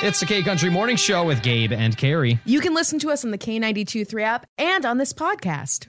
It's 0.00 0.20
the 0.20 0.26
K 0.26 0.42
Country 0.42 0.70
Morning 0.70 0.96
Show 0.96 1.24
with 1.24 1.42
Gabe 1.42 1.72
and 1.72 1.96
Carrie. 1.96 2.38
You 2.44 2.60
can 2.60 2.72
listen 2.72 2.98
to 3.00 3.10
us 3.10 3.24
on 3.24 3.32
the 3.32 3.38
K92 3.38 4.06
3 4.08 4.22
app 4.22 4.46
and 4.56 4.86
on 4.86 4.96
this 4.98 5.12
podcast. 5.12 5.88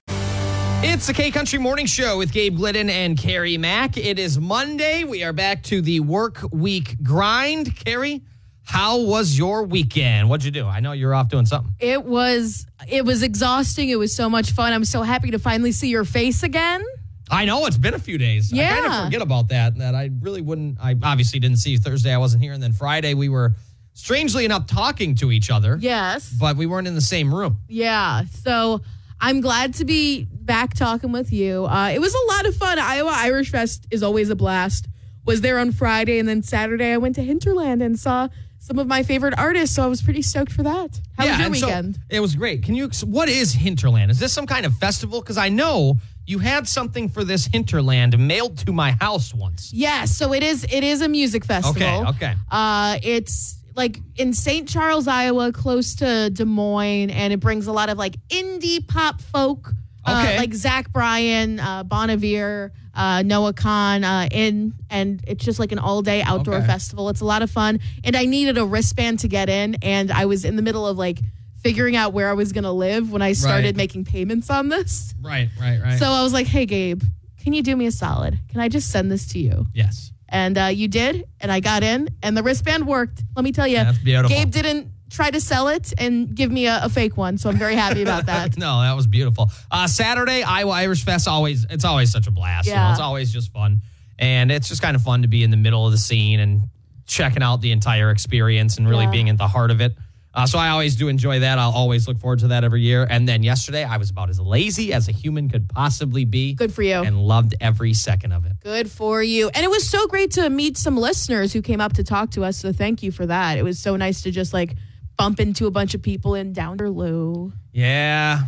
It's 0.84 1.06
the 1.08 1.14
K 1.14 1.30
Country 1.30 1.60
Morning 1.60 1.86
Show 1.86 2.18
with 2.18 2.32
Gabe 2.32 2.56
Glidden 2.58 2.90
and 2.90 3.18
Carrie 3.18 3.58
Mack. 3.58 3.98
It 3.98 4.18
is 4.18 4.40
Monday. 4.40 5.04
We 5.04 5.24
are 5.24 5.34
back 5.34 5.62
to 5.64 5.82
the 5.82 6.00
work 6.00 6.40
week 6.52 6.96
grind. 7.04 7.76
Carrie, 7.76 8.24
how 8.64 9.00
was 9.00 9.38
your 9.38 9.64
weekend? 9.64 10.28
What'd 10.28 10.44
you 10.44 10.52
do? 10.52 10.66
I 10.66 10.80
know 10.80 10.94
you're 10.94 11.14
off 11.14 11.30
doing 11.30 11.46
something. 11.46 11.74
It 11.80 12.04
was 12.04 12.66
it 12.88 13.06
was 13.06 13.22
exhausting. 13.22 13.90
It 13.90 14.00
was 14.00 14.16
so 14.16 14.28
much 14.28 14.52
fun. 14.52 14.74
I'm 14.74 14.86
so 14.86 15.04
happy 15.04 15.30
to 15.32 15.40
finally 15.40 15.72
see 15.72 15.90
your 15.90 16.06
face 16.06 16.42
again. 16.42 16.84
I 17.32 17.46
know 17.46 17.68
it's 17.68 17.78
been 17.78 17.94
a 17.94 18.00
few 18.00 18.18
days. 18.18 18.52
I 18.52 18.58
kind 18.58 18.86
Yeah. 18.86 19.00
of 19.02 19.06
forget 19.06 19.22
about 19.22 19.50
that. 19.50 19.78
That 19.78 19.94
I 19.94 20.10
really 20.22 20.42
wouldn't. 20.42 20.80
I 20.82 20.96
obviously 21.04 21.40
didn't 21.40 21.58
see 21.58 21.70
you 21.72 21.78
Thursday. 21.78 22.12
I 22.12 22.18
wasn't 22.18 22.42
here, 22.42 22.54
and 22.54 22.64
then 22.64 22.74
Friday 22.74 23.14
we 23.14 23.30
were 23.30 23.54
strangely 24.00 24.46
enough 24.46 24.66
talking 24.66 25.16
to 25.16 25.32
each 25.32 25.50
other. 25.52 25.78
Yes. 25.80 26.30
but 26.30 26.56
we 26.58 26.66
weren't 26.66 26.88
in 26.88 26.96
the 26.96 27.02
same 27.02 27.34
room. 27.34 27.60
Yeah. 27.68 28.24
So 28.44 28.82
I'm 29.20 29.42
glad 29.42 29.74
to 29.76 29.86
be 29.86 30.26
back 30.32 30.74
talking 30.74 31.12
with 31.12 31.32
you. 31.32 31.66
Uh, 31.66 31.90
it 31.94 32.00
was 32.00 32.14
a 32.14 32.34
lot 32.34 32.46
of 32.46 32.56
fun. 32.56 32.80
Iowa 32.80 33.14
Irish 33.14 33.52
Fest 33.52 33.86
is 33.92 34.02
always 34.04 34.30
a 34.30 34.36
blast. 34.36 34.88
Was 35.26 35.42
there 35.42 35.60
on 35.60 35.72
Friday 35.72 36.18
and 36.18 36.28
then 36.28 36.42
Saturday 36.42 36.92
I 36.94 36.98
went 36.98 37.16
to 37.16 37.24
Hinterland 37.24 37.82
and 37.82 38.00
saw 38.00 38.30
some 38.60 38.78
of 38.80 38.88
my 38.88 39.04
favorite 39.04 39.34
artists. 39.38 39.76
So 39.76 39.84
I 39.84 39.88
was 39.88 40.02
pretty 40.02 40.22
stoked 40.22 40.52
for 40.52 40.64
that. 40.64 41.00
How 41.18 41.28
was 41.28 41.38
your 41.38 41.46
and 41.48 41.58
so 41.58 41.68
weekend? 41.68 42.00
it 42.10 42.20
was 42.20 42.36
great. 42.36 42.64
Can 42.64 42.76
you? 42.76 42.90
What 43.06 43.30
is 43.30 43.54
Hinterland? 43.54 44.12
Is 44.12 44.20
this 44.20 44.34
some 44.34 44.48
kind 44.48 44.66
of 44.66 44.76
festival? 44.78 45.22
Because 45.22 45.38
I 45.38 45.50
know 45.50 45.98
you 46.26 46.40
had 46.40 46.68
something 46.68 47.10
for 47.10 47.24
this 47.24 47.48
Hinterland 47.48 48.18
mailed 48.20 48.58
to 48.60 48.72
my 48.72 48.92
house 49.00 49.34
once. 49.34 49.72
Yes, 49.74 50.16
so 50.16 50.34
it 50.34 50.44
is. 50.44 50.66
It 50.66 50.84
is 50.84 51.02
a 51.02 51.08
music 51.08 51.46
festival. 51.46 51.82
Okay, 51.82 52.10
okay. 52.10 52.34
Uh, 52.52 53.00
it's 53.02 53.59
like 53.76 54.00
in 54.16 54.34
St. 54.34 54.68
Charles, 54.68 55.08
Iowa, 55.08 55.52
close 55.52 55.96
to 55.96 56.30
Des 56.30 56.46
Moines, 56.46 57.10
and 57.12 57.32
it 57.34 57.40
brings 57.40 57.68
a 57.68 57.72
lot 57.72 57.90
of 57.90 57.98
like 57.98 58.16
indie 58.30 58.86
pop 58.86 59.22
folk, 59.22 59.72
uh, 60.06 60.22
Okay. 60.24 60.38
like 60.38 60.54
Zach 60.54 60.92
Bryan, 60.92 61.60
uh, 61.60 61.84
Bon 61.84 62.10
Iver, 62.10 62.72
uh, 62.96 63.22
Noah 63.24 63.54
Kahan, 63.54 64.04
uh, 64.04 64.28
in, 64.32 64.74
and 64.90 65.22
it's 65.28 65.44
just 65.46 65.60
like 65.60 65.72
an 65.72 65.80
all 65.80 66.02
day 66.02 66.22
outdoor 66.24 66.56
Okay. 66.56 66.66
festival. 66.68 67.10
It's 67.10 67.22
a 67.22 67.26
lot 67.26 67.42
of 67.42 67.50
fun, 67.52 67.80
and 68.04 68.16
I 68.16 68.26
needed 68.26 68.58
a 68.58 68.66
wristband 68.66 69.20
to 69.20 69.28
get 69.28 69.50
in, 69.50 69.76
and 69.82 70.12
I 70.12 70.26
was 70.26 70.44
in 70.46 70.56
the 70.56 70.62
middle 70.62 70.86
of 70.88 70.98
like 70.98 71.20
figuring 71.62 71.96
out 71.96 72.14
where 72.14 72.30
I 72.30 72.34
was 72.34 72.52
gonna 72.54 72.72
live 72.74 73.12
when 73.12 73.22
I 73.22 73.34
started 73.34 73.66
Right. 73.68 73.76
making 73.78 74.06
payments 74.06 74.50
on 74.50 74.70
this. 74.70 75.14
Right, 75.22 75.50
right, 75.60 75.80
right. 75.82 76.00
So 76.00 76.06
I 76.10 76.24
was 76.24 76.32
like, 76.34 76.48
"Hey, 76.48 76.66
Gabe, 76.66 77.04
can 77.38 77.54
you 77.54 77.62
do 77.62 77.76
me 77.76 77.86
a 77.86 77.92
solid? 77.92 78.40
Can 78.50 78.62
I 78.62 78.70
just 78.70 78.90
send 78.90 79.12
this 79.12 79.28
to 79.28 79.40
you?" 79.40 79.66
yes. 79.74 80.12
And 80.32 80.58
uh, 80.58 80.66
you 80.66 80.88
did, 80.88 81.28
and 81.42 81.52
I 81.52 81.60
got 81.60 81.84
in, 81.84 82.10
and 82.24 82.38
the 82.38 82.44
wristband 82.44 82.86
worked. 82.88 83.24
Let 83.36 83.44
me 83.44 83.52
tell 83.52 83.68
you, 83.68 83.78
That's 83.78 83.98
beautiful. 83.98 84.30
Gabe 84.38 84.52
didn't 84.52 84.92
try 85.10 85.32
to 85.32 85.42
sell 85.42 85.70
it 85.70 85.92
and 85.98 86.36
give 86.36 86.52
me 86.52 86.68
a, 86.68 86.82
a 86.84 86.90
fake 86.90 87.18
one, 87.18 87.38
so 87.40 87.50
I'm 87.50 87.58
very 87.58 87.74
happy 87.76 88.04
about 88.04 88.26
that. 88.28 88.56
no, 88.58 88.82
that 88.82 88.96
was 88.96 89.08
beautiful. 89.08 89.50
Uh, 89.72 89.88
Saturday, 89.88 90.44
Iowa 90.44 90.72
Irish 90.74 91.04
Fest. 91.04 91.28
Always, 91.28 91.66
it's 91.70 91.84
always 91.84 92.12
such 92.12 92.28
a 92.28 92.32
blast. 92.32 92.68
You 92.68 92.76
know, 92.76 92.80
Yeah. 92.82 92.92
it's 92.92 93.00
always 93.00 93.34
just 93.34 93.52
fun, 93.52 93.82
and 94.20 94.52
it's 94.52 94.70
just 94.70 94.82
kind 94.84 94.96
of 94.96 95.02
fun 95.02 95.24
to 95.24 95.28
be 95.28 95.44
in 95.44 95.50
the 95.50 95.58
middle 95.58 95.86
of 95.86 95.92
the 95.92 95.98
scene 95.98 96.40
and 96.40 96.70
checking 97.08 97.42
out 97.42 97.60
the 97.62 97.72
entire 97.72 98.12
experience 98.12 98.78
and 98.78 98.88
really 98.88 99.06
Yeah. 99.06 99.12
being 99.12 99.30
at 99.30 99.38
the 99.40 99.48
heart 99.48 99.72
of 99.72 99.82
it. 99.82 99.96
Uh, 100.34 100.46
so 100.46 100.60
I 100.60 100.70
always 100.70 100.96
do 100.96 101.08
enjoy 101.08 101.40
that. 101.40 101.58
I'll 101.58 101.72
always 101.72 102.08
look 102.08 102.20
forward 102.20 102.40
to 102.40 102.50
that 102.50 102.64
every 102.64 102.82
year. 102.82 103.06
And 103.10 103.28
then 103.28 103.42
yesterday, 103.42 103.84
I 103.84 103.98
was 103.98 104.12
about 104.12 104.30
as 104.30 104.40
lazy 104.40 104.94
as 104.94 105.08
a 105.08 105.12
human 105.12 105.50
could 105.50 105.68
possibly 105.68 106.24
be. 106.24 106.54
Good 106.54 106.74
for 106.74 106.84
you. 106.84 106.96
And 106.96 107.20
loved 107.20 107.56
every 107.60 107.94
second 107.94 108.32
of 108.32 108.46
it. 108.46 108.54
Good 108.62 108.92
for 108.92 109.24
you. 109.24 109.50
And 109.50 109.64
it 109.64 109.70
was 109.70 109.90
so 109.90 110.06
great 110.08 110.32
to 110.32 110.50
meet 110.50 110.78
some 110.78 110.98
listeners 110.98 111.52
who 111.52 111.64
came 111.64 111.82
up 111.82 111.94
to 111.94 112.04
talk 112.04 112.32
to 112.32 112.44
us. 112.44 112.58
So 112.58 112.72
thank 112.72 113.02
you 113.02 113.12
for 113.12 113.26
that. 113.26 113.58
It 113.58 113.64
was 113.64 113.80
so 113.80 113.96
nice 113.96 114.22
to 114.22 114.32
just 114.32 114.54
like 114.54 114.76
bump 115.18 115.40
into 115.40 115.66
a 115.66 115.72
bunch 115.72 115.96
of 115.96 116.02
people 116.04 116.36
in 116.36 116.54
Downderloo. 116.54 117.52
Yeah. 117.72 118.42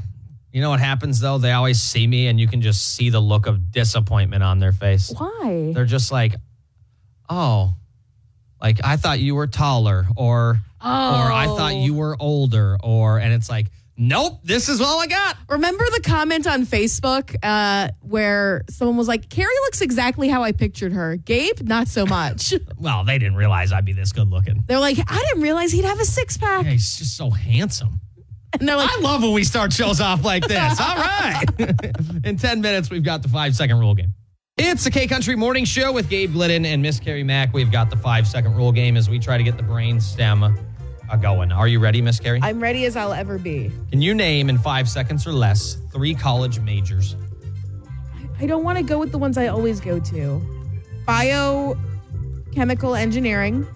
You 0.52 0.62
know 0.62 0.70
what 0.70 0.80
happens 0.80 1.20
though? 1.20 1.38
They 1.38 1.52
always 1.52 1.82
see 1.82 2.06
me, 2.06 2.28
and 2.28 2.40
you 2.40 2.48
can 2.48 2.62
just 2.62 2.96
see 2.96 3.10
the 3.10 3.22
look 3.22 3.48
of 3.48 3.72
disappointment 3.72 4.44
on 4.44 4.60
their 4.60 4.74
face. 4.74 5.14
Why? 5.18 5.72
they're 5.74 5.86
just 5.86 6.12
like, 6.12 6.36
oh, 7.30 7.74
like 8.62 8.80
I 8.84 8.98
thought 8.98 9.20
you 9.20 9.36
were 9.36 9.48
taller, 9.48 10.06
or 10.18 10.60
or 10.84 11.32
I 11.32 11.46
thought 11.46 11.74
Oh. 11.74 11.84
you 11.84 11.94
were 11.94 12.16
older, 12.20 12.78
or 12.84 13.20
and 13.20 13.34
it's 13.34 13.50
like, 13.50 13.68
nope, 13.98 14.40
this 14.44 14.68
is 14.70 14.82
all 14.82 15.00
I 15.00 15.08
got. 15.08 15.38
Remember 15.50 15.84
the 15.96 16.02
comment 16.02 16.48
on 16.48 16.66
Facebook 16.66 17.36
uh, 17.44 17.90
where 18.02 18.64
someone 18.70 18.98
was 18.98 19.08
like, 19.08 19.30
Carrie 19.30 19.54
looks 19.66 19.82
exactly 19.82 20.28
how 20.28 20.44
I 20.44 20.52
pictured 20.54 20.94
her. 20.94 21.16
Gabe, 21.18 21.62
not 21.62 21.88
so 21.88 22.06
much. 22.06 22.54
Well, 22.78 23.04
they 23.04 23.20
didn't 23.20 23.36
realize 23.36 23.72
I'd 23.72 23.86
be 23.86 23.94
this 23.94 24.12
good 24.12 24.28
looking. 24.30 24.64
They're 24.68 24.80
like, 24.80 24.98
I 24.98 25.24
didn't 25.30 25.44
realize 25.44 25.72
he'd 25.72 25.86
have 25.86 26.00
a 26.00 26.06
six 26.06 26.36
pack. 26.36 26.66
Yeah, 26.66 26.72
he's 26.72 26.98
just 26.98 27.16
so 27.16 27.30
handsome. 27.30 28.00
And 28.60 28.68
they're 28.68 28.76
like, 28.76 28.90
I 28.92 29.00
love 29.00 29.22
when 29.22 29.32
we 29.32 29.46
start 29.46 29.72
shows 29.72 30.02
off 30.02 30.26
like 30.26 30.46
this. 30.46 30.78
All 30.82 30.96
right. 30.98 31.46
In 32.26 32.36
10 32.38 32.60
minutes, 32.60 32.90
we've 32.90 33.04
got 33.04 33.22
the 33.22 33.30
five 33.30 33.56
second 33.56 33.80
rule 33.80 33.96
game. 33.96 34.10
It's 34.58 34.84
the 34.84 34.92
K 34.92 35.08
Country 35.08 35.38
Morning 35.38 35.64
Show 35.64 35.94
with 35.94 36.10
Gabe 36.10 36.34
Glidden 36.34 36.66
and 36.66 36.82
Miss 36.82 37.00
Carrie 37.00 37.24
Mack. 37.24 37.54
We've 37.54 37.72
got 37.72 37.90
the 37.90 37.96
five 37.96 38.28
second 38.28 38.56
rule 38.56 38.74
game 38.74 38.98
as 38.98 39.10
we 39.10 39.20
try 39.20 39.38
to 39.38 39.44
get 39.44 39.56
the 39.56 39.64
brain 39.64 40.02
stem 40.02 40.44
uh, 41.12 41.16
going. 41.18 41.52
Are 41.52 41.68
you 41.68 41.80
ready, 41.80 42.02
Miss 42.02 42.20
Carrie? 42.20 42.40
I'm 42.42 42.62
ready 42.62 42.86
as 42.86 42.96
I'll 42.96 43.14
ever 43.14 43.38
be. 43.38 43.72
Can 43.92 44.02
you 44.02 44.14
name 44.16 44.50
in 44.50 44.58
five 44.58 44.88
seconds 44.90 45.28
or 45.28 45.34
less 45.34 45.76
three 45.92 46.16
college 46.16 46.60
majors? 46.62 47.16
I 48.40 48.46
don't 48.48 48.64
want 48.64 48.78
to 48.78 48.84
go 48.84 48.98
with 48.98 49.12
the 49.12 49.18
ones 49.18 49.38
I 49.38 49.48
always 49.48 49.80
go 49.80 50.00
to. 50.00 50.42
Biochemical 51.06 52.96
engineering, 52.96 53.68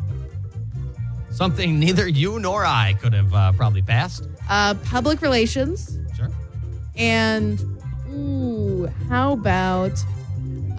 Something 1.32 1.80
neither 1.80 2.08
you 2.08 2.40
nor 2.40 2.66
I 2.66 2.94
could 3.02 3.12
have 3.12 3.34
uh, 3.34 3.52
probably 3.54 3.82
passed. 3.82 4.26
uh, 4.50 4.74
public 4.86 5.22
relations, 5.22 6.00
Sure. 6.16 6.30
and 6.96 7.60
ooh, 8.10 8.88
how 9.10 9.34
about 9.34 9.92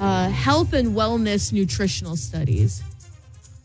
uh, 0.01 0.31
health 0.31 0.73
and 0.73 0.97
wellness 0.97 1.53
nutritional 1.53 2.17
studies? 2.17 2.83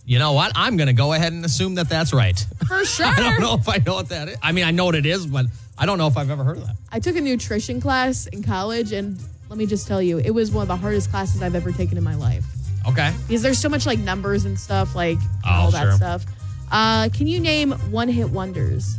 You 0.06 0.20
know 0.20 0.34
what? 0.34 0.52
I'm 0.56 0.78
going 0.78 0.88
to 0.88 0.94
go 0.94 1.14
ahead 1.14 1.32
and 1.32 1.46
assume 1.46 1.76
that 1.76 1.88
that's 1.90 2.12
right. 2.14 2.38
For 2.68 2.84
sure. 2.86 3.06
I 3.10 3.16
don't 3.18 3.40
know 3.40 3.54
if 3.56 3.70
I 3.70 3.78
know 3.86 3.94
what 3.96 4.10
that 4.10 4.30
is. 4.30 4.38
I 4.42 4.52
mean, 4.52 4.66
I 4.66 4.72
know 4.72 4.86
what 4.86 4.96
it 4.96 5.06
is, 5.06 5.26
but 5.28 5.46
I 5.78 5.86
don't 5.86 5.98
know 5.98 6.08
if 6.08 6.18
I've 6.18 6.30
ever 6.30 6.44
heard 6.44 6.58
of 6.58 6.66
that. 6.68 6.76
I 6.92 7.00
took 7.00 7.16
a 7.16 7.22
nutrition 7.22 7.80
class 7.80 8.28
in 8.28 8.44
college, 8.44 8.92
and 8.92 9.18
let 9.50 9.58
me 9.58 9.66
just 9.66 9.88
tell 9.88 10.02
you, 10.02 10.18
it 10.18 10.32
was 10.32 10.52
one 10.52 10.64
of 10.64 10.68
the 10.68 10.76
hardest 10.76 11.10
classes 11.12 11.42
I've 11.42 11.56
ever 11.56 11.72
taken 11.72 11.98
in 11.98 12.04
my 12.04 12.16
life. 12.16 12.44
Okay. 12.88 13.14
because 13.28 13.44
there's 13.44 13.60
so 13.60 13.70
much 13.70 13.86
like 13.86 14.00
numbers 14.00 14.46
and 14.46 14.60
stuff, 14.60 14.96
like 14.96 15.20
Oh, 15.46 15.50
all 15.50 15.72
that 15.72 15.82
sure. 15.84 15.92
stuff. 15.92 16.26
Uh, 16.72 17.10
can 17.10 17.28
you 17.28 17.40
name 17.40 17.72
one 17.92 18.08
hit 18.10 18.28
wonders? 18.30 18.96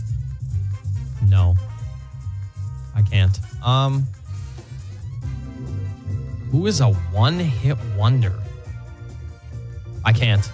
No. 1.26 1.56
I 2.94 3.02
can't. 3.02 3.36
Um 3.64 4.06
Who 6.52 6.66
is 6.66 6.80
a 6.80 6.92
one-hit 6.92 7.76
wonder? 7.96 8.34
I 10.04 10.12
can't. 10.12 10.48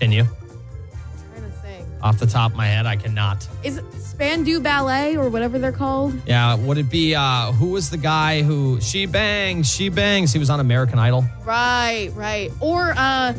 Can 0.00 0.12
you? 0.12 0.24
trying 0.24 1.42
to 1.50 1.56
think. 1.58 1.86
Off 2.02 2.18
the 2.18 2.26
top 2.26 2.52
of 2.52 2.56
my 2.56 2.66
head, 2.66 2.86
I 2.86 2.96
cannot. 2.96 3.46
Is 3.64 3.78
it 3.78 3.84
Spandau 3.94 4.60
Ballet 4.60 5.16
or 5.16 5.28
whatever 5.28 5.58
they're 5.58 5.72
called? 5.72 6.14
Yeah, 6.26 6.54
would 6.54 6.78
it 6.78 6.90
be 6.90 7.14
uh 7.14 7.52
who 7.52 7.70
was 7.70 7.90
the 7.90 7.96
guy 7.98 8.42
who 8.42 8.80
she 8.80 9.06
bangs, 9.06 9.70
she 9.72 9.88
bangs. 9.88 10.32
He 10.32 10.38
was 10.38 10.50
on 10.50 10.60
American 10.60 10.98
Idol. 10.98 11.24
Right, 11.44 12.10
right. 12.14 12.50
Or 12.60 12.92
uh, 12.96 13.32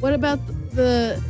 what 0.00 0.12
about 0.12 0.38
the 0.72 1.22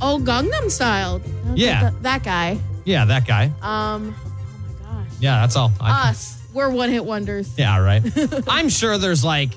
oh 0.00 0.18
Gangnam 0.22 0.70
Style? 0.70 1.20
Yeah. 1.54 1.84
that, 1.90 2.02
that 2.02 2.24
guy. 2.24 2.58
Yeah, 2.84 3.04
that 3.06 3.26
guy. 3.26 3.46
Um, 3.62 4.14
oh 4.16 4.92
my 4.92 5.02
gosh, 5.02 5.08
Yeah, 5.20 5.40
that's 5.40 5.56
all. 5.56 5.72
I- 5.80 6.10
us. 6.10 6.38
We're 6.52 6.68
one 6.70 6.90
hit 6.90 7.04
wonders. 7.04 7.56
Yeah, 7.56 7.78
right. 7.78 8.02
I'm 8.48 8.68
sure 8.68 8.98
there's 8.98 9.24
like 9.24 9.50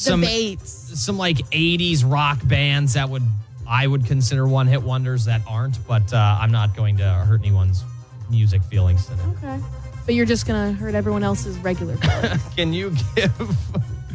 some 0.00 0.20
Debates. 0.20 0.70
some 0.98 1.18
like 1.18 1.36
80s 1.50 2.10
rock 2.10 2.38
bands 2.44 2.94
that 2.94 3.08
would 3.08 3.22
I 3.68 3.86
would 3.86 4.06
consider 4.06 4.48
one 4.48 4.66
hit 4.66 4.82
wonders 4.82 5.26
that 5.26 5.42
aren't, 5.46 5.86
but 5.86 6.12
uh, 6.12 6.38
I'm 6.40 6.50
not 6.50 6.74
going 6.74 6.96
to 6.96 7.04
hurt 7.04 7.40
anyone's 7.40 7.84
music 8.30 8.62
feelings 8.64 9.06
today. 9.06 9.22
Okay, 9.36 9.60
but 10.06 10.14
you're 10.14 10.26
just 10.26 10.46
gonna 10.46 10.72
hurt 10.72 10.94
everyone 10.94 11.22
else's 11.22 11.58
regular. 11.58 11.96
Can 12.56 12.72
you 12.72 12.94
give 13.14 13.40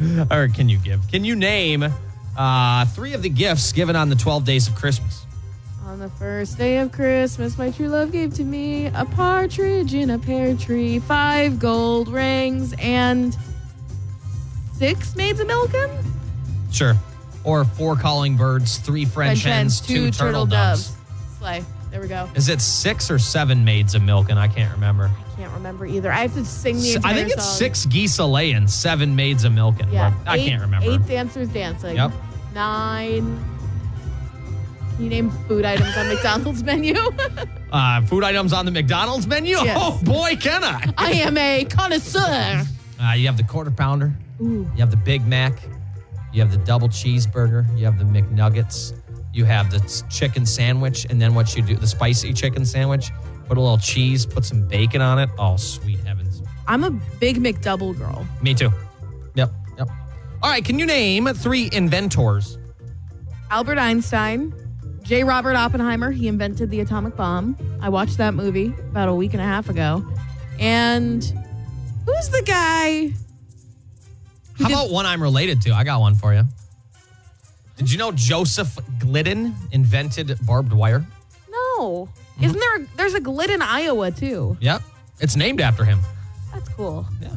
or 0.30 0.48
can 0.48 0.68
you 0.68 0.78
give? 0.78 1.08
Can 1.08 1.24
you 1.24 1.36
name 1.36 1.86
uh, 2.36 2.84
three 2.86 3.14
of 3.14 3.22
the 3.22 3.30
gifts 3.30 3.72
given 3.72 3.96
on 3.96 4.08
the 4.08 4.16
12 4.16 4.44
days 4.44 4.68
of 4.68 4.74
Christmas? 4.74 5.24
On 5.86 6.00
the 6.00 6.10
first 6.10 6.58
day 6.58 6.78
of 6.78 6.92
Christmas, 6.92 7.56
my 7.56 7.70
true 7.70 7.88
love 7.88 8.12
gave 8.12 8.34
to 8.34 8.44
me 8.44 8.86
a 8.86 9.04
partridge 9.04 9.94
in 9.94 10.10
a 10.10 10.18
pear 10.18 10.54
tree, 10.56 10.98
five 10.98 11.58
gold 11.58 12.08
rings, 12.08 12.74
and 12.78 13.34
six 14.78 15.14
maids 15.16 15.40
of 15.40 15.46
milking. 15.46 15.90
Sure. 16.72 16.94
Or 17.44 17.64
four 17.64 17.96
calling 17.96 18.36
birds, 18.36 18.78
three 18.78 19.04
French, 19.04 19.42
hens, 19.44 19.80
two, 19.80 20.10
turtle, 20.10 20.46
doves. 20.46 20.94
Slay. 21.38 21.64
There 21.90 22.00
we 22.00 22.08
go. 22.08 22.28
Is 22.34 22.48
it 22.48 22.60
six 22.60 23.10
or 23.10 23.18
seven 23.18 23.64
maids 23.64 23.94
of 23.94 24.02
milk? 24.02 24.28
And 24.30 24.38
I 24.38 24.48
can't 24.48 24.72
remember. 24.74 25.10
I 25.32 25.36
can't 25.40 25.52
remember 25.52 25.86
either. 25.86 26.10
I 26.12 26.22
have 26.22 26.34
to 26.34 26.44
sing 26.44 26.76
the 26.76 27.00
I 27.04 27.14
think 27.14 27.28
it's 27.30 27.44
song. 27.44 27.54
six 27.54 27.86
geese 27.86 28.18
a 28.18 28.26
laying, 28.26 28.66
seven 28.66 29.14
maids 29.14 29.44
a 29.44 29.50
milking. 29.50 29.90
Yeah, 29.92 30.12
I 30.26 30.36
eight- 30.38 30.48
can't 30.48 30.62
remember. 30.62 30.90
Eight 30.90 31.06
dancers 31.06 31.48
dancing. 31.48 31.94
Yep. 31.96 32.10
Nine. 32.54 33.44
Can 34.96 35.04
you 35.04 35.10
name 35.10 35.30
food 35.46 35.64
items 35.64 35.96
on 35.96 36.08
McDonald's 36.08 36.62
menu? 36.62 36.94
Uh, 37.72 38.00
food 38.06 38.22
items 38.22 38.52
on 38.52 38.64
the 38.64 38.70
McDonald's 38.70 39.26
menu? 39.26 39.56
Yes. 39.56 39.76
Oh, 39.78 40.00
boy, 40.04 40.36
can 40.36 40.62
I. 40.62 40.80
I 40.96 41.10
am 41.14 41.36
a 41.36 41.64
connoisseur. 41.64 42.64
Uh, 42.98 43.12
you 43.14 43.26
have 43.26 43.36
the 43.36 43.42
quarter 43.42 43.72
pounder. 43.72 44.14
Ooh. 44.40 44.70
You 44.74 44.78
have 44.78 44.90
the 44.90 44.96
Big 44.96 45.26
Mac. 45.26 45.52
You 46.32 46.40
have 46.42 46.50
the 46.50 46.58
double 46.58 46.88
cheeseburger. 46.88 47.66
You 47.78 47.84
have 47.86 47.98
the 47.98 48.04
McNuggets. 48.04 48.92
You 49.32 49.44
have 49.44 49.70
the 49.70 50.04
chicken 50.10 50.44
sandwich. 50.44 51.06
And 51.08 51.20
then 51.20 51.34
what 51.34 51.56
you 51.56 51.62
do, 51.62 51.76
the 51.76 51.86
spicy 51.86 52.32
chicken 52.32 52.64
sandwich, 52.64 53.10
put 53.48 53.56
a 53.56 53.60
little 53.60 53.78
cheese, 53.78 54.26
put 54.26 54.44
some 54.44 54.66
bacon 54.66 55.00
on 55.00 55.18
it. 55.18 55.30
Oh, 55.38 55.56
sweet 55.56 56.00
heavens. 56.00 56.42
I'm 56.66 56.84
a 56.84 56.90
big 56.90 57.38
McDouble 57.38 57.96
girl. 57.96 58.26
Me 58.42 58.54
too. 58.54 58.70
Yep, 59.34 59.52
yep. 59.78 59.88
All 60.42 60.50
right, 60.50 60.64
can 60.64 60.78
you 60.78 60.86
name 60.86 61.26
three 61.26 61.70
inventors? 61.72 62.58
Albert 63.50 63.78
Einstein, 63.78 64.52
J. 65.02 65.22
Robert 65.22 65.54
Oppenheimer. 65.54 66.10
He 66.10 66.28
invented 66.28 66.70
the 66.70 66.80
atomic 66.80 67.16
bomb. 67.16 67.56
I 67.80 67.88
watched 67.88 68.18
that 68.18 68.34
movie 68.34 68.74
about 68.90 69.08
a 69.08 69.14
week 69.14 69.32
and 69.34 69.40
a 69.40 69.46
half 69.46 69.68
ago. 69.68 70.04
And 70.58 71.22
who's 72.04 72.28
the 72.28 72.42
guy? 72.44 73.12
How 74.58 74.66
about 74.66 74.90
one 74.90 75.06
I'm 75.06 75.22
related 75.22 75.62
to? 75.62 75.72
I 75.72 75.84
got 75.84 76.00
one 76.00 76.14
for 76.14 76.34
you. 76.34 76.44
Did 77.76 77.92
you 77.92 77.98
know 77.98 78.10
Joseph 78.10 78.78
Glidden 78.98 79.54
invented 79.70 80.38
barbed 80.46 80.72
wire? 80.72 81.04
No. 81.50 82.08
Isn't 82.40 82.58
there? 82.58 82.76
A, 82.76 82.86
there's 82.96 83.14
a 83.14 83.20
Glidden, 83.20 83.60
Iowa 83.60 84.10
too. 84.10 84.56
Yep. 84.60 84.82
It's 85.20 85.36
named 85.36 85.60
after 85.60 85.84
him. 85.84 85.98
That's 86.52 86.68
cool. 86.70 87.06
Yeah. 87.20 87.28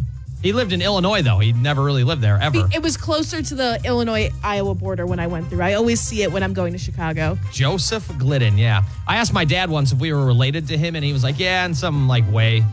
He 0.41 0.53
lived 0.53 0.71
in 0.71 0.81
Illinois, 0.81 1.21
though. 1.21 1.39
He 1.39 1.51
never 1.51 1.83
really 1.83 2.05
lived 2.05 2.21
there, 2.21 2.39
ever. 2.41 2.69
It 2.73 2.81
was 2.81 2.95
closer 2.95 3.41
to 3.41 3.55
the 3.55 3.81
Illinois 3.83 4.29
Iowa 4.41 4.73
border 4.73 5.05
when 5.05 5.19
I 5.19 5.27
went 5.27 5.49
through. 5.49 5.61
I 5.61 5.73
always 5.73 5.99
see 5.99 6.23
it 6.23 6.31
when 6.31 6.43
I'm 6.43 6.53
going 6.53 6.71
to 6.71 6.79
Chicago. 6.79 7.37
Joseph 7.51 8.09
Glidden, 8.17 8.57
yeah. 8.57 8.83
I 9.05 9.17
asked 9.17 9.33
my 9.33 9.43
dad 9.43 9.69
once 9.69 9.91
if 9.91 9.99
we 9.99 10.13
were 10.13 10.25
related 10.25 10.69
to 10.69 10.77
him, 10.77 10.95
and 10.95 11.03
he 11.03 11.11
was 11.11 11.25
like, 11.25 11.37
yeah, 11.39 11.65
in 11.65 11.73
some 11.75 12.07
like 12.07 12.29
way. 12.31 12.63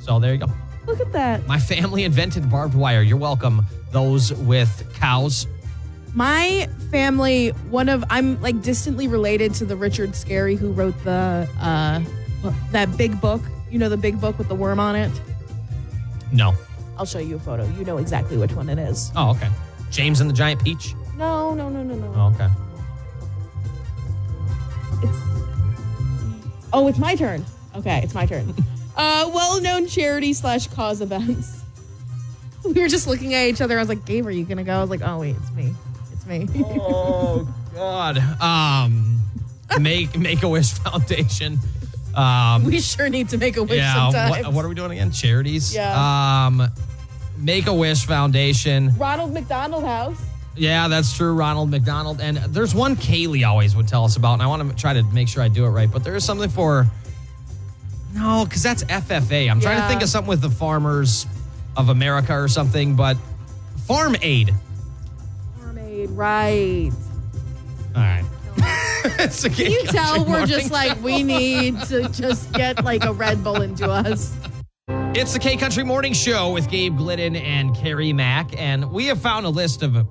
So 0.00 0.18
there 0.18 0.32
you 0.32 0.40
go. 0.40 0.46
Look 0.86 1.00
at 1.00 1.12
that. 1.12 1.46
My 1.46 1.58
family 1.58 2.04
invented 2.04 2.50
barbed 2.50 2.74
wire. 2.74 3.02
You're 3.02 3.16
welcome. 3.18 3.64
Those 3.90 4.32
with 4.32 4.92
cows. 4.94 5.46
My 6.14 6.68
family, 6.90 7.50
one 7.70 7.88
of 7.88 8.04
I'm 8.10 8.40
like 8.42 8.60
distantly 8.62 9.08
related 9.08 9.54
to 9.54 9.64
the 9.64 9.76
Richard 9.76 10.10
Scarry 10.10 10.58
who 10.58 10.72
wrote 10.72 11.02
the 11.04 11.48
uh 11.60 12.00
that 12.72 12.96
big 12.96 13.20
book. 13.20 13.40
You 13.70 13.78
know 13.78 13.88
the 13.88 13.96
big 13.96 14.20
book 14.20 14.36
with 14.38 14.48
the 14.48 14.54
worm 14.54 14.80
on 14.80 14.96
it? 14.96 15.10
No. 16.32 16.54
I'll 16.98 17.06
show 17.06 17.18
you 17.18 17.36
a 17.36 17.38
photo. 17.38 17.64
You 17.78 17.84
know 17.84 17.98
exactly 17.98 18.36
which 18.36 18.52
one 18.52 18.68
it 18.68 18.78
is. 18.78 19.10
Oh, 19.16 19.30
okay. 19.30 19.48
James 19.90 20.20
and 20.20 20.28
the 20.28 20.34
Giant 20.34 20.62
Peach. 20.62 20.94
No, 21.16 21.54
no, 21.54 21.68
no, 21.68 21.82
no, 21.82 21.94
no. 21.94 22.12
Oh, 22.14 22.34
okay. 22.34 22.48
It's 25.02 25.32
Oh, 26.74 26.88
it's 26.88 26.98
my 26.98 27.14
turn. 27.14 27.44
Okay, 27.76 28.00
it's 28.02 28.14
my 28.14 28.26
turn. 28.26 28.54
uh 28.96 29.30
well-known 29.32 29.86
charity 29.86 30.32
slash 30.32 30.66
cause 30.68 31.00
events. 31.00 31.60
We 32.64 32.80
were 32.80 32.88
just 32.88 33.08
looking 33.08 33.34
at 33.34 33.46
each 33.46 33.60
other. 33.60 33.76
I 33.76 33.80
was 33.80 33.88
like, 33.88 34.04
Gabe, 34.04 34.24
are 34.26 34.30
you 34.30 34.44
gonna 34.44 34.64
go? 34.64 34.74
I 34.74 34.80
was 34.80 34.90
like, 34.90 35.02
oh 35.02 35.18
wait, 35.18 35.36
it's 35.36 35.52
me. 35.52 35.74
It's 36.12 36.26
me. 36.26 36.48
Oh 36.78 37.48
God. 37.74 38.18
Um, 38.40 39.18
make 39.80 40.16
Make 40.16 40.42
a 40.42 40.48
Wish 40.48 40.72
Foundation. 40.72 41.58
Um, 42.14 42.64
we 42.64 42.80
sure 42.80 43.08
need 43.08 43.30
to 43.30 43.38
make 43.38 43.56
a 43.56 43.62
wish 43.62 43.78
yeah. 43.78 43.94
sometimes. 43.94 44.44
What, 44.44 44.54
what 44.54 44.64
are 44.64 44.68
we 44.68 44.74
doing 44.74 44.92
again? 44.92 45.10
Charities. 45.10 45.74
Yeah. 45.74 46.46
Um, 46.46 46.68
Make 47.38 47.66
a 47.66 47.74
Wish 47.74 48.06
Foundation. 48.06 48.96
Ronald 48.96 49.32
McDonald 49.32 49.84
House. 49.84 50.20
Yeah, 50.54 50.88
that's 50.88 51.16
true. 51.16 51.32
Ronald 51.32 51.70
McDonald. 51.70 52.20
And 52.20 52.36
there's 52.36 52.74
one 52.74 52.94
Kaylee 52.96 53.46
always 53.48 53.74
would 53.74 53.88
tell 53.88 54.04
us 54.04 54.16
about, 54.16 54.34
and 54.34 54.42
I 54.42 54.46
want 54.46 54.68
to 54.68 54.76
try 54.76 54.92
to 54.92 55.02
make 55.04 55.28
sure 55.28 55.42
I 55.42 55.48
do 55.48 55.64
it 55.64 55.70
right. 55.70 55.90
But 55.90 56.04
there 56.04 56.14
is 56.14 56.24
something 56.24 56.50
for 56.50 56.86
no, 58.14 58.44
because 58.44 58.62
that's 58.62 58.84
FFA. 58.84 59.50
I'm 59.50 59.60
trying 59.60 59.76
to 59.76 59.82
Yeah. 59.82 59.88
think 59.88 60.02
of 60.02 60.08
something 60.08 60.28
with 60.28 60.40
the 60.40 60.50
Farmers 60.50 61.26
of 61.76 61.88
America 61.88 62.34
or 62.34 62.48
something, 62.48 62.94
but 62.94 63.16
Farm 63.86 64.16
Aid. 64.22 64.54
Farm 65.58 65.78
Aid, 65.78 66.10
right. 66.10 66.90
All 67.94 68.02
right. 68.02 68.24
it's 69.18 69.44
a 69.44 69.50
Can 69.50 69.70
you 69.70 69.82
tell 69.86 70.24
we're 70.24 70.46
just 70.46 70.70
like 70.70 71.02
we 71.02 71.22
need 71.22 71.80
to 71.84 72.08
just 72.10 72.52
get 72.52 72.84
like 72.84 73.04
a 73.04 73.12
Red 73.12 73.42
Bull 73.42 73.62
into 73.62 73.90
us? 73.90 74.34
It's 75.14 75.32
the 75.32 75.38
K 75.38 75.56
Country 75.56 75.84
Morning 75.84 76.12
Show 76.12 76.52
with 76.52 76.68
Gabe 76.70 76.96
Glidden 76.96 77.36
and 77.36 77.74
Carrie 77.76 78.12
Mack, 78.12 78.58
and 78.60 78.90
we 78.90 79.06
have 79.06 79.20
found 79.20 79.44
a 79.46 79.50
list 79.50 79.82
of 79.82 80.06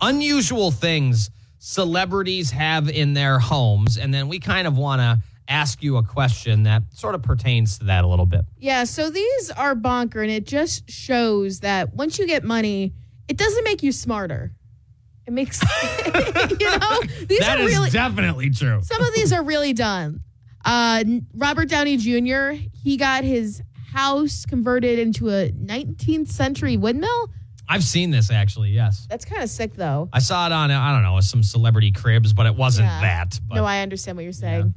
unusual 0.00 0.70
things 0.70 1.30
celebrities 1.58 2.50
have 2.50 2.88
in 2.88 3.14
their 3.14 3.38
homes, 3.38 3.96
and 3.98 4.12
then 4.12 4.28
we 4.28 4.38
kind 4.38 4.66
of 4.66 4.76
want 4.76 5.00
to 5.00 5.18
ask 5.48 5.82
you 5.82 5.96
a 5.96 6.02
question 6.02 6.64
that 6.64 6.82
sort 6.92 7.14
of 7.14 7.22
pertains 7.22 7.78
to 7.78 7.84
that 7.86 8.04
a 8.04 8.06
little 8.06 8.26
bit. 8.26 8.42
Yeah, 8.58 8.84
so 8.84 9.10
these 9.10 9.50
are 9.50 9.74
bonker, 9.74 10.22
and 10.22 10.30
it 10.30 10.46
just 10.46 10.90
shows 10.90 11.60
that 11.60 11.94
once 11.94 12.18
you 12.18 12.26
get 12.26 12.44
money, 12.44 12.92
it 13.28 13.36
doesn't 13.36 13.64
make 13.64 13.82
you 13.82 13.92
smarter. 13.92 14.52
It 15.26 15.32
makes 15.32 15.60
you 16.04 16.10
know 16.78 17.00
these 17.26 17.40
That 17.40 17.58
are 17.58 17.62
is 17.62 17.74
really 17.74 17.90
definitely 17.90 18.50
true. 18.50 18.80
some 18.82 19.02
of 19.02 19.12
these 19.14 19.32
are 19.32 19.42
really 19.42 19.72
done. 19.72 20.20
Uh, 20.64 21.04
Robert 21.34 21.68
Downey 21.68 21.96
Jr. 21.96 22.50
He 22.82 22.96
got 22.96 23.24
his 23.24 23.62
house 23.92 24.44
converted 24.46 24.98
into 24.98 25.28
a 25.30 25.50
19th 25.50 26.28
century 26.28 26.76
windmill. 26.76 27.30
I've 27.68 27.82
seen 27.82 28.10
this 28.12 28.30
actually. 28.30 28.70
Yes, 28.70 29.06
That's 29.10 29.24
kind 29.24 29.42
of 29.42 29.50
sick, 29.50 29.74
though. 29.74 30.08
I 30.12 30.20
saw 30.20 30.46
it 30.46 30.52
on 30.52 30.70
I 30.70 30.92
don't 30.92 31.02
know 31.02 31.18
some 31.20 31.42
celebrity 31.42 31.90
cribs, 31.90 32.32
but 32.32 32.46
it 32.46 32.54
wasn't 32.54 32.86
Yeah. 32.86 33.00
that. 33.00 33.40
But 33.48 33.56
No, 33.56 33.64
I 33.64 33.80
understand 33.80 34.16
what 34.16 34.22
you're 34.22 34.32
saying. 34.32 34.74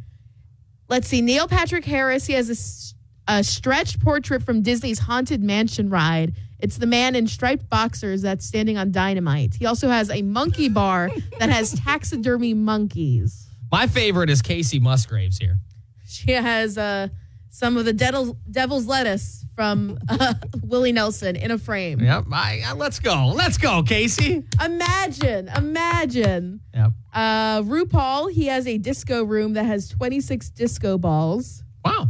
Let's 0.89 1.07
see. 1.07 1.21
Neil 1.21 1.47
Patrick 1.47 1.85
Harris, 1.85 2.25
he 2.25 2.33
has 2.33 2.95
a 3.27 3.43
stretched 3.43 3.99
portrait 4.01 4.41
from 4.43 4.63
Disney's 4.63 4.99
Haunted 4.99 5.43
Mansion 5.43 5.89
ride. 5.89 6.33
It's 6.59 6.77
the 6.77 6.87
man 6.87 7.15
in 7.15 7.27
striped 7.27 7.69
boxers 7.69 8.23
that's 8.23 8.45
standing 8.45 8.77
on 8.77 8.91
dynamite. 8.91 9.55
He 9.55 9.65
also 9.65 9.87
has 9.87 10.09
a 10.09 10.23
monkey 10.23 10.67
bar 10.67 11.09
that 11.37 11.49
has 11.49 11.73
taxidermy 11.85 12.53
monkeys. 12.53 13.47
my 13.71 13.87
favorite 13.87 14.29
is 14.29 14.41
Kacey 14.41 14.81
Musgraves 14.81 15.37
here. 15.37 15.59
She 16.05 16.31
has 16.31 16.77
uh, 16.77 17.09
some 17.51 17.77
of 17.77 17.85
the 17.85 17.93
devil's 17.93 18.87
lettuce 18.87 19.38
from 19.59 19.99
uh, 20.07 20.35
Willie 20.63 20.93
Nelson 20.93 21.35
in 21.35 21.51
a 21.51 21.57
frame. 21.57 21.99
Yep. 21.99 22.27
I, 22.31 22.61
uh, 22.65 22.75
let's 22.75 22.97
go. 23.01 23.33
Let's 23.35 23.57
go, 23.57 23.83
Casey. 23.83 24.41
Imagine, 24.63 25.49
imagine. 25.49 26.61
Yep. 26.73 26.91
Uh, 27.13 27.61
RuPaul, 27.63 28.31
he 28.31 28.45
has 28.45 28.65
a 28.65 28.77
disco 28.77 29.21
room 29.21 29.55
that 29.55 29.65
has 29.65 29.89
26 29.89 30.51
disco 30.51 30.97
balls. 30.97 31.61
Wow. 31.83 32.07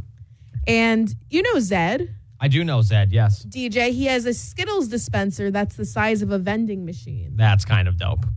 And 0.68 1.12
you 1.32 1.42
know 1.42 1.56
Zedd, 1.56 2.10
I 2.40 2.50
do 2.50 2.64
know 2.64 2.82
Zedd. 2.82 3.08
Yes. 3.10 3.44
DJ, 3.46 3.94
he 3.94 4.06
has 4.06 4.28
a 4.28 4.34
Skittles 4.36 4.88
dispenser 4.88 5.50
that's 5.50 5.76
the 5.76 5.86
size 5.86 6.22
of 6.22 6.30
a 6.30 6.38
vending 6.38 6.86
machine. 6.86 7.32
That's 7.36 7.66
kind 7.66 7.88
of 7.88 7.98
dope. 7.98 8.28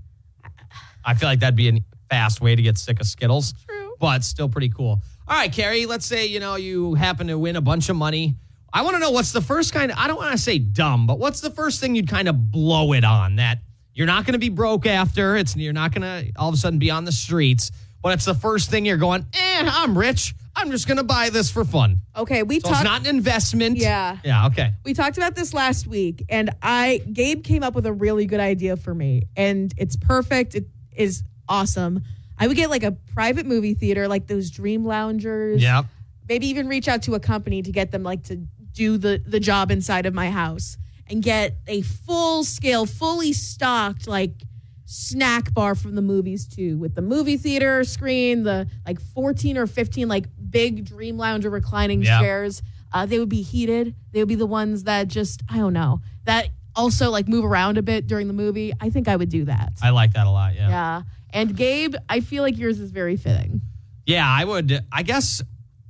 I 1.04 1.12
feel 1.12 1.28
like 1.28 1.40
that'd 1.40 1.54
be 1.54 1.69
a 1.69 1.85
fast 2.09 2.40
way 2.40 2.57
to 2.57 2.62
get 2.62 2.78
sick 2.78 2.99
of 2.99 3.07
Skittles. 3.07 3.52
True. 3.69 3.95
But 4.00 4.25
still 4.25 4.49
pretty 4.49 4.71
cool. 4.71 5.02
All 5.28 5.37
right, 5.37 5.52
Carrie, 5.52 5.85
let's 5.85 6.07
say, 6.07 6.25
you 6.25 6.40
know, 6.40 6.54
you 6.54 6.95
happen 6.95 7.26
to 7.26 7.38
win 7.38 7.57
a 7.57 7.61
bunch 7.61 7.90
of 7.90 7.97
money. 7.97 8.37
I 8.73 8.83
want 8.83 8.95
to 8.95 9.00
know 9.00 9.11
what's 9.11 9.33
the 9.33 9.43
first 9.43 9.73
kind 9.73 9.91
of, 9.93 9.99
I 9.99 10.07
don't 10.07 10.17
want 10.17 10.33
to 10.33 10.38
say 10.38 10.59
dumb, 10.59 11.07
but 11.07 11.19
what's 11.19 11.41
the 11.41 11.50
first 11.50 11.81
thing 11.81 11.95
you'd 11.95 12.09
kind 12.09 12.29
of 12.29 12.50
blow 12.50 12.93
it 12.93 13.05
on 13.05 13.37
that 13.37 13.59
you're 13.95 14.07
not 14.07 14.25
going 14.25 14.33
to 14.33 14.38
be 14.38 14.49
broke 14.49 14.87
after? 14.87 15.37
It's 15.37 15.55
You're 15.57 15.73
not 15.75 15.93
going 15.93 16.02
to 16.02 16.33
all 16.37 16.49
of 16.49 16.55
a 16.55 16.59
sudden 16.59 16.79
be 16.79 16.91
on 16.91 17.05
the 17.05 17.12
streets, 17.12 17.71
but 18.02 18.14
it's 18.14 18.25
the 18.25 18.35
first 18.35 18.71
thing 18.71 18.87
you're 18.87 18.97
going, 18.97 19.26
eh, 19.35 19.69
I'm 19.71 19.97
rich. 19.97 20.35
I'm 20.57 20.71
just 20.71 20.87
going 20.87 20.97
to 20.99 21.05
buy 21.05 21.31
this 21.31 21.50
for 21.50 21.64
fun. 21.64 21.99
Okay, 22.17 22.43
we 22.43 22.61
So 22.61 22.69
talked 22.69 22.81
it's 22.81 22.85
not 22.85 23.00
an 23.02 23.07
investment. 23.07 23.76
Yeah. 23.79 24.19
Yeah, 24.25 24.47
okay. 24.47 24.73
we 24.85 24.93
talked 24.95 25.17
about 25.17 25.35
this 25.35 25.52
last 25.55 25.87
week 25.87 26.25
and 26.29 26.50
I 26.62 27.02
Gabe 27.11 27.43
came 27.43 27.62
up 27.62 27.75
with 27.75 27.87
a 27.87 27.93
really 27.93 28.26
good 28.26 28.41
idea 28.41 28.76
for 28.76 28.95
me 28.95 29.23
and 29.37 29.73
it's 29.76 29.97
perfect. 29.97 30.55
It 30.55 30.67
is 30.95 31.23
awesome. 31.49 32.02
I 32.38 32.49
would 32.49 32.57
get 32.57 32.69
like 32.71 32.83
a 32.83 32.93
private 32.93 33.47
movie 33.47 33.75
theater 33.75 34.09
like 34.09 34.26
those 34.26 34.50
dream 34.50 34.85
loungers. 34.85 35.62
Yep. 35.62 35.87
maybe 36.29 36.49
even 36.49 36.69
reach 36.69 36.88
out 36.88 37.02
to 37.05 37.14
a 37.14 37.21
company 37.21 37.62
to 37.62 37.73
get 37.73 37.91
them 37.91 38.02
like 38.02 38.25
to 38.25 38.37
do 38.75 38.97
the 38.99 39.23
the 39.26 39.41
job 39.41 39.71
inside 39.71 40.07
of 40.07 40.14
my 40.14 40.31
house 40.31 40.76
and 41.09 41.23
get 41.23 41.57
a 41.67 41.83
full 41.83 42.45
scale 42.45 42.87
fully 42.87 43.33
stocked 43.33 44.07
like 44.07 44.33
snack 44.85 45.52
bar 45.55 45.75
from 45.75 45.95
the 45.95 46.02
movies 46.02 46.47
too 46.47 46.76
with 46.79 46.95
the 46.95 47.02
movie 47.02 47.37
theater 47.37 47.83
screen 47.85 48.43
the 48.43 48.69
like 48.87 49.00
14 49.00 49.57
or 49.57 49.67
15 49.67 50.09
like 50.09 50.26
big 50.50 50.85
dream 50.85 51.17
lounger 51.17 51.49
reclining 51.50 52.02
Yeah. 52.02 52.21
chairs 52.21 52.62
uh, 52.93 53.07
they 53.07 53.19
would 53.19 53.29
be 53.31 53.41
heated 53.43 53.95
they 54.12 54.21
would 54.21 54.29
be 54.29 54.35
the 54.35 54.47
ones 54.47 54.85
that 54.85 55.09
just 55.09 55.43
i 55.49 55.57
don't 55.57 55.73
know 55.73 56.00
that 56.25 56.49
also 56.76 57.11
like 57.11 57.26
move 57.29 57.45
around 57.45 57.79
a 57.79 57.83
bit 57.83 58.07
during 58.07 58.26
the 58.26 58.35
movie 58.35 58.73
i 58.81 58.91
think 58.91 59.09
i 59.09 59.17
would 59.17 59.29
do 59.31 59.45
that 59.47 59.73
I 59.83 59.91
like 59.91 60.12
that 60.12 60.26
a 60.26 60.31
lot. 60.31 60.55
Yeah. 60.55 60.69
yeah 60.69 61.02
and 61.31 61.57
gabe 61.57 61.95
i 62.09 62.21
feel 62.21 62.43
like 62.43 62.59
yours 62.59 62.79
is 62.81 62.91
very 62.91 63.17
fitting 63.17 63.61
Yeah, 64.05 64.26
I 64.29 64.45
would. 64.45 64.85
I 64.91 65.05
guess 65.05 65.41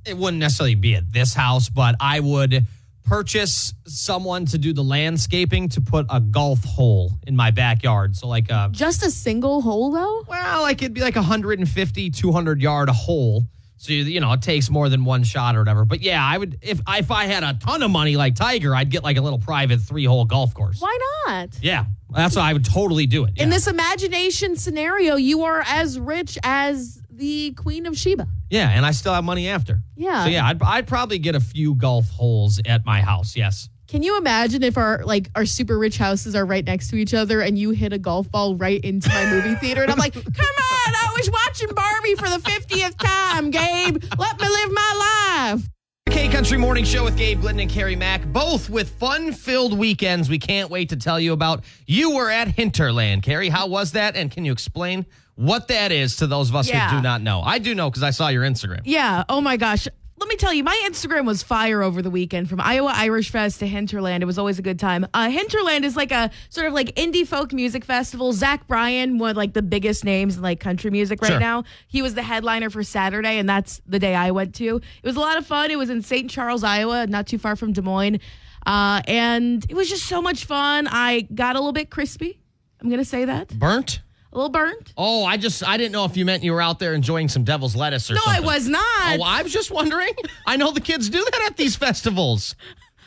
it 0.05 0.15
wouldn't 0.15 0.39
necessarily 0.39 0.75
be 0.75 0.93
at 0.95 1.11
this 1.11 1.33
house, 1.33 1.67
but 1.69 1.95
I 1.99 2.19
would 2.19 2.65
purchase 3.03 3.73
someone 3.85 4.45
to 4.47 4.57
do 4.57 4.73
the 4.73 4.83
landscaping 4.83 5.69
to 5.69 5.81
put 5.81 6.05
a 6.09 6.19
golf 6.19 6.63
hole 6.63 7.11
in 7.27 7.35
my 7.35 7.51
backyard. 7.51 8.15
So 8.15 8.27
like 8.27 8.49
a 8.49 8.69
Just 8.71 9.03
a 9.03 9.11
single 9.11 9.61
hole 9.61 9.91
though? 9.91 10.23
well, 10.27 10.61
like 10.61 10.81
it'd 10.81 10.93
be 10.93 11.01
like 11.01 11.15
a 11.15 11.19
150, 11.19 12.09
200 12.09 12.61
yard 12.61 12.89
hole. 12.89 13.43
So 13.77 13.91
you, 13.91 14.03
you 14.05 14.21
know, 14.21 14.31
it 14.31 14.41
takes 14.41 14.69
more 14.69 14.87
than 14.87 15.03
one 15.03 15.23
shot 15.25 15.57
or 15.57 15.59
whatever. 15.59 15.83
But 15.83 16.01
yeah, 16.01 16.25
I 16.25 16.37
would 16.37 16.57
if 16.61 16.79
if 16.87 17.11
I 17.11 17.25
had 17.25 17.43
a 17.43 17.53
ton 17.53 17.83
of 17.83 17.91
money 17.91 18.15
like 18.15 18.35
Tiger, 18.35 18.73
I'd 18.73 18.89
get 18.89 19.03
like 19.03 19.17
a 19.17 19.21
little 19.21 19.39
private 19.39 19.81
three 19.81 20.05
hole 20.05 20.23
golf 20.23 20.53
course. 20.53 20.79
Why 20.79 20.97
not? 21.27 21.49
Yeah, 21.61 21.85
that's 22.09 22.37
what 22.37 22.43
I 22.45 22.53
would 22.53 22.63
totally 22.63 23.07
do 23.07 23.25
it. 23.25 23.33
In 23.35 23.49
this 23.49 23.67
imagination 23.67 24.55
scenario, 24.55 25.17
you 25.17 25.43
are 25.43 25.61
as 25.67 25.99
rich 25.99 26.37
as 26.43 27.01
the 27.17 27.51
Queen 27.53 27.85
of 27.85 27.97
Sheba. 27.97 28.27
yeah, 28.49 28.69
and 28.69 28.85
I 28.85 28.91
still 28.91 29.13
have 29.13 29.23
money 29.23 29.47
after. 29.47 29.79
Yeah. 29.95 30.23
So 30.23 30.29
yeah, 30.29 30.45
I'd, 30.47 30.61
I'd 30.61 30.87
probably 30.87 31.19
get 31.19 31.35
a 31.35 31.39
few 31.39 31.75
golf 31.75 32.09
holes 32.09 32.59
at 32.65 32.85
my 32.85 33.01
house. 33.01 33.35
Yes. 33.35 33.69
Can 33.87 34.01
you 34.01 34.17
imagine 34.17 34.63
if 34.63 34.77
our 34.77 35.03
like 35.05 35.29
our 35.35 35.45
super 35.45 35.77
rich 35.77 35.97
houses 35.97 36.33
are 36.35 36.45
right 36.45 36.65
next 36.65 36.89
to 36.89 36.95
each 36.95 37.13
other 37.13 37.41
and 37.41 37.59
you 37.59 37.71
hit 37.71 37.93
a 37.93 37.99
golf 37.99 38.31
ball 38.31 38.55
right 38.55 38.81
into 38.83 39.09
my 39.09 39.25
movie 39.29 39.55
theater 39.61 39.83
and 39.83 39.91
I'm 39.91 39.97
like, 39.99 40.13
"Come 40.13 40.23
on, 40.25 40.93
I 40.95 41.13
was 41.15 41.29
watching 41.29 41.73
Barbie 41.75 42.15
for 42.15 42.27
the 42.29 42.39
50th 42.39 42.97
time, 42.97 43.51
Gabe. 43.51 44.03
Let 44.17 44.39
me 44.41 44.47
live 44.49 44.71
my 44.71 45.51
life." 45.53 45.69
K 46.09 46.27
Country 46.27 46.57
Morning 46.57 46.83
Show 46.85 47.03
with 47.03 47.17
Gabe 47.17 47.41
Glidden 47.41 47.59
and 47.61 47.69
Carrie 47.69 47.95
Mack, 47.95 48.25
both 48.25 48.69
with 48.69 48.89
fun 48.99 49.31
filled 49.31 49.77
weekends 49.77 50.29
we 50.29 50.37
can't 50.39 50.69
wait 50.69 50.89
to 50.89 50.95
tell 50.95 51.19
you 51.19 51.33
about. 51.33 51.63
You 51.85 52.15
were 52.15 52.29
at 52.29 52.47
Hinterland, 52.47 53.23
Carrie. 53.23 53.49
How 53.49 53.67
was 53.67 53.91
that? 53.93 54.15
And 54.15 54.29
can 54.31 54.43
you 54.45 54.51
explain 54.51 55.05
what 55.35 55.67
that 55.69 55.91
is 55.91 56.17
to 56.17 56.27
those 56.27 56.49
of 56.49 56.55
us 56.55 56.69
Yeah. 56.69 56.89
who 56.89 56.97
do 56.97 57.01
not 57.01 57.21
know? 57.21 57.41
I 57.41 57.59
do 57.59 57.73
know 57.75 57.89
because 57.89 58.03
I 58.03 58.11
saw 58.11 58.27
your 58.29 58.43
Instagram. 58.43 58.81
Yeah. 58.85 59.23
Oh 59.29 59.41
my 59.41 59.57
gosh. 59.57 59.87
Let 60.19 60.29
me 60.29 60.35
tell 60.37 60.53
you, 60.53 60.63
my 60.63 60.79
Instagram 60.87 61.25
was 61.25 61.43
fire 61.43 61.81
over 61.81 62.01
the 62.01 62.09
weekend 62.09 62.47
from 62.47 62.61
Iowa 62.61 62.93
Irish 62.95 63.29
Fest 63.29 63.59
to 63.59 63.67
Hinterland. 63.67 64.23
It 64.23 64.25
was 64.25 64.37
always 64.37 64.57
a 64.57 64.61
good 64.61 64.79
time. 64.79 65.05
Uh, 65.13 65.29
Hinterland 65.29 65.83
is 65.83 65.97
like 65.97 66.11
a 66.13 66.29
sort 66.49 66.67
of 66.67 66.71
like 66.73 66.95
indie 66.95 67.27
folk 67.27 67.51
music 67.51 67.83
festival. 67.83 68.31
Zach 68.31 68.65
Bryan, 68.67 69.17
one 69.17 69.31
of 69.31 69.37
like 69.37 69.51
the 69.53 69.61
biggest 69.63 70.05
names 70.05 70.37
in 70.37 70.41
like 70.43 70.61
country 70.61 70.91
music 70.91 71.21
right 71.21 71.31
Sure. 71.31 71.39
now. 71.41 71.63
He 71.87 72.01
was 72.01 72.13
the 72.13 72.21
headliner 72.21 72.69
for 72.69 72.83
Saturday, 72.83 73.37
and 73.37 73.49
that's 73.49 73.81
the 73.85 73.99
day 73.99 74.15
I 74.15 74.31
went 74.31 74.55
to. 74.55 74.77
It 74.77 75.05
was 75.05 75.17
a 75.17 75.19
lot 75.19 75.37
of 75.37 75.45
fun. 75.45 75.71
It 75.71 75.77
was 75.77 75.89
in 75.89 76.01
St. 76.01 76.29
Charles, 76.29 76.63
Iowa, 76.63 77.05
not 77.07 77.27
too 77.27 77.37
far 77.39 77.57
from 77.57 77.73
Des 77.73 77.81
Moines. 77.81 78.19
Uh, 78.65 79.01
and 79.07 79.65
it 79.67 79.75
was 79.75 79.89
just 79.89 80.05
so 80.05 80.21
much 80.21 80.45
fun. 80.45 80.87
I 80.89 81.21
got 81.33 81.57
a 81.57 81.59
little 81.59 81.73
bit 81.73 81.89
crispy. 81.89 82.39
I'm 82.79 82.87
going 82.87 82.99
to 83.01 83.05
say 83.05 83.25
that. 83.25 83.49
Burnt? 83.59 83.99
A 84.33 84.37
little 84.37 84.49
burnt. 84.49 84.93
Oh, 84.97 85.23
I 85.23 85.37
just 85.37 85.65
I 85.65 85.77
didn't 85.77 85.91
know 85.91 86.05
if 86.05 86.17
you 86.17 86.25
meant 86.25 86.43
you 86.43 86.53
were 86.53 86.61
out 86.61 86.79
there 86.79 86.95
enjoying 86.95 87.29
some 87.29 87.43
devil's 87.43 87.75
lettuce 87.75 88.09
or 88.09 88.15
No, 88.15 88.21
I 88.25 88.39
was 88.39 88.67
not. 88.67 88.81
Oh, 89.19 89.21
I 89.23 89.43
was 89.43 89.53
just 89.53 89.69
wondering. 89.69 90.13
I 90.47 90.57
know 90.57 90.71
the 90.71 90.81
kids 90.81 91.07
do 91.09 91.23
that 91.23 91.43
at 91.45 91.57
these 91.57 91.75
festivals. 91.75 92.55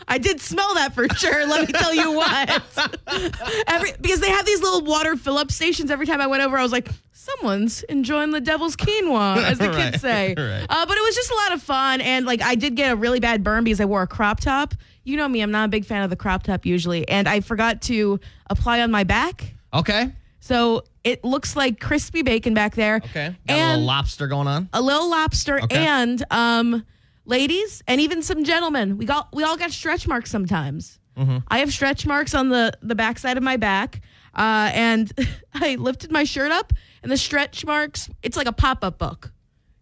I 0.07 0.19
did 0.19 0.41
smell 0.41 0.75
that 0.75 0.95
for 0.95 1.09
sure. 1.17 1.47
Let 1.49 1.67
me 1.67 1.73
tell 1.73 1.93
you 1.93 2.13
what. 2.13 2.63
Every 3.67 3.93
because 4.01 4.21
they 4.21 4.31
have 4.31 4.47
these 4.47 4.61
little 4.61 4.83
water 4.83 5.17
fill 5.17 5.37
up 5.37 5.51
stations. 5.51 5.91
Every 5.91 6.07
time 6.07 6.21
I 6.21 6.29
went 6.29 6.45
over, 6.45 6.57
I 6.57 6.63
was 6.63 6.71
like, 6.71 6.89
someone's 7.13 7.83
enjoying 7.85 8.31
the 8.31 8.41
devil's 8.41 8.77
quinoa, 8.77 9.39
as 9.39 9.59
the 9.59 9.69
Right, 9.71 9.91
kids 9.91 10.03
say. 10.03 10.29
right. 10.39 10.67
Uh, 10.69 10.87
but 10.87 10.97
it 10.97 11.03
was 11.03 11.15
just 11.17 11.31
a 11.31 11.35
lot 11.35 11.53
of 11.55 11.63
fun, 11.63 12.01
and 12.03 12.25
like 12.25 12.41
I 12.41 12.55
did 12.55 12.77
get 12.77 12.93
a 12.93 12.97
really 12.97 13.19
bad 13.19 13.43
burn 13.43 13.65
because 13.65 13.81
I 13.81 13.85
wore 13.85 14.03
a 14.03 14.07
crop 14.07 14.39
top. 14.39 14.75
You 15.03 15.17
know 15.17 15.27
me, 15.27 15.41
I'm 15.41 15.51
not 15.51 15.65
a 15.65 15.69
big 15.69 15.85
fan 15.85 16.03
of 16.03 16.11
the 16.11 16.17
crop 16.17 16.45
top 16.45 16.65
usually, 16.67 17.09
and 17.09 17.29
I 17.29 17.41
forgot 17.41 17.83
to 17.83 18.21
apply 18.49 18.83
on 18.83 18.93
my 18.93 19.03
back. 19.03 19.55
Okay. 19.75 20.13
So 20.39 20.85
it 21.07 21.25
looks 21.25 21.55
like 21.57 21.81
crispy 21.81 22.23
bacon 22.23 22.53
back 22.53 22.75
there. 22.75 22.97
Okay. 22.97 23.35
Got 23.49 23.57
a 23.59 23.69
little 23.71 23.85
lobster 23.85 24.27
going 24.27 24.49
on. 24.49 24.69
a 24.73 24.83
little 24.83 25.09
lobster 25.09 25.61
Okay. 25.63 25.87
and 25.87 26.23
um 26.31 26.85
ladies 27.25 27.83
and 27.89 28.01
even 28.01 28.23
some 28.23 28.45
gentlemen 28.45 28.99
we 28.99 29.05
got 29.07 29.35
we 29.35 29.43
all 29.45 29.57
got 29.57 29.71
stretch 29.71 30.07
marks 30.07 30.31
sometimes 30.31 30.99
Mm-hmm. 31.17 31.39
i 31.49 31.59
have 31.61 31.73
stretch 31.73 32.07
marks 32.07 32.35
on 32.35 32.51
the 32.51 32.73
the 32.83 32.95
backside 32.95 33.39
of 33.39 33.43
my 33.43 33.57
back 33.57 34.03
uh 34.35 34.71
and 34.75 35.11
i 35.55 35.77
lifted 35.77 36.13
my 36.13 36.25
shirt 36.25 36.53
up 36.53 36.75
and 37.03 37.11
the 37.11 37.17
stretch 37.17 37.65
marks 37.65 38.11
it's 38.23 38.37
like 38.37 38.47
a 38.47 38.53
pop-up 38.53 38.99
book 38.99 39.33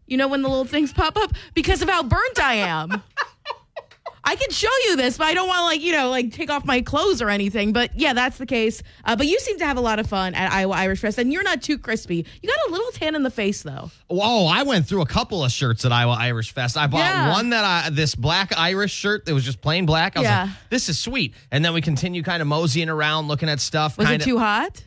you 0.07 0.17
know 0.17 0.29
when 0.29 0.43
the 0.43 0.49
little 0.49 0.65
things 0.65 0.93
pop 0.93 1.17
up 1.17 1.33
because 1.53 1.83
of 1.83 1.89
how 1.89 2.05
burnt 2.05 2.39
i 2.41 2.55
am 2.55 3.03
I 4.27 4.37
can 4.37 4.49
show 4.51 4.71
you 4.87 4.97
this, 4.97 5.19
but 5.19 5.27
I 5.27 5.35
don't 5.35 5.47
want 5.47 5.59
to 5.59 5.65
like 5.65 5.81
you 5.83 5.93
know 5.93 6.09
like 6.09 6.33
take 6.33 6.49
off 6.51 6.65
my 6.65 6.81
clothes 6.81 7.21
or 7.21 7.29
anything. 7.29 7.73
But 7.75 7.91
yeah, 7.99 8.15
that's 8.15 8.39
the 8.39 8.47
case. 8.47 8.83
Uh, 9.05 9.15
but 9.17 9.27
you 9.27 9.39
seem 9.39 9.59
to 9.59 9.67
have 9.67 9.77
a 9.77 9.81
lot 9.83 9.99
of 9.99 10.07
fun 10.07 10.35
at 10.35 10.51
Iowa 10.51 10.75
Irish 10.75 11.01
Fest, 11.01 11.19
and 11.19 11.31
you're 11.33 11.43
not 11.43 11.61
too 11.63 11.77
crispy. 11.79 12.25
You 12.43 12.49
got 12.49 12.69
a 12.71 12.73
little 12.73 12.91
tan 12.93 13.15
in 13.15 13.23
the 13.23 13.31
face 13.31 13.63
though. 13.63 13.91
Whoa, 14.09 14.47
I 14.47 14.63
went 14.63 14.87
through 14.89 15.03
a 15.03 15.07
couple 15.07 15.45
of 15.45 15.53
shirts 15.53 15.85
at 15.85 15.93
Iowa 15.93 16.17
Irish 16.19 16.53
Fest. 16.53 16.77
I 16.79 16.87
bought 16.87 16.99
Yeah. 17.01 17.33
one 17.33 17.51
that 17.51 17.65
I 17.65 17.91
this 17.91 18.15
black 18.15 18.53
Irish 18.57 18.93
shirt 18.93 19.27
that 19.27 19.35
was 19.35 19.45
just 19.45 19.61
plain 19.61 19.85
black. 19.85 20.17
I 20.17 20.21
was 20.21 20.25
Yeah. 20.27 20.43
like, 20.45 20.51
this 20.71 20.89
is 20.89 20.99
sweet. 20.99 21.35
And 21.51 21.63
then 21.65 21.75
we 21.75 21.83
continue 21.83 22.23
kind 22.23 22.41
of 22.41 22.49
moseying 22.49 22.89
around 22.89 23.29
looking 23.29 23.49
at 23.51 23.61
stuff. 23.61 23.99
Was 23.99 24.07
kind 24.07 24.23
it 24.23 24.25
too 24.25 24.39
hot? 24.39 24.83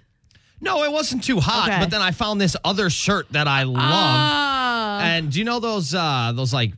No, 0.60 0.84
it 0.84 0.92
wasn't 0.92 1.24
too 1.24 1.40
hot, 1.40 1.70
Okay. 1.70 1.80
but 1.80 1.92
then 1.92 2.02
I 2.02 2.10
found 2.10 2.42
this 2.42 2.56
other 2.66 2.90
shirt 2.90 3.28
that 3.34 3.48
I 3.48 3.62
love. 3.64 3.84
Ah. 3.84 5.00
and 5.02 5.32
do 5.32 5.38
you 5.38 5.46
know 5.46 5.60
those 5.60 5.94
uh 5.94 6.32
those 6.36 6.52
like 6.54 6.74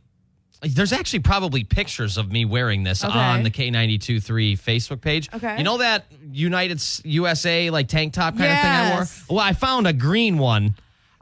there's 0.62 0.92
actually 0.92 1.20
probably 1.20 1.64
pictures 1.64 2.18
of 2.18 2.32
me 2.32 2.44
wearing 2.46 2.84
this 2.84 3.04
Okay. 3.04 3.18
on 3.18 3.44
the 3.44 3.50
K92.3 3.52 4.60
Facebook 4.60 5.00
page. 5.02 5.30
Okay. 5.34 5.58
You 5.58 5.64
know 5.64 5.78
that 5.78 6.06
United 6.32 6.82
USA 7.06 7.70
like 7.70 7.88
tank 7.88 8.14
top 8.14 8.38
kind 8.38 8.52
of 8.52 8.58
thing 8.58 8.72
I 8.72 8.96
wore? 8.96 9.06
Well, 9.38 9.46
I 9.46 9.54
found 9.54 9.88
a 9.88 9.94
green 9.94 10.38
one. 10.38 10.76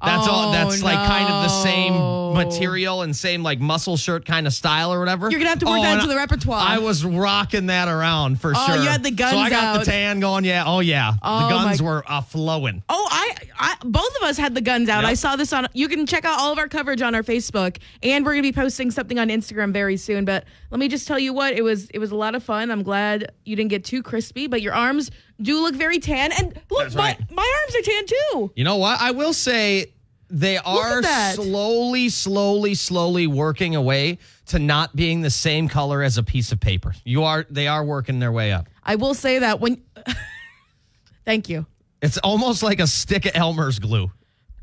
That's 0.04 0.28
all 0.28 0.50
Oh, 0.50 0.52
that's 0.52 0.84
like 0.84 0.96
kind 1.08 1.28
of 1.28 1.44
the 1.44 1.50
same 1.50 1.94
material 2.34 3.02
and 3.02 3.16
same 3.16 3.42
like 3.42 3.60
muscle 3.60 3.98
shirt 3.98 4.26
kind 4.26 4.46
of 4.46 4.54
style 4.54 4.94
or 4.94 5.00
whatever. 5.00 5.30
You're 5.32 5.40
gonna 5.40 5.50
have 5.50 5.60
to 5.60 5.66
work 5.66 5.80
Oh, 5.80 5.82
that 5.82 5.96
into 5.96 6.08
the 6.08 6.16
repertoire. 6.16 6.60
I 6.62 6.78
was 6.78 7.04
rocking 7.04 7.66
that 7.68 7.88
around 7.88 8.40
for 8.40 8.54
Oh, 8.56 8.66
sure. 8.68 8.76
you 8.76 8.88
had 8.88 9.02
the 9.04 9.10
guns 9.12 9.32
So 9.32 9.38
I 9.40 9.50
got 9.50 9.64
out. 9.64 9.86
the 9.86 9.92
tan 9.92 10.20
going. 10.20 10.44
Yeah. 10.46 10.64
Oh 10.68 10.82
yeah. 10.82 11.14
Oh, 11.24 11.44
the 11.44 11.50
guns 11.50 11.82
my- 11.82 11.88
were 11.88 12.04
uh, 12.06 12.22
flowing. 12.22 12.84
Oh, 12.90 13.08
I, 13.10 13.36
I, 13.60 13.76
both 13.84 14.16
of 14.18 14.22
us 14.24 14.38
had 14.38 14.54
the 14.54 14.62
guns 14.62 14.88
out. 14.88 15.02
Yep. 15.02 15.10
I 15.10 15.14
saw 15.16 15.36
this 15.36 15.52
on. 15.52 15.66
You 15.74 15.88
can 15.88 16.06
check 16.06 16.26
out 16.26 16.40
all 16.40 16.52
of 16.52 16.60
our 16.60 16.68
coverage 16.68 17.02
on 17.02 17.16
our 17.16 17.24
Facebook, 17.24 17.78
and 18.04 18.24
we're 18.24 18.34
gonna 18.34 18.44
be 18.44 18.52
posting 18.54 18.92
something 18.92 19.18
on 19.18 19.30
Instagram 19.30 19.74
very 19.74 19.98
soon. 19.98 20.26
But 20.26 20.46
let 20.70 20.80
me 20.80 20.90
just 20.90 21.08
tell 21.08 21.18
you 21.18 21.34
what 21.34 21.54
it 21.54 21.64
was. 21.64 21.90
It 21.90 21.98
was 22.00 22.12
a 22.12 22.16
lot 22.16 22.36
of 22.36 22.44
fun. 22.44 22.70
I'm 22.70 22.84
glad 22.84 23.32
you 23.46 23.56
didn't 23.56 23.72
get 23.72 23.84
too 23.84 24.04
crispy, 24.04 24.46
but 24.48 24.62
your 24.62 24.74
arms 24.76 25.10
do 25.42 25.62
look 25.62 25.76
very 25.76 26.00
tan. 26.00 26.32
And 26.32 26.60
look, 26.70 26.84
That's 26.84 26.96
my 26.96 27.02
right. 27.04 27.32
my 27.32 27.62
arms 27.64 27.76
are 27.76 27.82
tan 27.82 28.06
too. 28.06 28.52
You 28.56 28.64
know 28.64 28.78
what? 28.78 29.00
I 29.02 29.12
will 29.12 29.34
say 29.34 29.94
they 30.30 30.58
are 30.58 31.04
slowly, 31.34 32.10
slowly, 32.10 32.74
slowly 32.76 33.28
working 33.28 33.76
away 33.76 34.18
to 34.48 34.60
not 34.60 34.96
being 34.96 35.22
the 35.22 35.30
same 35.30 35.68
color 35.68 36.02
as 36.04 36.18
a 36.18 36.24
piece 36.24 36.52
of 36.52 36.60
paper. 36.60 36.94
You 37.06 37.24
are 37.24 37.46
they 37.50 37.68
are 37.68 37.84
working 37.84 38.20
their 38.20 38.32
way 38.32 38.52
up. 38.52 38.68
I 38.84 38.96
will 38.96 39.14
say 39.14 39.40
that 39.40 39.60
when. 39.60 39.82
Thank 41.26 41.50
you. 41.50 41.66
It's 42.02 42.18
almost 42.20 42.64
like 42.64 42.80
a 42.80 42.88
stick 42.88 43.26
of 43.26 43.32
Elmer's 43.36 43.80
glue. 43.80 44.12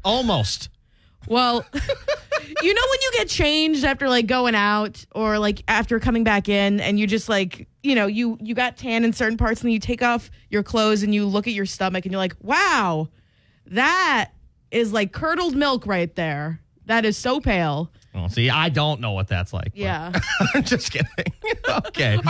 Almost. 0.05 0.69
Well, 1.27 1.67
you 2.65 2.75
know 2.75 2.83
when 2.91 3.01
you 3.03 3.11
get 3.13 3.29
changed 3.29 3.85
after 3.85 4.09
like 4.09 4.27
going 4.27 4.55
out 4.55 5.05
or 5.15 5.39
like 5.39 5.63
after 5.69 6.01
coming 6.01 6.25
back 6.25 6.49
in 6.49 6.81
and 6.81 6.99
you 6.99 7.07
just 7.07 7.29
like, 7.29 7.69
you 7.83 7.95
know, 7.95 8.07
you 8.07 8.39
you 8.41 8.55
got 8.55 8.77
tan 8.77 9.05
in 9.05 9.13
certain 9.13 9.37
parts 9.37 9.61
and 9.61 9.69
then 9.69 9.73
you 9.73 9.81
take 9.81 10.03
off 10.03 10.31
your 10.49 10.63
clothes 10.63 11.03
and 11.03 11.15
you 11.15 11.27
look 11.27 11.47
at 11.47 11.53
your 11.53 11.67
stomach 11.67 12.05
and 12.05 12.13
you're 12.13 12.19
like, 12.21 12.37
"Wow. 12.41 13.09
That 13.67 14.31
is 14.71 14.93
like 14.93 15.13
curdled 15.13 15.55
milk 15.55 15.87
right 15.87 16.15
there. 16.15 16.61
That 16.87 17.05
is 17.05 17.17
so 17.17 17.41
pale." 17.41 17.91
Oh, 18.15 18.29
see, 18.29 18.49
I 18.49 18.69
don't 18.69 19.01
know 19.01 19.13
what 19.13 19.27
that's 19.27 19.53
like. 19.53 19.73
Yeah. 19.75 20.13
I'm 20.55 20.63
just 20.63 20.93
kidding. 20.93 21.09
okay. 21.69 22.19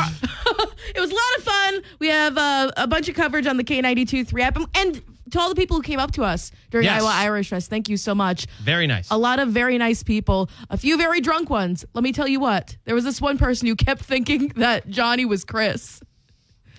It 0.94 1.00
was 1.00 1.10
a 1.10 1.14
lot 1.14 1.38
of 1.38 1.44
fun. 1.44 1.82
We 1.98 2.08
have 2.08 2.36
uh, 2.36 2.70
a 2.76 2.86
bunch 2.86 3.08
of 3.08 3.14
coverage 3.14 3.46
on 3.46 3.56
the 3.56 3.64
K92 3.64 4.28
3 4.28 4.42
app. 4.42 4.58
And 4.74 5.02
to 5.34 5.40
all 5.40 5.48
the 5.48 5.54
people 5.54 5.76
who 5.76 5.82
came 5.82 6.00
up 6.00 6.10
to 6.12 6.24
us 6.24 6.50
during 6.70 6.86
Yes. 6.86 7.00
Iowa 7.02 7.10
Irish 7.14 7.50
Fest, 7.50 7.70
thank 7.70 7.88
you 7.88 7.96
so 7.96 8.14
much. 8.14 8.46
Very 8.62 8.86
nice. 8.88 9.08
a 9.10 9.16
lot 9.18 9.38
of 9.38 9.50
very 9.50 9.78
nice 9.78 10.02
people, 10.02 10.48
a 10.70 10.76
few 10.76 10.96
very 10.96 11.20
drunk 11.20 11.50
ones. 11.50 11.84
Let 11.94 12.02
me 12.02 12.12
tell 12.12 12.26
you 12.26 12.40
what, 12.40 12.76
there 12.86 12.94
was 12.94 13.04
this 13.04 13.20
one 13.20 13.38
person 13.38 13.68
who 13.68 13.76
kept 13.76 14.02
thinking 14.02 14.48
that 14.56 14.88
Johnny 14.88 15.24
was 15.24 15.44
Chris. 15.44 16.00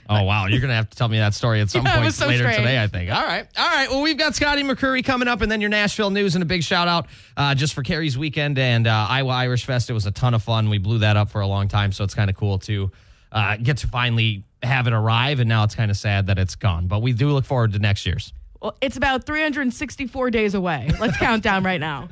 Oh 0.08 0.22
wow, 0.22 0.46
you're 0.46 0.60
gonna 0.62 0.76
have 0.76 0.90
to 0.92 0.96
tell 0.96 1.08
me 1.08 1.18
that 1.18 1.34
story 1.34 1.62
at 1.62 1.70
some 1.72 1.84
Yeah, 1.84 2.00
point 2.02 2.14
so 2.14 2.28
later 2.28 2.44
strange. 2.44 2.58
today. 2.58 2.82
I 2.82 2.86
think. 2.88 3.10
All 3.12 3.24
right, 3.24 3.48
all 3.58 3.68
right. 3.68 3.90
Well, 3.90 4.02
we've 4.04 4.18
got 4.18 4.36
Scotty 4.36 4.62
McCreery 4.62 5.04
coming 5.04 5.28
up, 5.28 5.42
and 5.42 5.52
then 5.52 5.62
your 5.62 5.72
Nashville 5.72 6.12
news, 6.12 6.36
and 6.36 6.44
a 6.44 6.46
big 6.46 6.62
shout 6.62 6.88
out 6.88 7.08
uh, 7.36 7.56
just 7.56 7.74
for 7.74 7.82
Carrie's 7.82 8.16
weekend 8.16 8.60
and 8.60 8.86
uh, 8.86 9.08
Iowa 9.10 9.32
Irish 9.34 9.66
Fest. 9.66 9.90
It 9.90 9.94
was 9.94 10.06
a 10.06 10.12
ton 10.12 10.36
of 10.36 10.44
fun. 10.44 10.70
We 10.70 10.78
blew 10.78 11.00
that 11.00 11.18
up 11.18 11.32
for 11.32 11.42
a 11.42 11.48
long 11.48 11.68
time, 11.68 11.92
so 11.92 12.04
it's 12.04 12.14
kind 12.14 12.30
of 12.30 12.36
cool 12.36 12.60
to 12.60 12.92
uh, 13.32 13.58
get 13.58 13.78
to 13.78 13.88
finally 13.88 14.44
have 14.62 14.86
it 14.86 14.94
arrive. 14.94 15.40
And 15.40 15.50
now 15.50 15.64
it's 15.64 15.74
kind 15.74 15.90
of 15.90 15.98
sad 15.98 16.28
that 16.28 16.38
it's 16.38 16.54
gone, 16.56 16.86
but 16.86 17.02
we 17.02 17.12
do 17.12 17.32
look 17.32 17.46
forward 17.46 17.74
to 17.74 17.80
next 17.80 18.06
year's. 18.06 18.32
Well, 18.66 18.76
it's 18.82 18.98
about 18.98 19.28
364 19.28 20.32
days 20.32 20.56
away. 20.56 20.90
Let's 21.00 21.16
count 21.18 21.44
down 21.44 21.64
right 21.64 21.80
now. 21.80 22.10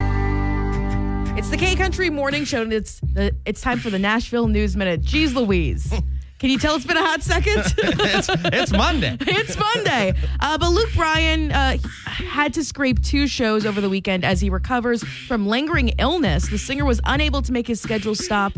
It's 1.34 1.48
the 1.48 1.56
K 1.56 1.74
Country 1.74 2.10
Morning 2.10 2.44
Show, 2.44 2.60
and 2.60 2.72
it's 2.74 3.00
the, 3.00 3.34
it's 3.46 3.62
time 3.62 3.78
for 3.78 3.88
the 3.88 3.98
Nashville 3.98 4.48
News 4.48 4.76
Minute. 4.76 5.00
Jeez 5.00 5.34
Louise. 5.34 5.90
Can 6.38 6.50
you 6.50 6.58
tell 6.58 6.76
it's 6.76 6.84
been 6.84 6.98
a 6.98 7.04
hot 7.04 7.22
second? 7.22 7.54
it's, 7.78 8.28
it's 8.28 8.70
Monday. 8.70 9.16
it's 9.20 9.56
Monday. 9.56 10.12
Uh, 10.40 10.58
but 10.58 10.68
Luke 10.68 10.90
Bryan 10.94 11.50
uh, 11.50 11.78
had 12.04 12.52
to 12.54 12.62
scrape 12.62 13.02
two 13.02 13.26
shows 13.26 13.64
over 13.64 13.80
the 13.80 13.88
weekend 13.88 14.26
as 14.26 14.42
he 14.42 14.50
recovers 14.50 15.02
from 15.02 15.46
lingering 15.46 15.88
illness. 15.98 16.50
The 16.50 16.58
singer 16.58 16.84
was 16.84 17.00
unable 17.04 17.40
to 17.40 17.50
make 17.50 17.66
his 17.66 17.80
schedule 17.80 18.14
stop 18.14 18.52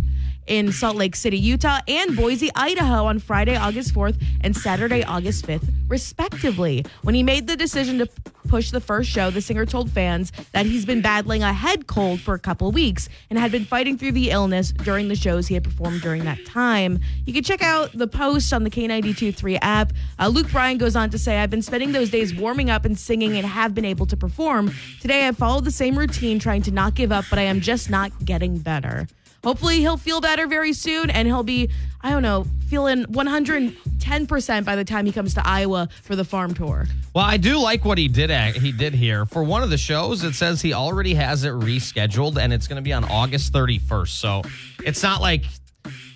in 0.46 0.72
Salt 0.72 0.96
Lake 0.96 1.16
City, 1.16 1.38
Utah, 1.38 1.80
and 1.88 2.16
Boise, 2.16 2.50
Idaho 2.54 3.04
on 3.04 3.18
Friday, 3.18 3.56
August 3.56 3.94
4th 3.94 4.22
and 4.42 4.56
Saturday, 4.56 5.02
August 5.04 5.46
5th, 5.46 5.68
respectively. 5.88 6.84
When 7.02 7.14
he 7.14 7.22
made 7.22 7.46
the 7.46 7.56
decision 7.56 7.98
to 7.98 8.08
push 8.48 8.70
the 8.70 8.80
first 8.80 9.10
show, 9.10 9.30
the 9.30 9.40
singer 9.40 9.66
told 9.66 9.90
fans 9.90 10.32
that 10.52 10.66
he's 10.66 10.84
been 10.84 11.00
battling 11.00 11.42
a 11.42 11.52
head 11.52 11.86
cold 11.86 12.20
for 12.20 12.34
a 12.34 12.38
couple 12.38 12.70
weeks 12.70 13.08
and 13.30 13.38
had 13.38 13.50
been 13.50 13.64
fighting 13.64 13.96
through 13.98 14.12
the 14.12 14.30
illness 14.30 14.72
during 14.72 15.08
the 15.08 15.16
shows 15.16 15.46
he 15.48 15.54
had 15.54 15.64
performed 15.64 16.02
during 16.02 16.24
that 16.24 16.44
time. 16.46 17.00
You 17.24 17.32
can 17.32 17.42
check 17.42 17.62
out 17.62 17.90
the 17.92 18.06
post 18.06 18.52
on 18.52 18.64
the 18.64 18.70
K92 18.70 19.34
3 19.34 19.56
app. 19.56 19.92
Uh, 20.18 20.28
Luke 20.28 20.50
Bryan 20.50 20.78
goes 20.78 20.94
on 20.96 21.10
to 21.10 21.18
say, 21.18 21.38
I've 21.38 21.50
been 21.50 21.62
spending 21.62 21.92
those 21.92 22.10
days 22.10 22.34
warming 22.34 22.70
up 22.70 22.84
and 22.84 22.98
singing 22.98 23.36
and 23.36 23.46
have 23.46 23.74
been 23.74 23.84
able 23.84 24.06
to 24.06 24.16
perform. 24.16 24.72
Today 25.00 25.26
I 25.26 25.32
followed 25.32 25.64
the 25.64 25.70
same 25.70 25.98
routine, 25.98 26.38
trying 26.38 26.62
to 26.62 26.70
not 26.70 26.94
give 26.94 27.12
up, 27.12 27.24
but 27.30 27.38
I 27.38 27.42
am 27.42 27.60
just 27.60 27.90
not 27.90 28.12
getting 28.24 28.58
better. 28.58 29.08
Hopefully, 29.44 29.78
he'll 29.80 29.96
feel 29.98 30.20
better 30.20 30.46
very 30.46 30.72
soon 30.72 31.10
and 31.10 31.28
he'll 31.28 31.42
be, 31.42 31.70
I 32.00 32.10
don't 32.10 32.22
know, 32.22 32.46
feeling 32.68 33.04
110% 33.04 34.64
by 34.64 34.74
the 34.76 34.84
time 34.84 35.06
he 35.06 35.12
comes 35.12 35.34
to 35.34 35.46
Iowa 35.46 35.88
for 36.02 36.16
the 36.16 36.24
farm 36.24 36.54
tour. 36.54 36.86
Well, 37.14 37.24
I 37.24 37.36
do 37.36 37.58
like 37.60 37.84
what 37.84 37.98
he 37.98 38.08
did. 38.08 38.30
At, 38.30 38.56
he 38.56 38.72
did 38.72 38.94
here 38.94 39.26
for 39.26 39.44
one 39.44 39.62
of 39.62 39.70
the 39.70 39.78
shows. 39.78 40.24
It 40.24 40.34
says 40.34 40.62
he 40.62 40.72
already 40.72 41.14
has 41.14 41.44
it 41.44 41.52
rescheduled, 41.52 42.38
and 42.38 42.52
it's 42.52 42.66
going 42.66 42.76
to 42.76 42.82
be 42.82 42.92
on 42.92 43.04
August 43.04 43.52
31st. 43.52 44.08
So 44.08 44.42
it's 44.84 45.02
not 45.02 45.20
like 45.20 45.44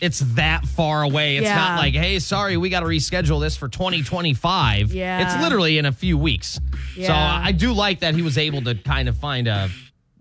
it's 0.00 0.20
that 0.20 0.64
far 0.64 1.02
away. 1.02 1.36
It's 1.36 1.44
Yeah. 1.44 1.54
not 1.56 1.78
like, 1.78 1.94
hey, 1.94 2.18
sorry, 2.20 2.56
we 2.56 2.70
got 2.70 2.80
to 2.80 2.86
reschedule 2.86 3.40
this 3.40 3.56
for 3.56 3.68
2025. 3.68 4.92
Yeah. 4.92 5.22
It's 5.34 5.42
literally 5.42 5.76
in 5.78 5.86
a 5.86 5.92
few 5.92 6.16
weeks. 6.16 6.58
Yeah. 6.96 7.08
So 7.08 7.12
I 7.14 7.52
do 7.52 7.72
like 7.72 8.00
that 8.00 8.14
he 8.14 8.22
was 8.22 8.38
able 8.38 8.62
to 8.62 8.74
kind 8.74 9.08
of 9.08 9.18
find 9.18 9.46
a 9.48 9.68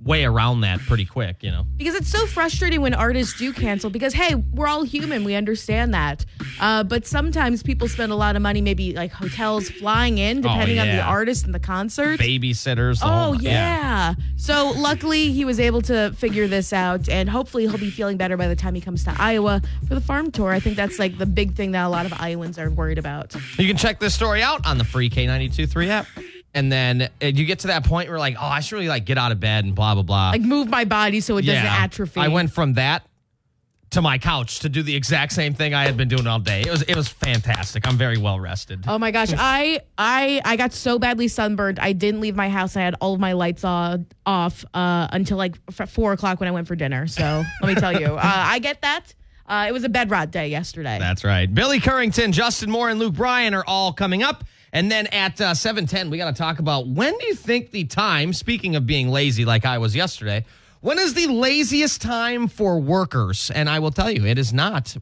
way 0.04 0.24
around 0.26 0.62
that 0.62 0.80
pretty 0.82 1.06
quick, 1.06 1.44
you 1.44 1.52
know. 1.52 1.66
Because 1.76 1.96
it's 1.96 2.10
so 2.10 2.26
frustrating 2.28 2.82
when 2.82 2.94
artists 2.94 3.38
do 3.38 3.52
cancel 3.52 3.90
because, 3.90 4.14
hey, 4.14 4.36
we're 4.36 4.68
all 4.68 4.84
human. 4.84 5.24
We 5.24 5.36
understand 5.36 5.94
that. 5.94 6.24
Uh, 6.60 6.84
but 6.84 7.06
sometimes 7.08 7.64
people 7.64 7.88
spend 7.88 8.12
a 8.12 8.16
lot 8.16 8.36
of 8.36 8.42
money, 8.42 8.62
maybe 8.62 8.94
like 8.94 9.12
hotels 9.12 9.70
flying 9.70 10.18
in, 10.20 10.42
depending 10.42 10.80
on 10.80 10.88
the 10.88 11.02
artist 11.02 11.46
and 11.46 11.54
the 11.54 11.60
concert. 11.60 12.20
Babysitters. 12.20 13.00
the 13.00 13.06
Oh, 13.06 13.10
whole- 13.10 13.42
yeah. 13.42 14.14
So 14.36 14.72
luckily, 14.78 15.32
he 15.32 15.44
was 15.46 15.60
able 15.60 15.82
to 15.84 16.12
figure 16.14 16.48
this 16.48 16.72
out, 16.74 17.10
and 17.10 17.30
hopefully, 17.30 17.68
he'll 17.68 17.78
be 17.78 17.90
feeling 17.92 18.18
better 18.18 18.38
by 18.38 18.48
the 18.48 18.56
time 18.56 18.76
he 18.76 18.82
comes 18.82 19.04
to 19.06 19.16
Iowa 19.18 19.62
for 19.88 19.96
the 19.96 20.02
farm 20.02 20.32
tour. 20.32 20.52
I 20.54 20.60
think 20.60 20.76
that's 20.78 21.00
like 21.00 21.18
the 21.18 21.26
big 21.26 21.56
thing 21.56 21.72
that 21.72 21.84
a 21.86 21.90
lot 21.90 22.06
of 22.06 22.14
Iowans 22.14 22.58
are 22.60 22.70
worried 22.70 22.98
about. 23.00 23.36
You 23.58 23.68
can 23.68 23.78
check 23.78 24.00
this 24.00 24.14
story 24.14 24.42
out 24.44 24.66
on 24.68 24.78
the 24.78 24.84
free 24.84 25.10
K923 25.10 25.88
app. 25.90 26.06
And 26.58 26.72
then 26.72 27.10
you 27.22 27.46
get 27.46 27.60
to 27.60 27.68
that 27.68 27.86
point 27.86 28.10
where 28.10 28.18
like, 28.18 28.36
oh, 28.36 28.44
I 28.44 28.62
should 28.62 28.78
really 28.78 28.88
like 28.88 29.06
get 29.06 29.20
out 29.20 29.32
of 29.32 29.40
bed 29.40 29.64
and 29.64 29.76
blah 29.76 29.94
blah 29.94 30.02
blah. 30.02 30.32
Like, 30.32 30.42
move 30.42 30.68
my 30.70 30.86
body 30.86 31.20
so 31.20 31.38
it 31.38 31.46
doesn't 31.46 31.64
atrophy. 31.64 32.20
I 32.20 32.30
went 32.30 32.52
from 32.52 32.74
that 32.74 33.06
to 33.92 34.02
my 34.02 34.18
couch 34.18 34.60
to 34.62 34.70
do 34.70 34.82
the 34.82 34.96
exact 34.96 35.34
same 35.34 35.54
thing 35.54 35.76
I 35.76 35.86
had 35.86 35.96
been 35.96 36.08
doing 36.08 36.26
all 36.26 36.40
day. 36.40 36.62
It 36.62 36.72
was 36.72 36.82
it 36.82 36.96
was 36.96 37.08
fantastic. 37.08 37.88
I'm 37.88 37.96
very 37.96 38.18
well 38.18 38.40
rested. 38.40 38.86
Oh 38.88 38.98
my 38.98 39.12
gosh, 39.12 39.34
I 39.38 39.82
I 40.00 40.42
I 40.44 40.56
got 40.56 40.74
so 40.74 40.98
badly 40.98 41.28
sunburned. 41.28 41.78
I 41.78 41.94
didn't 41.94 42.22
leave 42.22 42.36
my 42.36 42.50
house. 42.50 42.76
I 42.76 42.82
had 42.82 42.96
all 43.02 43.14
of 43.14 43.20
my 43.20 43.34
lights 43.34 43.64
off 43.64 44.66
uh, 44.74 45.08
until 45.12 45.38
like 45.38 45.58
four 45.72 46.14
o'clock 46.14 46.40
when 46.40 46.50
I 46.50 46.52
went 46.52 46.68
for 46.68 46.76
dinner. 46.76 47.06
So 47.06 47.44
let 47.62 47.68
me 47.68 47.76
tell 47.76 48.00
you, 48.00 48.16
uh, 48.16 48.22
I 48.24 48.58
get 48.58 48.82
that. 48.82 49.14
Uh, 49.46 49.68
it 49.70 49.72
was 49.74 49.84
a 49.84 49.90
bed 49.90 50.10
rot 50.10 50.32
day 50.32 50.50
yesterday. 50.50 50.98
That's 51.00 51.24
right. 51.24 51.54
Billy 51.54 51.80
Currington, 51.80 52.32
Justin 52.32 52.72
Moore, 52.72 52.90
and 52.90 53.00
Luke 53.00 53.14
Bryan 53.14 53.54
are 53.54 53.64
all 53.66 53.94
coming 53.94 54.24
up. 54.24 54.44
And 54.74 54.92
then 54.92 55.08
at 55.08 55.40
uh, 55.40 55.54
710, 55.54 56.10
we 56.10 56.18
got 56.18 56.34
to 56.34 56.38
talk 56.38 56.60
about 56.60 56.88
when 56.88 57.18
do 57.18 57.26
you 57.28 57.36
think 57.36 57.72
the 57.72 57.86
time, 57.86 58.34
speaking 58.34 58.76
of 58.76 58.86
being 58.86 59.10
lazy 59.10 59.46
like 59.46 59.66
I 59.66 59.78
was 59.78 59.96
yesterday, 59.96 60.46
when 60.82 61.00
is 61.00 61.14
the 61.14 61.28
laziest 61.28 62.02
time 62.02 62.48
for 62.48 62.80
workers? 62.80 63.50
And 63.52 63.70
I 63.70 63.80
will 63.80 63.92
tell 63.92 64.12
you, 64.12 64.26
it 64.26 64.38
is 64.38 64.54
not. 64.54 64.96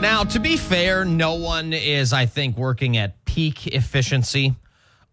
Now, 0.00 0.22
to 0.24 0.38
be 0.38 0.56
fair, 0.56 1.04
no 1.04 1.34
one 1.34 1.72
is, 1.72 2.12
I 2.12 2.26
think, 2.26 2.56
working 2.56 2.96
at 2.96 3.24
peak 3.24 3.66
efficiency 3.66 4.54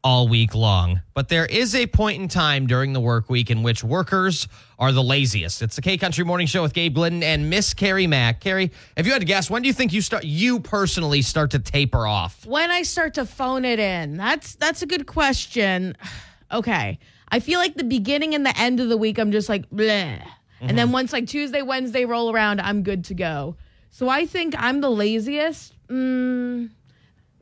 all 0.05 0.27
week 0.27 0.53
long. 0.53 1.01
But 1.15 1.29
there 1.29 1.47
is 1.47 1.73
a 1.73 1.87
point 1.87 2.21
in 2.21 2.27
time 2.27 2.67
during 2.67 2.93
the 2.93 2.99
work 2.99 3.27
week 3.27 3.49
in 3.49 3.63
which 3.63 3.83
workers 3.83 4.47
are 4.77 4.91
the 4.91 5.01
laziest. 5.01 5.63
It's 5.63 5.75
the 5.75 5.81
K 5.81 5.97
Country 5.97 6.23
Morning 6.23 6.45
Show 6.45 6.61
with 6.61 6.73
Gabe 6.73 6.93
Glidden 6.93 7.23
and 7.23 7.49
Miss 7.49 7.73
Carrie 7.73 8.05
Mack. 8.05 8.39
Carrie, 8.39 8.71
if 8.95 9.07
you 9.07 9.11
had 9.11 9.21
to 9.21 9.25
guess, 9.25 9.49
when 9.49 9.63
do 9.63 9.67
you 9.67 9.73
think 9.73 9.91
you 9.91 10.01
start 10.01 10.23
you 10.23 10.59
personally 10.59 11.23
start 11.23 11.51
to 11.51 11.59
taper 11.59 12.05
off? 12.05 12.45
when 12.45 12.69
I 12.69 12.83
start 12.83 13.15
to 13.15 13.25
phone 13.25 13.65
it 13.65 13.79
in, 13.79 14.15
that's 14.15 14.53
that's 14.55 14.83
a 14.83 14.85
good 14.85 15.07
question. 15.07 15.97
Okay, 16.51 16.99
I 17.29 17.39
feel 17.39 17.59
like 17.59 17.73
the 17.73 17.83
beginning 17.83 18.35
and 18.35 18.45
the 18.45 18.55
end 18.55 18.79
of 18.79 18.87
the 18.87 18.95
week, 18.95 19.17
I'm 19.17 19.31
just 19.31 19.49
like 19.49 19.67
bleh, 19.71 20.21
and 20.61 20.77
then 20.77 20.91
once 20.91 21.11
like 21.11 21.25
Tuesday, 21.25 21.63
Wednesday 21.63 22.05
roll 22.05 22.31
around, 22.31 22.61
I'm 22.61 22.83
good 22.83 23.05
to 23.05 23.15
go. 23.15 23.57
So 23.89 24.07
I 24.07 24.27
think 24.27 24.53
I'm 24.55 24.79
the 24.79 24.91
laziest. 24.91 25.73
Mm, 25.89 26.69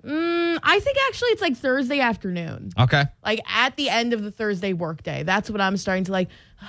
mm, 0.06 0.60
I 0.64 0.80
think 0.80 0.98
actually 1.08 1.30
it's 1.30 1.42
like 1.42 1.56
Thursday 1.58 2.00
afternoon. 2.00 2.72
Okay. 2.80 3.04
like 3.24 3.40
at 3.50 3.76
the 3.76 3.90
end 3.90 4.14
of 4.14 4.22
the 4.24 4.32
Thursday 4.32 4.74
workday. 4.74 5.24
That's 5.24 5.50
what 5.50 5.62
I'm 5.62 5.78
starting 5.78 6.04
to 6.06 6.12
like. 6.12 6.30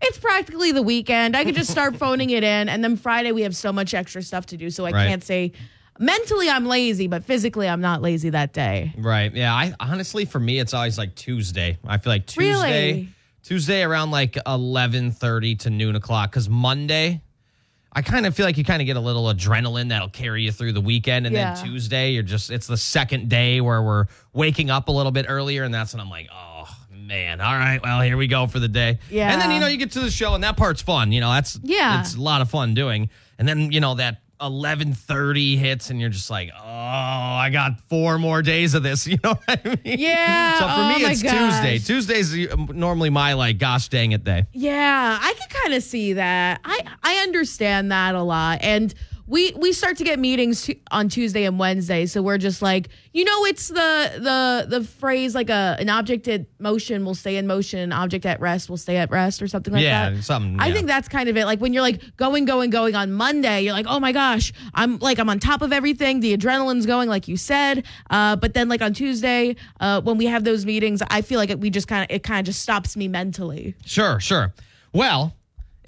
It's 0.00 0.16
practically 0.16 0.70
the 0.70 0.82
weekend. 0.82 1.36
I 1.36 1.42
could 1.44 1.56
just 1.56 1.72
start 1.72 1.96
phoning 2.04 2.30
it 2.30 2.44
in, 2.44 2.68
and 2.68 2.84
then 2.84 2.96
Friday 2.96 3.32
we 3.32 3.42
have 3.42 3.56
so 3.56 3.72
much 3.72 3.94
extra 3.94 4.22
stuff 4.22 4.46
to 4.46 4.56
do, 4.56 4.70
so 4.70 4.86
I 4.86 4.92
Right. 4.92 5.08
can't 5.08 5.24
say 5.24 5.50
mentally 5.98 6.48
I'm 6.48 6.66
lazy, 6.66 7.08
but 7.08 7.24
physically 7.24 7.68
I'm 7.68 7.80
not 7.80 8.00
lazy 8.00 8.30
that 8.30 8.52
day. 8.52 8.94
Right. 8.96 9.34
Yeah. 9.34 9.52
I 9.52 9.74
honestly, 9.80 10.24
for 10.24 10.38
me, 10.38 10.60
it's 10.60 10.72
always 10.72 10.98
like 10.98 11.16
Tuesday. 11.16 11.78
I 11.84 11.98
feel 11.98 12.12
like 12.12 12.26
Tuesday, 12.26 12.46
Really? 12.92 13.08
Tuesday 13.42 13.82
around 13.82 14.12
like 14.12 14.38
eleven 14.46 15.10
thirty 15.10 15.56
to 15.56 15.70
noon 15.70 15.96
o'clock. 15.96 16.30
Because 16.30 16.48
Monday, 16.48 17.20
I 17.98 18.02
kind 18.02 18.26
of 18.26 18.34
feel 18.36 18.46
like 18.46 18.56
you 18.56 18.62
kind 18.64 18.80
of 18.80 18.86
get 18.86 18.96
a 18.96 19.00
little 19.00 19.24
adrenaline 19.24 19.88
that'll 19.88 20.08
carry 20.08 20.42
you 20.44 20.52
through 20.52 20.72
the 20.72 20.80
weekend, 20.80 21.26
and 21.26 21.34
Yeah. 21.34 21.54
then 21.54 21.64
Tuesday, 21.64 22.12
you're 22.12 22.22
just 22.22 22.48
it's 22.50 22.68
the 22.68 22.76
second 22.76 23.28
day 23.28 23.60
where 23.60 23.82
we're 23.82 24.06
waking 24.32 24.70
up 24.70 24.86
a 24.86 24.92
little 24.92 25.10
bit 25.10 25.26
earlier, 25.28 25.64
and 25.64 25.74
that's 25.74 25.92
when 25.94 26.00
I'm 26.00 26.08
like, 26.08 26.28
oh 26.32 26.68
man, 26.92 27.40
all 27.40 27.54
right, 27.56 27.80
well 27.82 28.00
here 28.00 28.16
we 28.16 28.28
go 28.28 28.46
for 28.46 28.60
the 28.60 28.68
day. 28.68 29.00
Yeah. 29.10 29.32
And 29.32 29.40
then 29.42 29.50
you 29.50 29.58
know 29.58 29.66
you 29.66 29.78
get 29.78 29.90
to 29.92 30.00
the 30.00 30.10
show, 30.12 30.34
and 30.36 30.44
that 30.44 30.56
part's 30.56 30.80
fun. 30.80 31.10
You 31.10 31.20
know 31.20 31.32
that's 31.32 31.58
Yeah. 31.64 32.00
it's 32.00 32.14
a 32.14 32.20
lot 32.20 32.40
of 32.40 32.48
fun 32.48 32.74
doing, 32.74 33.10
and 33.38 33.48
then 33.48 33.72
you 33.72 33.80
know 33.80 33.94
that. 33.96 34.22
11:30 34.40 35.56
hits 35.56 35.90
and 35.90 36.00
you're 36.00 36.10
just 36.10 36.30
like, 36.30 36.50
"Oh, 36.54 36.62
I 36.64 37.50
got 37.52 37.80
four 37.88 38.18
more 38.18 38.42
days 38.42 38.74
of 38.74 38.82
this." 38.82 39.06
You 39.18 39.18
know 39.24 39.34
what 39.46 39.60
I 39.64 39.68
mean? 39.84 39.98
Yeah. 39.98 40.58
So 40.58 40.64
for 40.66 40.72
oh 40.74 40.88
me, 40.98 41.04
it's 41.04 41.22
gosh. 41.22 41.32
Tuesday. 41.32 41.78
Tuesday's 41.78 42.52
um, 42.52 42.68
normally 42.74 43.10
my 43.10 43.32
like, 43.32 43.58
gosh 43.58 43.88
dang 43.88 44.12
it 44.12 44.22
day. 44.22 44.46
Yeah, 44.52 45.18
I 45.20 45.32
can 45.34 45.48
kind 45.62 45.74
of 45.74 45.82
see 45.82 46.12
that. 46.14 46.60
I 46.64 46.80
I 47.02 47.16
understand 47.22 47.90
that 47.90 48.14
a 48.14 48.22
lot, 48.22 48.58
and 48.62 48.94
we 49.28 49.52
we 49.52 49.72
start 49.72 49.96
to 49.98 50.04
get 50.04 50.18
meetings 50.18 50.62
tu- 50.62 50.74
on 50.90 51.08
Tuesday 51.08 51.44
and 51.44 51.58
Wednesday, 51.58 52.06
so 52.06 52.22
we're 52.22 52.38
just 52.38 52.62
like, 52.62 52.88
you 53.12 53.24
know, 53.24 53.44
it's 53.44 53.68
the 53.68 54.12
the 54.18 54.78
the 54.78 54.84
phrase 54.84 55.34
like 55.34 55.50
a 55.50 55.76
an 55.78 55.88
object 55.90 56.26
at 56.28 56.46
motion 56.58 57.04
will 57.04 57.14
stay 57.14 57.36
in 57.36 57.46
motion, 57.46 57.78
an 57.80 57.92
object 57.92 58.24
at 58.24 58.40
rest 58.40 58.70
will 58.70 58.76
stay 58.78 58.96
at 58.96 59.10
rest, 59.10 59.42
or 59.42 59.46
something 59.46 59.74
like 59.74 59.82
Yeah, 59.82 60.10
that. 60.10 60.24
something, 60.24 60.58
I 60.58 60.68
yeah. 60.68 60.74
think 60.74 60.86
that's 60.86 61.08
kind 61.08 61.28
of 61.28 61.36
it. 61.36 61.44
Like 61.44 61.60
when 61.60 61.72
you're 61.72 61.82
like 61.82 62.16
going, 62.16 62.46
going, 62.46 62.70
going 62.70 62.94
on 62.94 63.12
Monday, 63.12 63.60
you're 63.62 63.74
like, 63.74 63.86
oh 63.88 64.00
my 64.00 64.12
gosh, 64.12 64.52
I'm 64.74 64.98
like 64.98 65.18
I'm 65.18 65.28
on 65.28 65.38
top 65.38 65.60
of 65.62 65.72
everything. 65.72 66.20
The 66.20 66.36
adrenaline's 66.36 66.86
going, 66.86 67.08
like 67.10 67.28
you 67.28 67.36
said. 67.36 67.84
Uh, 68.08 68.34
but 68.36 68.54
then 68.54 68.68
like 68.70 68.80
on 68.80 68.94
Tuesday, 68.94 69.56
uh, 69.80 70.00
when 70.00 70.16
we 70.16 70.24
have 70.26 70.44
those 70.44 70.64
meetings, 70.64 71.02
I 71.10 71.20
feel 71.20 71.38
like 71.38 71.50
it, 71.50 71.60
we 71.60 71.68
just 71.70 71.86
kind 71.86 72.02
of 72.10 72.14
it 72.14 72.22
kind 72.22 72.40
of 72.40 72.46
just 72.46 72.62
stops 72.62 72.96
me 72.96 73.08
mentally. 73.08 73.74
Sure, 73.84 74.18
sure. 74.20 74.54
Well, 74.94 75.34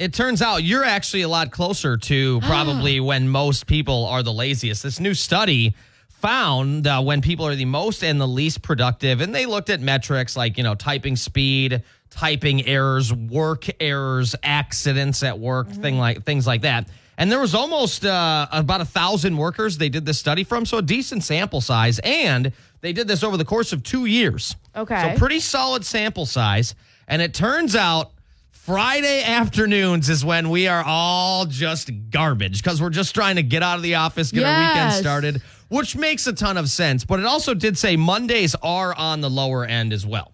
it 0.01 0.15
turns 0.15 0.41
out 0.41 0.65
you're 0.65 0.83
actually 0.83 1.23
a 1.23 1.29
lot 1.29 1.51
closer 1.51 1.99
to 1.99 2.41
probably 2.41 3.01
when 3.01 3.29
most 3.29 3.67
people 3.67 4.07
are 4.07 4.23
the 4.23 4.33
laziest. 4.33 4.83
This 4.83 4.99
new 4.99 5.13
study 5.13 5.75
found 6.09 6.87
uh, 6.87 7.03
when 7.03 7.21
people 7.21 7.47
are 7.47 7.55
the 7.55 7.67
most 7.67 8.03
and 8.03 8.19
the 8.19 8.27
least 8.27 8.63
productive, 8.63 9.21
and 9.21 9.35
they 9.35 9.45
looked 9.45 9.69
at 9.69 9.81
metrics 9.81 10.39
like, 10.39 10.57
you 10.57 10.65
know, 10.65 10.75
typing 10.75 11.17
speed, 11.17 11.83
typing 12.09 12.67
errors, 12.67 13.13
work 13.13 13.67
errors, 13.79 14.35
accidents 14.43 15.23
at 15.23 15.39
work, 15.39 15.69
thing 15.69 15.99
like 15.99 16.25
things 16.25 16.47
like 16.47 16.63
that. 16.63 16.89
And 17.19 17.31
there 17.31 17.39
was 17.39 17.55
almost 17.55 18.07
uh, 18.07 18.47
about 18.53 18.81
a 18.81 18.87
thousand 18.87 19.37
workers 19.37 19.77
they 19.77 19.91
did 19.91 20.07
this 20.07 20.19
study 20.19 20.45
from, 20.45 20.65
so 20.65 20.79
a 20.79 20.83
decent 20.83 21.25
sample 21.25 21.61
size. 21.61 22.01
And 22.03 22.53
they 22.81 22.95
did 22.95 23.07
this 23.07 23.23
over 23.23 23.37
the 23.37 23.45
course 23.45 23.75
of 23.75 23.83
two 23.83 24.07
years. 24.07 24.57
Okay. 24.75 25.13
So 25.13 25.19
pretty 25.19 25.41
solid 25.41 25.85
sample 25.85 26.25
size. 26.25 26.75
And 27.07 27.21
it 27.21 27.35
turns 27.35 27.77
out 27.77 28.13
Friday 28.51 29.23
afternoons 29.25 30.09
is 30.09 30.25
when 30.25 30.51
we 30.51 30.69
are 30.69 30.83
all 30.85 31.47
just 31.47 31.91
garbage 32.11 32.63
because 32.63 32.81
we're 32.81 32.91
just 32.91 33.15
trying 33.15 33.37
to 33.37 33.43
get 33.43 33.63
out 33.63 33.77
of 33.77 33.83
the 33.83 33.97
office, 33.97 34.31
get 34.33 34.45
our 34.45 34.61
weekend 34.69 34.93
started, 34.95 35.43
which 35.69 35.97
makes 35.97 36.27
a 36.27 36.33
ton 36.33 36.57
of 36.57 36.69
sense. 36.69 37.05
But 37.05 37.21
it 37.21 37.27
also 37.27 37.55
did 37.55 37.79
say 37.79 37.97
Mondays 37.97 38.55
are 38.63 38.95
on 38.95 39.21
the 39.21 39.31
lower 39.31 39.65
end 39.65 39.93
as 39.93 40.07
well. 40.07 40.33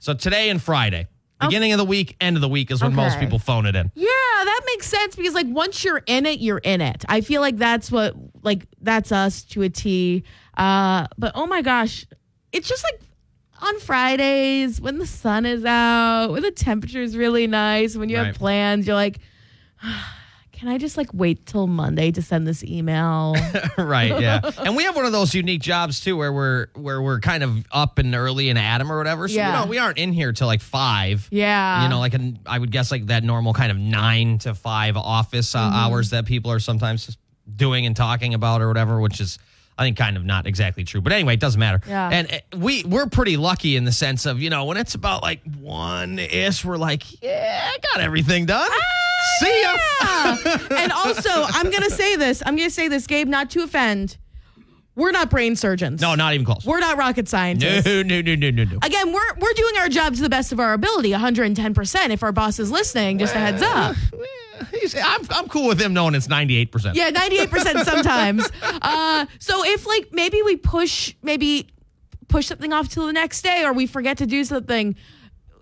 So 0.00 0.14
today 0.14 0.50
and 0.50 0.62
Friday, 0.62 1.08
beginning 1.40 1.72
of 1.72 1.78
the 1.78 1.84
week, 1.84 2.16
end 2.20 2.36
of 2.36 2.42
the 2.42 2.48
week 2.48 2.70
is 2.70 2.82
when 2.82 2.94
most 2.94 3.18
people 3.18 3.38
phone 3.38 3.66
it 3.66 3.74
in. 3.74 3.90
Yeah, 3.94 4.06
that 4.08 4.60
makes 4.66 4.86
sense 4.86 5.16
because 5.16 5.34
like 5.34 5.46
once 5.48 5.82
you're 5.82 6.02
in 6.06 6.26
it, 6.26 6.40
you're 6.40 6.58
in 6.58 6.80
it. 6.80 7.04
I 7.08 7.22
feel 7.22 7.40
like 7.40 7.56
that's 7.56 7.90
what 7.90 8.14
like 8.42 8.66
that's 8.80 9.10
us 9.12 9.42
to 9.44 9.62
a 9.62 9.68
T. 9.68 10.24
Uh, 10.56 11.06
but 11.16 11.32
oh 11.34 11.46
my 11.46 11.62
gosh, 11.62 12.06
it's 12.52 12.68
just 12.68 12.84
like 12.84 13.00
on 13.62 13.78
Fridays 13.80 14.80
when 14.80 14.98
the 14.98 15.06
sun 15.06 15.46
is 15.46 15.64
out, 15.64 16.28
when 16.32 16.42
the 16.42 16.50
temperature 16.50 17.02
is 17.02 17.16
really 17.16 17.46
nice, 17.46 17.96
when 17.96 18.08
you 18.08 18.16
Right. 18.18 18.26
have 18.26 18.34
plans, 18.36 18.86
you're 18.86 18.96
like, 18.96 19.18
can 20.52 20.68
I 20.68 20.78
just 20.78 20.96
like 20.96 21.08
wait 21.12 21.46
till 21.46 21.66
Monday 21.66 22.10
to 22.12 22.22
send 22.22 22.46
this 22.46 22.62
email? 22.64 23.36
right, 23.78 24.20
yeah. 24.20 24.40
And 24.58 24.76
we 24.76 24.84
have 24.84 24.94
one 24.96 25.04
of 25.04 25.12
those 25.12 25.34
unique 25.34 25.60
jobs 25.62 26.00
too 26.00 26.16
where 26.16 26.32
we're 26.32 26.68
where 26.74 27.02
we're 27.02 27.20
kind 27.20 27.42
of 27.42 27.64
up 27.72 27.98
and 27.98 28.14
early 28.14 28.50
and 28.50 28.58
Adam 28.58 28.90
or 28.90 28.96
whatever. 28.98 29.28
So 29.28 29.34
Yeah. 29.34 29.60
know, 29.62 29.66
we 29.66 29.78
aren't 29.78 29.98
in 29.98 30.12
here 30.12 30.32
till 30.32 30.46
like 30.46 30.60
five. 30.62 31.28
yeah. 31.30 31.82
you 31.82 31.88
know, 31.88 31.98
like 31.98 32.14
an, 32.14 32.38
I 32.46 32.58
would 32.58 32.70
guess 32.70 32.90
like 32.90 33.06
that 33.06 33.24
normal 33.24 33.52
kind 33.52 33.70
of 33.72 33.78
nine 33.78 34.38
to 34.38 34.54
five 34.54 34.96
office 34.96 35.54
uh, 35.54 35.58
Mm-hmm. 35.60 35.74
hours 35.76 36.10
that 36.10 36.24
people 36.26 36.50
are 36.50 36.60
sometimes 36.60 37.16
doing 37.56 37.84
and 37.86 37.94
talking 37.96 38.32
about 38.34 38.62
or 38.62 38.68
whatever, 38.68 39.00
which 39.00 39.20
is 39.20 39.38
I 39.76 39.82
think 39.84 39.96
kind 39.96 40.16
of 40.16 40.24
not 40.24 40.46
exactly 40.46 40.84
true. 40.84 41.00
But 41.00 41.12
anyway, 41.12 41.34
it 41.34 41.40
doesn't 41.40 41.58
matter. 41.58 41.80
Yeah. 41.88 42.08
And 42.10 42.32
uh, 42.32 42.38
we 42.58 42.84
we're 42.84 43.06
pretty 43.06 43.36
lucky 43.36 43.76
in 43.76 43.84
the 43.84 43.92
sense 43.92 44.24
of 44.26 44.40
you 44.40 44.48
know 44.50 44.64
when 44.66 44.76
it's 44.76 44.94
about 44.94 45.22
like 45.22 45.40
one 45.58 46.18
ish, 46.18 46.64
we're 46.64 46.76
like, 46.76 47.22
yeah, 47.22 47.70
I 47.74 47.78
got 47.92 48.00
everything 48.02 48.46
done. 48.46 48.70
See 49.40 49.62
ya. 49.62 49.74
Ah, 50.00 50.38
Yeah. 50.44 50.58
and 50.78 50.92
also, 50.92 51.30
I'm 51.30 51.70
going 51.70 51.82
to 51.82 51.90
say 51.90 52.14
this. 52.16 52.42
I'm 52.44 52.56
going 52.56 52.68
to 52.68 52.74
say 52.74 52.88
this, 52.88 53.06
Gabe, 53.06 53.26
not 53.26 53.50
to 53.50 53.62
offend. 53.62 54.16
We're 54.96 55.10
not 55.10 55.28
brain 55.28 55.56
surgeons. 55.56 56.00
No, 56.00 56.14
not 56.14 56.34
even 56.34 56.46
close. 56.46 56.64
We're 56.64 56.78
not 56.78 56.96
rocket 56.96 57.26
scientists. 57.28 57.84
No, 57.84 58.02
no, 58.02 58.20
no, 58.20 58.34
no, 58.36 58.50
no, 58.50 58.62
no. 58.64 58.78
Again, 58.82 59.12
we're 59.12 59.34
we're 59.40 59.52
doing 59.54 59.76
our 59.80 59.88
job 59.88 60.14
to 60.14 60.22
the 60.22 60.28
best 60.28 60.52
of 60.52 60.60
our 60.60 60.72
ability, 60.72 61.10
110%. 61.10 62.10
If 62.10 62.22
our 62.22 62.30
boss 62.30 62.60
is 62.60 62.70
listening, 62.70 63.18
just 63.18 63.34
a 63.34 63.38
heads 63.38 63.60
up. 63.62 63.96
He's- 63.96 64.20
I'm, 65.02 65.20
I'm 65.30 65.48
cool 65.48 65.68
with 65.68 65.80
him 65.80 65.94
knowing 65.94 66.14
it's 66.14 66.28
98%. 66.28 66.94
Yeah, 66.94 67.10
98% 67.10 67.84
sometimes. 67.84 68.48
Uh, 68.82 69.26
so 69.38 69.64
if 69.64 69.86
like 69.86 70.08
maybe 70.12 70.42
we 70.42 70.56
push 70.56 71.14
maybe 71.22 71.68
push 72.28 72.46
something 72.46 72.72
off 72.72 72.88
till 72.88 73.06
the 73.06 73.12
next 73.12 73.42
day 73.42 73.64
or 73.64 73.72
we 73.72 73.86
forget 73.86 74.18
to 74.18 74.26
do 74.26 74.44
something, 74.44 74.94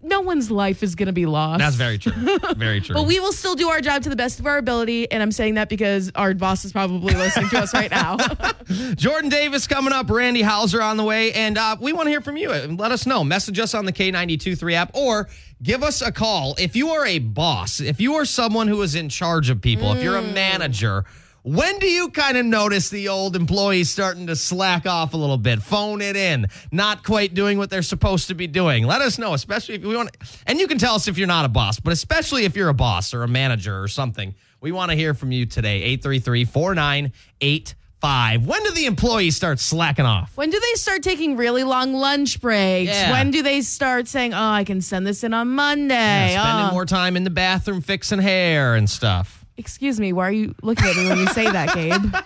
no 0.03 0.21
one's 0.21 0.51
life 0.51 0.83
is 0.83 0.95
going 0.95 1.07
to 1.07 1.13
be 1.13 1.27
lost. 1.27 1.61
That's 1.61 1.77
very 1.77 1.99
true. 1.99 2.13
Very 2.57 2.81
true. 2.83 2.95
But 2.95 3.07
we 3.07 3.21
will 3.21 3.33
still 3.33 3.55
do 3.55 3.69
our 3.69 3.81
job 3.81 4.03
to 4.03 4.09
the 4.09 4.17
best 4.17 4.41
of 4.41 4.47
our 4.47 4.59
ability, 4.59 5.11
and 5.11 5.23
I'm 5.23 5.33
saying 5.33 5.55
that 5.55 5.69
because 5.69 6.11
our 6.15 6.35
boss 6.35 6.65
is 6.65 6.73
probably 6.73 7.15
listening 7.15 7.49
to 7.51 7.59
us 7.61 7.73
right 7.73 7.91
now. 7.91 8.17
Jordan 8.95 9.31
Davis 9.31 9.67
coming 9.67 9.93
up, 9.93 10.11
Randy 10.11 10.43
Houser 10.43 10.83
on 10.83 10.97
the 10.97 11.05
way, 11.05 11.33
and 11.33 11.57
uh, 11.57 11.77
we 11.81 11.93
want 11.93 12.07
to 12.07 12.11
hear 12.11 12.21
from 12.21 12.37
you. 12.37 12.51
Let 12.51 12.93
us 12.93 13.07
know. 13.07 13.23
Message 13.23 13.59
us 13.59 13.75
on 13.75 13.85
the 13.85 13.93
K923 13.93 14.75
app 14.75 14.95
or 14.95 15.29
give 15.63 15.83
us 15.83 16.03
a 16.03 16.11
call. 16.11 16.55
If 16.59 16.75
you 16.75 16.91
are 16.91 17.07
a 17.07 17.19
boss, 17.19 17.81
if 17.81 18.01
you 18.01 18.15
are 18.15 18.25
someone 18.25 18.69
who 18.69 18.83
is 18.83 18.95
in 18.95 19.09
charge 19.09 19.51
of 19.51 19.61
people, 19.61 19.93
if 19.93 20.03
you're 20.03 20.17
a 20.17 20.23
manager, 20.23 21.05
when 21.43 21.79
do 21.81 21.87
you 21.87 22.09
kind 22.11 22.37
of 22.37 22.47
notice 22.47 22.89
the 22.89 23.09
old 23.09 23.35
employees 23.37 23.91
starting 23.91 24.29
to 24.29 24.37
slack 24.37 24.87
off 24.87 25.13
a 25.13 25.17
little 25.17 25.39
bit, 25.39 25.61
phone 25.63 26.01
it 26.01 26.17
in, 26.17 26.47
not 26.71 27.03
quite 27.05 27.35
doing 27.35 27.59
what 27.59 27.69
they're 27.71 27.83
supposed 27.83 28.29
to 28.29 28.35
be 28.35 28.47
doing? 28.47 28.87
Let 28.87 29.01
us 29.03 29.19
know, 29.19 29.35
especially 29.35 29.75
if 29.77 29.83
we 29.83 29.97
want. 29.97 30.17
And 30.47 30.61
you 30.61 30.69
can 30.69 30.79
tell 30.79 30.95
us 30.95 31.09
if 31.09 31.19
you're 31.19 31.27
not 31.27 31.45
a 31.45 31.49
boss, 31.49 31.81
but 31.81 31.93
especially 31.93 32.45
if 32.45 32.55
you're 32.57 32.69
a 32.69 32.75
boss 32.75 33.13
or 33.13 33.25
a 33.25 33.29
manager 33.29 33.83
or 33.83 33.89
something. 33.89 34.35
We 34.61 34.71
want 34.71 34.91
to 34.93 34.97
hear 34.97 35.15
from 35.15 35.33
you 35.33 35.45
today. 35.47 35.83
833 35.83 36.45
4985. 36.45 38.47
When 38.47 38.63
do 38.63 38.71
the 38.71 38.87
employees 38.87 39.35
start 39.37 39.59
slacking 39.59 40.07
off? 40.07 40.37
when 40.37 40.51
do 40.51 40.61
they 40.61 40.75
start 40.79 41.03
taking 41.03 41.37
really 41.37 41.65
long 41.65 41.93
lunch 41.95 42.41
breaks? 42.41 42.93
Yeah. 42.93 43.11
When 43.11 43.31
do 43.33 43.43
they 43.43 43.61
start 43.63 44.07
saying, 44.09 44.33
"Oh, 44.35 44.51
I 44.51 44.63
can 44.65 44.81
send 44.81 45.05
this 45.07 45.25
in 45.25 45.35
on 45.35 45.49
Monday"? 45.49 46.37
Spending 46.39 46.67
Oh. 46.67 46.71
more 46.73 46.87
time 46.87 47.17
in 47.17 47.25
the 47.25 47.31
bathroom 47.31 47.81
fixing 47.81 48.21
hair 48.21 48.75
and 48.77 48.89
stuff. 48.89 49.42
Excuse 49.63 50.01
me, 50.01 50.13
why 50.13 50.27
are 50.27 50.33
you 50.33 50.57
looking 50.61 50.87
at 50.89 50.97
me 50.97 51.09
when 51.09 51.19
you 51.19 51.29
say 51.29 51.49
that, 51.49 51.73
Gabe? 51.73 52.15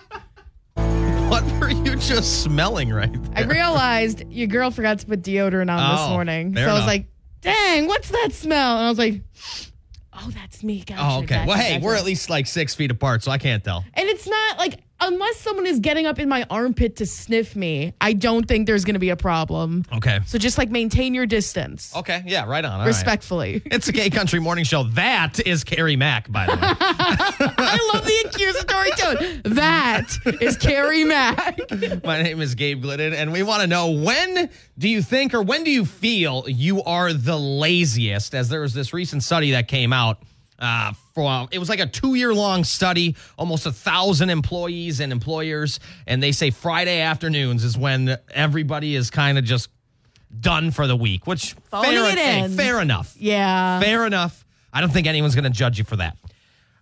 What 1.29 1.43
were 1.59 1.69
you 1.69 1.95
just 1.97 2.41
smelling 2.43 2.89
right 2.89 3.11
there? 3.11 3.31
I 3.35 3.41
realized 3.41 4.23
your 4.31 4.47
girl 4.47 4.71
forgot 4.71 4.99
to 4.99 5.05
put 5.05 5.21
deodorant 5.21 5.69
on 5.69 5.91
this 5.91 6.01
Oh, 6.05 6.09
morning. 6.11 6.53
fair 6.53 6.65
so 6.65 6.69
I 6.71 6.73
was 6.73 6.77
enough. 6.83 6.87
like, 6.87 7.05
dang, 7.41 7.87
what's 7.87 8.09
that 8.09 8.29
smell? 8.31 8.77
And 8.77 8.85
I 8.85 8.89
was 8.89 8.97
like, 8.97 9.21
oh, 10.13 10.31
that's 10.33 10.63
me. 10.63 10.83
Gotcha, 10.85 11.01
Oh, 11.03 11.17
okay. 11.17 11.25
gotcha, 11.27 11.47
Well, 11.49 11.57
hey, 11.57 11.73
gotcha. 11.73 11.85
we're 11.85 11.95
at 11.95 12.05
least 12.05 12.29
like 12.29 12.47
six 12.47 12.73
feet 12.75 12.91
apart, 12.91 13.23
so 13.23 13.31
I 13.31 13.37
can't 13.39 13.61
tell. 13.63 13.83
And 13.93 14.07
it's 14.07 14.25
not 14.25 14.57
like, 14.57 14.79
unless 14.99 15.37
someone 15.37 15.65
is 15.65 15.79
getting 15.79 16.05
up 16.05 16.19
in 16.19 16.27
my 16.29 16.45
armpit 16.49 16.95
to 16.97 17.05
sniff 17.05 17.55
me, 17.55 17.93
I 18.01 18.13
don't 18.13 18.47
think 18.47 18.67
there's 18.67 18.85
going 18.85 18.95
to 18.95 18.99
be 18.99 19.09
a 19.09 19.15
problem. 19.15 19.83
Okay. 19.93 20.19
So 20.25 20.37
just 20.37 20.57
like 20.57 20.69
maintain 20.69 21.13
your 21.13 21.25
distance 21.25 21.95
Okay. 21.95 22.23
Yeah, 22.25 22.45
right 22.45 22.63
on. 22.63 22.71
All 22.73 22.79
right. 22.79 22.87
respectfully. 22.87 23.61
It's 23.77 23.87
a 23.87 23.91
gay 23.91 24.09
country 24.09 24.39
morning 24.39 24.63
show. 24.63 24.83
That 24.83 25.39
is 25.45 25.63
Carrie 25.63 25.95
Mack, 25.95 26.31
by 26.31 26.45
the 26.47 26.53
way. 26.53 26.57
I 26.61 27.91
love 27.93 28.05
the 28.05 28.23
accusatory 28.25 28.91
tone. 28.91 29.41
That 29.55 30.07
is 30.41 30.57
Carrie 30.57 31.03
Mack. 31.03 31.59
My 32.03 32.21
name 32.23 32.41
is 32.41 32.55
Gabe 32.55 32.81
Glidden, 32.81 33.13
and 33.13 33.31
we 33.31 33.43
want 33.43 33.61
to 33.61 33.67
know 33.67 33.91
when 33.91 34.49
do 34.77 34.89
you 34.89 35.01
think 35.01 35.33
or 35.33 35.41
when 35.43 35.63
do 35.63 35.71
you 35.71 35.85
feel 35.85 36.45
you 36.47 36.81
are 36.83 37.13
the 37.13 37.37
laziest? 37.37 38.33
As 38.33 38.49
there 38.49 38.61
was 38.61 38.73
this 38.73 38.93
recent 38.93 39.23
study 39.23 39.51
that 39.51 39.67
came 39.67 39.93
out. 39.93 40.19
Uh, 40.59 40.93
for 41.13 41.47
it 41.51 41.59
was 41.59 41.69
like 41.69 41.79
a 41.79 41.85
two-year 41.85 42.33
long 42.33 42.63
study, 42.63 43.15
almost 43.37 43.65
a 43.65 43.71
thousand 43.71 44.29
employees 44.29 44.99
and 44.99 45.11
employers, 45.11 45.79
and 46.07 46.21
they 46.21 46.31
say 46.31 46.49
Friday 46.49 47.01
afternoons 47.01 47.63
is 47.63 47.77
when 47.77 48.17
everybody 48.33 48.95
is 48.95 49.09
kind 49.11 49.37
of 49.37 49.43
just 49.43 49.69
done 50.39 50.71
for 50.71 50.87
the 50.87 50.95
week. 50.95 51.27
Which 51.27 51.53
Phoning 51.69 51.91
fair, 51.91 52.15
hey, 52.15 52.47
fair 52.49 52.81
enough. 52.81 53.15
Yeah. 53.19 53.79
Fair 53.79 54.05
enough. 54.05 54.45
I 54.73 54.81
don't 54.81 54.91
think 54.91 55.07
anyone's 55.07 55.35
going 55.35 55.43
to 55.43 55.49
judge 55.49 55.77
you 55.77 55.85
for 55.85 55.95
that. 55.97 56.17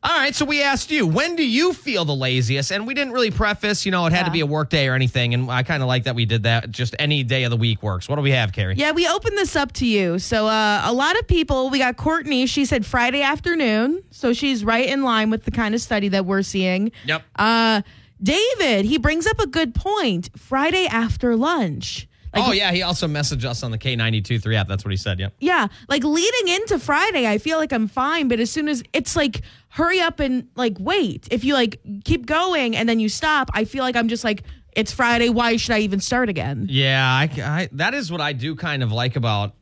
All 0.05 0.11
right, 0.11 0.35
so 0.35 0.45
we 0.45 0.61
asked 0.61 0.91
you, 0.91 1.07
when 1.07 1.35
do 1.35 1.43
you 1.43 1.73
feel 1.73 2.05
the 2.05 2.13
laziest? 2.13 2.71
And 2.71 2.85
we 2.85 2.93
didn't 2.93 3.11
really 3.11 3.31
preface, 3.31 3.87
you 3.87 3.91
know, 3.91 4.05
it 4.05 4.13
had 4.13 4.25
to 4.25 4.31
be 4.31 4.41
a 4.41 4.45
work 4.45 4.69
day 4.69 4.87
or 4.87 4.93
anything. 4.93 5.33
And 5.33 5.49
I 5.49 5.63
kind 5.63 5.81
of 5.81 5.87
like 5.87 6.03
that 6.03 6.13
we 6.13 6.25
did 6.25 6.43
that. 6.43 6.69
Just 6.69 6.95
any 6.99 7.23
day 7.23 7.43
of 7.43 7.49
the 7.49 7.57
week 7.57 7.81
works. 7.81 8.07
What 8.07 8.17
do 8.17 8.21
we 8.21 8.29
have, 8.29 8.53
Carrie? 8.53 8.75
Yeah, 8.75 8.91
we 8.91 9.07
opened 9.07 9.35
this 9.35 9.55
up 9.55 9.71
to 9.73 9.87
you. 9.87 10.19
So 10.19 10.45
uh, 10.45 10.83
a 10.85 10.93
lot 10.93 11.17
of 11.17 11.27
people, 11.27 11.71
we 11.71 11.79
got 11.79 11.97
Courtney. 11.97 12.45
She 12.45 12.65
said 12.65 12.85
Friday 12.85 13.23
afternoon. 13.23 14.03
So 14.11 14.31
she's 14.31 14.63
right 14.63 14.87
in 14.87 15.01
line 15.01 15.31
with 15.31 15.43
the 15.43 15.49
kind 15.49 15.73
of 15.73 15.81
study 15.81 16.09
that 16.09 16.23
we're 16.23 16.43
seeing. 16.43 16.91
Yep. 17.05 17.23
Uh, 17.35 17.81
David, 18.21 18.85
he 18.85 18.99
brings 18.99 19.25
up 19.25 19.39
a 19.39 19.47
good 19.47 19.73
point. 19.73 20.29
Friday 20.37 20.85
after 20.85 21.35
lunch. 21.35 22.07
Like, 22.35 22.47
oh, 22.49 22.51
yeah. 22.51 22.71
He 22.71 22.81
also 22.81 23.07
messaged 23.07 23.45
us 23.45 23.63
on 23.63 23.71
the 23.71 23.77
K92 23.77 24.53
app. 24.55 24.67
That's 24.67 24.83
what 24.83 24.91
he 24.91 24.97
said. 24.97 25.19
Yep. 25.19 25.33
Yeah, 25.39 25.67
like 25.87 26.03
leading 26.03 26.47
into 26.55 26.77
Friday, 26.79 27.27
I 27.27 27.37
feel 27.37 27.57
like 27.57 27.71
I'm 27.71 27.87
fine, 27.87 28.27
but 28.27 28.39
as 28.39 28.51
soon 28.51 28.67
as 28.67 28.83
it's 28.93 29.15
like 29.15 29.41
hurry 29.69 29.99
up 30.01 30.19
and 30.19 30.47
like 30.55 30.77
wait. 30.79 31.27
If 31.31 31.43
you 31.43 31.53
like 31.53 31.79
keep 32.03 32.25
going 32.25 32.75
and 32.75 32.87
then 32.89 32.99
you 32.99 33.09
stop, 33.09 33.49
I 33.53 33.65
feel 33.65 33.83
like 33.83 33.95
I'm 33.95 34.07
just 34.07 34.23
like 34.23 34.43
it's 34.73 34.91
Friday. 34.91 35.29
Why 35.29 35.55
should 35.57 35.73
I 35.75 35.79
even 35.79 35.99
start 36.01 36.27
again? 36.29 36.67
Yeah, 36.69 37.01
I, 37.05 37.29
I, 37.41 37.69
that 37.73 37.93
is 37.93 38.11
what 38.11 38.19
I 38.21 38.33
do 38.33 38.55
kind 38.55 38.83
of 38.83 38.91
like 38.91 39.15
about 39.15 39.53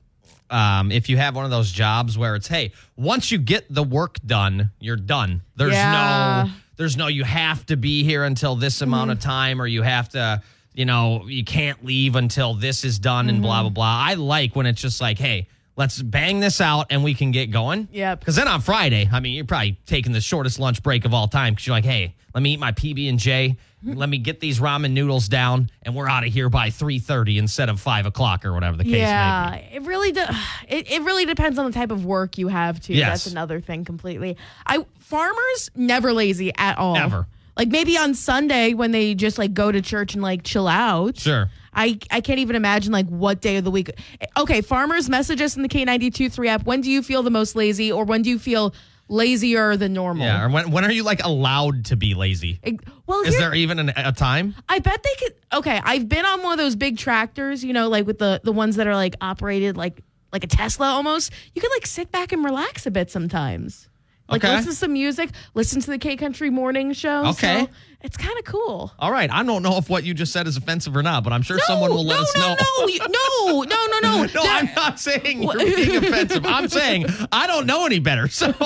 um, 0.50 0.92
if 0.92 1.10
you 1.10 1.18
have 1.18 1.36
one 1.36 1.46
of 1.46 1.52
those 1.52 1.72
jobs 1.72 2.18
where 2.18 2.36
it's, 2.36 2.48
hey, 2.48 2.74
once 2.96 3.32
you 3.32 3.38
get 3.40 3.72
the 3.74 3.84
work 3.84 4.18
done, 4.26 4.72
you're 4.80 4.96
done. 4.96 5.42
There's 5.56 5.74
Yeah. 5.74 6.46
no, 6.48 6.54
there's 6.78 6.96
no, 6.98 7.08
you 7.08 7.24
have 7.24 7.66
to 7.68 7.78
be 7.78 8.04
here 8.04 8.24
until 8.24 8.56
this 8.56 8.82
amount 8.82 9.10
of 9.12 9.20
time, 9.20 9.62
or 9.62 9.66
you 9.68 9.82
have 9.82 10.10
to, 10.10 10.42
you 10.74 10.86
know, 10.86 11.26
you 11.28 11.44
can't 11.44 11.84
leave 11.84 12.16
until 12.16 12.54
this 12.54 12.84
is 12.84 13.00
done, 13.00 13.30
and 13.30 13.42
blah 13.42 13.62
blah 13.62 13.70
mm-hmm. 13.70 13.74
blah. 13.74 14.06
I 14.10 14.14
like 14.16 14.56
when 14.56 14.66
it's 14.66 14.82
just 14.82 15.02
like, 15.02 15.18
hey. 15.18 15.48
Let's 15.76 16.00
bang 16.00 16.40
this 16.40 16.62
out 16.62 16.86
and 16.92 17.04
we 17.04 17.16
can 17.16 17.32
get 17.32 17.50
going. 17.50 17.88
Yep. 17.92 18.20
Because 18.20 18.36
then 18.36 18.48
on 18.48 18.62
Friday, 18.62 19.10
I 19.12 19.20
mean, 19.20 19.34
you're 19.34 19.44
probably 19.44 19.76
taking 19.88 20.12
the 20.12 20.22
shortest 20.22 20.60
lunch 20.60 20.84
break 20.84 21.04
of 21.04 21.16
all 21.16 21.28
time 21.28 21.56
because 21.56 21.66
you're 21.66 21.76
like, 21.76 21.84
hey, 21.84 22.14
let 22.34 22.42
me 22.42 22.54
eat 22.54 22.60
my 22.60 22.72
PB 22.72 23.10
and 23.10 23.20
J, 23.20 23.58
mm-hmm. 23.86 23.98
let 23.98 24.10
me 24.10 24.18
get 24.18 24.40
these 24.40 24.60
ramen 24.60 24.92
noodles 24.92 25.28
down, 25.28 25.70
and 25.84 25.96
we're 25.96 26.08
out 26.08 26.26
of 26.26 26.34
here 26.34 26.50
by 26.50 26.70
three 26.70 27.00
thirty 27.00 27.38
instead 27.38 27.70
of 27.70 27.80
five 27.80 28.06
o'clock 28.06 28.46
or 28.46 28.54
whatever 28.54 28.78
the 28.78 28.84
case 28.84 28.94
may 28.94 29.00
Yeah, 29.00 29.58
be. 29.58 29.76
it 29.76 29.82
really 29.84 30.12
do, 30.12 30.22
it, 30.68 30.92
it 30.92 31.02
really 31.04 31.26
depends 31.26 31.60
on 31.60 31.66
the 31.66 31.72
type 31.72 31.92
of 31.92 32.06
work 32.06 32.38
you 32.38 32.48
have 32.48 32.80
too. 32.80 32.94
Yes. 32.94 33.24
That's 33.24 33.32
another 33.32 33.62
thing 33.62 33.86
completely. 33.86 34.38
I 34.66 34.86
farmers 35.00 35.70
never 35.76 36.14
lazy 36.14 36.52
at 36.58 36.78
all. 36.78 36.96
Never. 36.96 37.28
Like 37.56 37.68
maybe 37.70 37.98
on 37.98 38.14
Sunday 38.16 38.74
when 38.74 38.92
they 38.92 39.14
just 39.16 39.38
like 39.38 39.54
go 39.54 39.72
to 39.72 39.82
church 39.82 40.14
and 40.14 40.24
like 40.24 40.44
chill 40.44 40.68
out. 40.68 41.18
Sure. 41.20 41.50
I, 41.76 41.98
I 42.12 42.22
can't 42.22 42.40
even 42.40 42.56
imagine 42.56 42.92
like 42.92 43.08
what 43.08 43.42
day 43.42 43.58
of 43.58 43.64
the 43.64 43.72
week. 43.72 43.90
Okay, 44.38 44.62
farmers, 44.62 45.10
message 45.10 45.42
us 45.42 45.56
in 45.56 45.62
the 45.64 45.70
K92 45.70 46.32
3 46.32 46.48
app. 46.50 46.66
When 46.66 46.82
do 46.82 46.90
you 46.92 47.02
feel 47.04 47.24
the 47.24 47.32
most 47.32 47.56
lazy 47.56 47.92
or 47.92 48.06
when 48.06 48.22
do 48.22 48.30
you 48.30 48.38
feel 48.40 48.74
lazier 49.10 49.76
than 49.78 49.94
normal? 49.94 50.26
Yeah. 50.26 50.46
Or 50.46 50.50
when 50.50 50.72
when 50.72 50.84
are 50.86 50.92
you 50.92 51.04
like 51.04 51.24
allowed 51.24 51.86
to 51.86 51.96
be 51.96 52.14
lazy? 52.16 52.60
Well, 53.06 53.22
Is 53.22 53.30
here- 53.34 53.40
there 53.42 53.54
even 53.56 53.80
an, 53.80 53.92
a 53.96 54.12
time? 54.12 54.56
I 54.70 54.80
bet 54.80 55.04
they 55.04 55.16
could. 55.20 55.36
Okay, 55.54 55.80
I've 55.84 56.08
been 56.10 56.26
on 56.26 56.42
one 56.42 56.54
of 56.54 56.58
those 56.60 56.76
big 56.76 56.98
tractors, 56.98 57.64
you 57.64 57.74
know, 57.74 57.88
like 57.90 58.06
with 58.08 58.18
the 58.20 58.42
the 58.44 58.52
ones 58.52 58.76
that 58.78 58.88
are 58.88 58.96
like 58.96 59.16
operated 59.22 59.78
like 59.78 60.02
like 60.32 60.44
a 60.44 60.48
Tesla 60.48 60.88
almost. 60.88 61.32
You 61.54 61.62
could 61.62 61.72
like 61.72 61.86
sit 61.86 62.12
back 62.12 62.32
and 62.32 62.44
relax 62.44 62.86
a 62.86 62.92
bit 62.92 63.12
sometimes. 63.12 63.88
Like 64.30 64.44
Okay. 64.44 64.54
listen 64.56 64.72
to 64.72 64.76
some 64.78 64.94
music, 64.94 65.30
listen 65.54 65.82
to 65.82 65.92
the 65.92 65.98
K 65.98 66.16
Country 66.16 66.50
Morning 66.50 66.94
Show. 66.94 67.26
Okay. 67.28 67.62
So 67.66 67.70
it's 68.02 68.18
kind 68.18 68.38
of 68.40 68.46
cool. 68.46 68.92
All 69.00 69.12
right. 69.12 69.30
I 69.32 69.44
don't 69.44 69.62
know 69.64 69.78
if 69.78 69.90
what 69.90 70.04
you 70.06 70.14
just 70.14 70.32
said 70.34 70.48
is 70.48 70.58
offensive 70.58 70.96
or 70.96 71.04
not, 71.04 71.24
but 71.24 71.32
I'm 71.34 71.42
sure 71.42 71.60
someone 71.60 71.90
will 71.92 72.06
let 72.06 72.16
no, 72.18 72.22
us 72.22 72.36
no, 72.36 72.42
know. 72.42 73.08
No, 73.08 73.64
no, 73.64 73.64
no, 73.64 73.88
no, 73.92 74.00
no. 74.00 74.24
No, 74.34 74.44
There- 74.44 74.52
I'm 74.52 74.70
not 74.76 75.00
saying 75.00 75.44
you're 75.44 75.58
being 75.58 75.96
offensive. 76.04 76.46
I'm 76.46 76.68
saying 76.70 77.06
I 77.32 77.48
don't 77.48 77.66
know 77.66 77.86
any 77.86 78.00
better. 78.00 78.28
So 78.28 78.54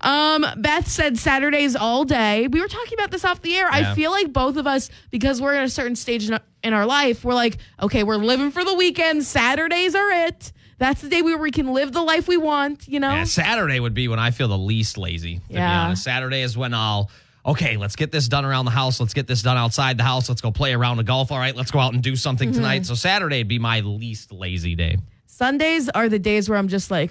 Um, 0.00 0.44
Beth 0.56 0.88
said 0.88 1.18
Saturdays 1.18 1.76
all 1.76 2.04
day. 2.04 2.48
We 2.48 2.60
were 2.60 2.68
talking 2.68 2.94
about 2.98 3.10
this 3.10 3.24
off 3.24 3.42
the 3.42 3.54
air. 3.56 3.66
Yeah. 3.72 3.92
I 3.92 3.94
feel 3.94 4.10
like 4.10 4.32
both 4.32 4.56
of 4.56 4.66
us, 4.66 4.90
because 5.10 5.40
we're 5.40 5.54
in 5.54 5.62
a 5.62 5.68
certain 5.68 5.96
stage 5.96 6.28
in 6.28 6.72
our 6.72 6.86
life, 6.86 7.24
we're 7.24 7.34
like, 7.34 7.58
okay, 7.82 8.02
we're 8.02 8.16
living 8.16 8.50
for 8.50 8.64
the 8.64 8.74
weekend. 8.74 9.24
Saturdays 9.24 9.94
are 9.94 10.10
it. 10.10 10.52
That's 10.78 11.00
the 11.02 11.08
day 11.08 11.22
where 11.22 11.38
we 11.38 11.50
can 11.50 11.72
live 11.72 11.92
the 11.92 12.02
life 12.02 12.26
we 12.28 12.36
want, 12.36 12.88
you 12.88 12.98
know? 13.00 13.14
Yeah, 13.14 13.24
Saturday 13.24 13.78
would 13.80 13.94
be 13.94 14.08
when 14.08 14.18
I 14.18 14.30
feel 14.30 14.48
the 14.48 14.58
least 14.58 14.98
lazy, 14.98 15.36
to 15.36 15.48
be 15.48 15.54
Yeah. 15.54 15.82
honest. 15.82 16.02
Saturday 16.02 16.42
is 16.42 16.56
when 16.56 16.74
I'll, 16.74 17.10
okay, 17.46 17.76
let's 17.76 17.96
get 17.96 18.10
this 18.10 18.26
done 18.28 18.44
around 18.44 18.64
the 18.64 18.70
house. 18.72 18.98
Let's 19.00 19.14
get 19.14 19.26
this 19.26 19.42
done 19.42 19.56
outside 19.56 19.96
the 19.98 20.02
house. 20.04 20.28
Let's 20.28 20.40
go 20.40 20.50
play 20.50 20.72
around 20.74 20.96
the 20.96 21.04
golf. 21.04 21.30
All 21.30 21.38
right, 21.38 21.54
let's 21.54 21.70
go 21.70 21.78
out 21.78 21.94
and 21.94 22.02
do 22.02 22.16
something 22.16 22.48
Mm-hmm. 22.50 22.56
tonight. 22.56 22.86
So 22.86 22.94
Saturday 22.94 23.38
would 23.38 23.48
be 23.48 23.58
my 23.58 23.80
least 23.80 24.32
lazy 24.32 24.74
day. 24.74 24.98
Sundays 25.26 25.88
are 25.88 26.08
the 26.08 26.18
days 26.18 26.48
where 26.48 26.58
I'm 26.58 26.68
just 26.68 26.90
like, 26.90 27.10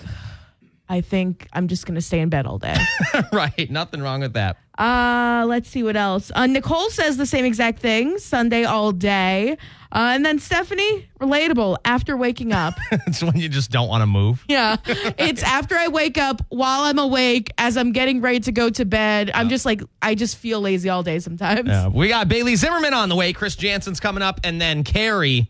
I 0.89 1.01
think 1.01 1.47
I'm 1.53 1.67
just 1.67 1.85
going 1.85 1.95
to 1.95 2.01
stay 2.01 2.19
in 2.19 2.29
bed 2.29 2.45
all 2.45 2.57
day. 2.57 2.75
right. 3.33 3.69
Nothing 3.69 4.01
wrong 4.01 4.21
with 4.21 4.33
that. 4.33 4.57
Uh, 4.77 5.45
let's 5.47 5.69
see 5.69 5.83
what 5.83 5.95
else. 5.95 6.31
Uh, 6.33 6.47
Nicole 6.47 6.89
says 6.89 7.15
the 7.17 7.25
same 7.25 7.45
exact 7.45 7.79
thing. 7.79 8.17
Sunday 8.17 8.63
all 8.63 8.91
day. 8.91 9.57
Uh, 9.91 10.11
and 10.15 10.25
then 10.25 10.39
Stephanie, 10.39 11.07
relatable. 11.19 11.77
After 11.85 12.17
waking 12.17 12.51
up, 12.51 12.73
it's 12.91 13.21
when 13.21 13.37
you 13.37 13.47
just 13.47 13.69
don't 13.69 13.87
want 13.87 14.01
to 14.01 14.07
move. 14.07 14.43
yeah, 14.49 14.77
it's 14.87 15.43
after 15.43 15.75
I 15.75 15.87
wake 15.87 16.17
up 16.17 16.41
while 16.49 16.81
I'm 16.81 16.97
awake 16.97 17.51
as 17.59 17.77
I'm 17.77 17.91
getting 17.91 18.19
ready 18.19 18.39
to 18.41 18.51
go 18.51 18.71
to 18.71 18.85
bed. 18.85 19.29
I'm 19.35 19.49
just 19.49 19.65
like 19.65 19.83
I 20.01 20.15
just 20.15 20.37
feel 20.37 20.59
lazy 20.61 20.89
all 20.89 21.03
day 21.03 21.19
sometimes. 21.19 21.67
Yeah, 21.69 21.89
we 21.89 22.07
got 22.07 22.27
Bailey 22.27 22.55
Zimmerman 22.55 22.95
on 22.95 23.09
the 23.09 23.15
way. 23.15 23.33
Chris 23.33 23.55
Janson's 23.55 23.99
coming 23.99 24.23
up, 24.23 24.39
and 24.43 24.59
then 24.59 24.83
Carrie. 24.83 25.49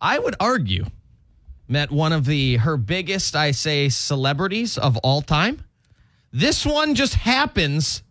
I 0.00 0.18
would 0.18 0.34
argue 0.38 0.84
met 1.68 1.90
one 1.90 2.12
of 2.12 2.24
the 2.24 2.56
her 2.56 2.76
biggest, 2.76 3.34
I 3.36 3.50
say, 3.52 3.88
celebrities 3.88 4.78
of 4.78 4.96
all 4.98 5.22
time. 5.22 5.64
This 6.32 6.66
one 6.66 6.94
just 6.94 7.14
happens 7.14 8.02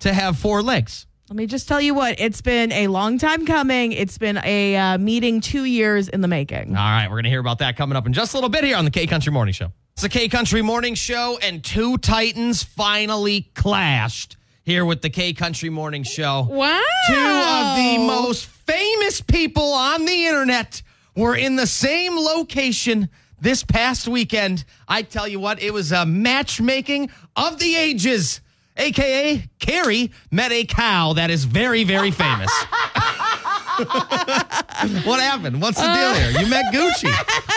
to 0.00 0.12
have 0.12 0.38
four 0.38 0.62
legs. 0.62 1.06
Let 1.30 1.36
me 1.36 1.46
just 1.46 1.66
tell 1.66 1.80
you 1.80 1.94
what 1.94 2.20
it's 2.20 2.42
been 2.42 2.70
a 2.70 2.88
long 2.88 3.16
time 3.18 3.46
coming. 3.46 3.92
It's 3.92 4.18
been 4.18 4.38
a 4.44 4.76
uh, 4.76 4.98
meeting 4.98 5.40
two 5.40 5.64
years 5.64 6.08
in 6.08 6.20
the 6.20 6.28
making. 6.28 6.76
All 6.76 6.82
right, 6.84 7.06
we're 7.08 7.16
going 7.16 7.24
to 7.24 7.30
hear 7.30 7.40
about 7.40 7.60
that 7.60 7.76
coming 7.76 7.96
up 7.96 8.06
in 8.06 8.12
just 8.12 8.34
a 8.34 8.36
little 8.36 8.50
bit 8.50 8.62
here 8.64 8.76
on 8.76 8.84
the 8.84 8.90
K 8.90 9.06
Country 9.06 9.32
Morning 9.32 9.54
Show. 9.54 9.72
It's 9.94 10.02
the 10.02 10.10
K 10.10 10.28
Country 10.28 10.60
Morning 10.60 10.94
Show, 10.94 11.38
and 11.42 11.64
two 11.64 11.96
Titans 11.96 12.62
finally 12.62 13.50
clashed 13.54 14.36
here 14.64 14.84
with 14.84 15.00
the 15.00 15.08
K 15.08 15.32
Country 15.32 15.70
Morning 15.70 16.02
Show. 16.02 16.46
Wow, 16.50 16.80
Two 17.06 17.14
of 17.14 17.76
the 17.76 17.98
most 18.06 18.44
famous 18.44 19.22
people 19.22 19.72
on 19.72 20.04
the 20.04 20.26
internet 20.26 20.82
were 21.14 21.36
in 21.36 21.56
the 21.56 21.66
same 21.66 22.16
location 22.16 23.08
this 23.40 23.62
past 23.62 24.08
weekend. 24.08 24.64
I 24.88 25.02
tell 25.02 25.28
you 25.28 25.40
what, 25.40 25.62
it 25.62 25.72
was 25.72 25.92
a 25.92 26.06
matchmaking 26.06 27.10
of 27.36 27.58
the 27.58 27.76
ages. 27.76 28.40
AKA 28.76 29.48
Carrie 29.60 30.10
met 30.30 30.50
a 30.50 30.64
cow 30.64 31.12
that 31.12 31.30
is 31.30 31.44
very, 31.44 31.84
very 31.84 32.10
famous. 32.10 32.50
what 35.04 35.20
happened? 35.20 35.60
What's 35.60 35.78
the 35.78 35.92
deal 35.94 36.14
here? 36.14 36.40
You 36.40 36.46
met 36.48 36.72
Gucci. 36.72 37.08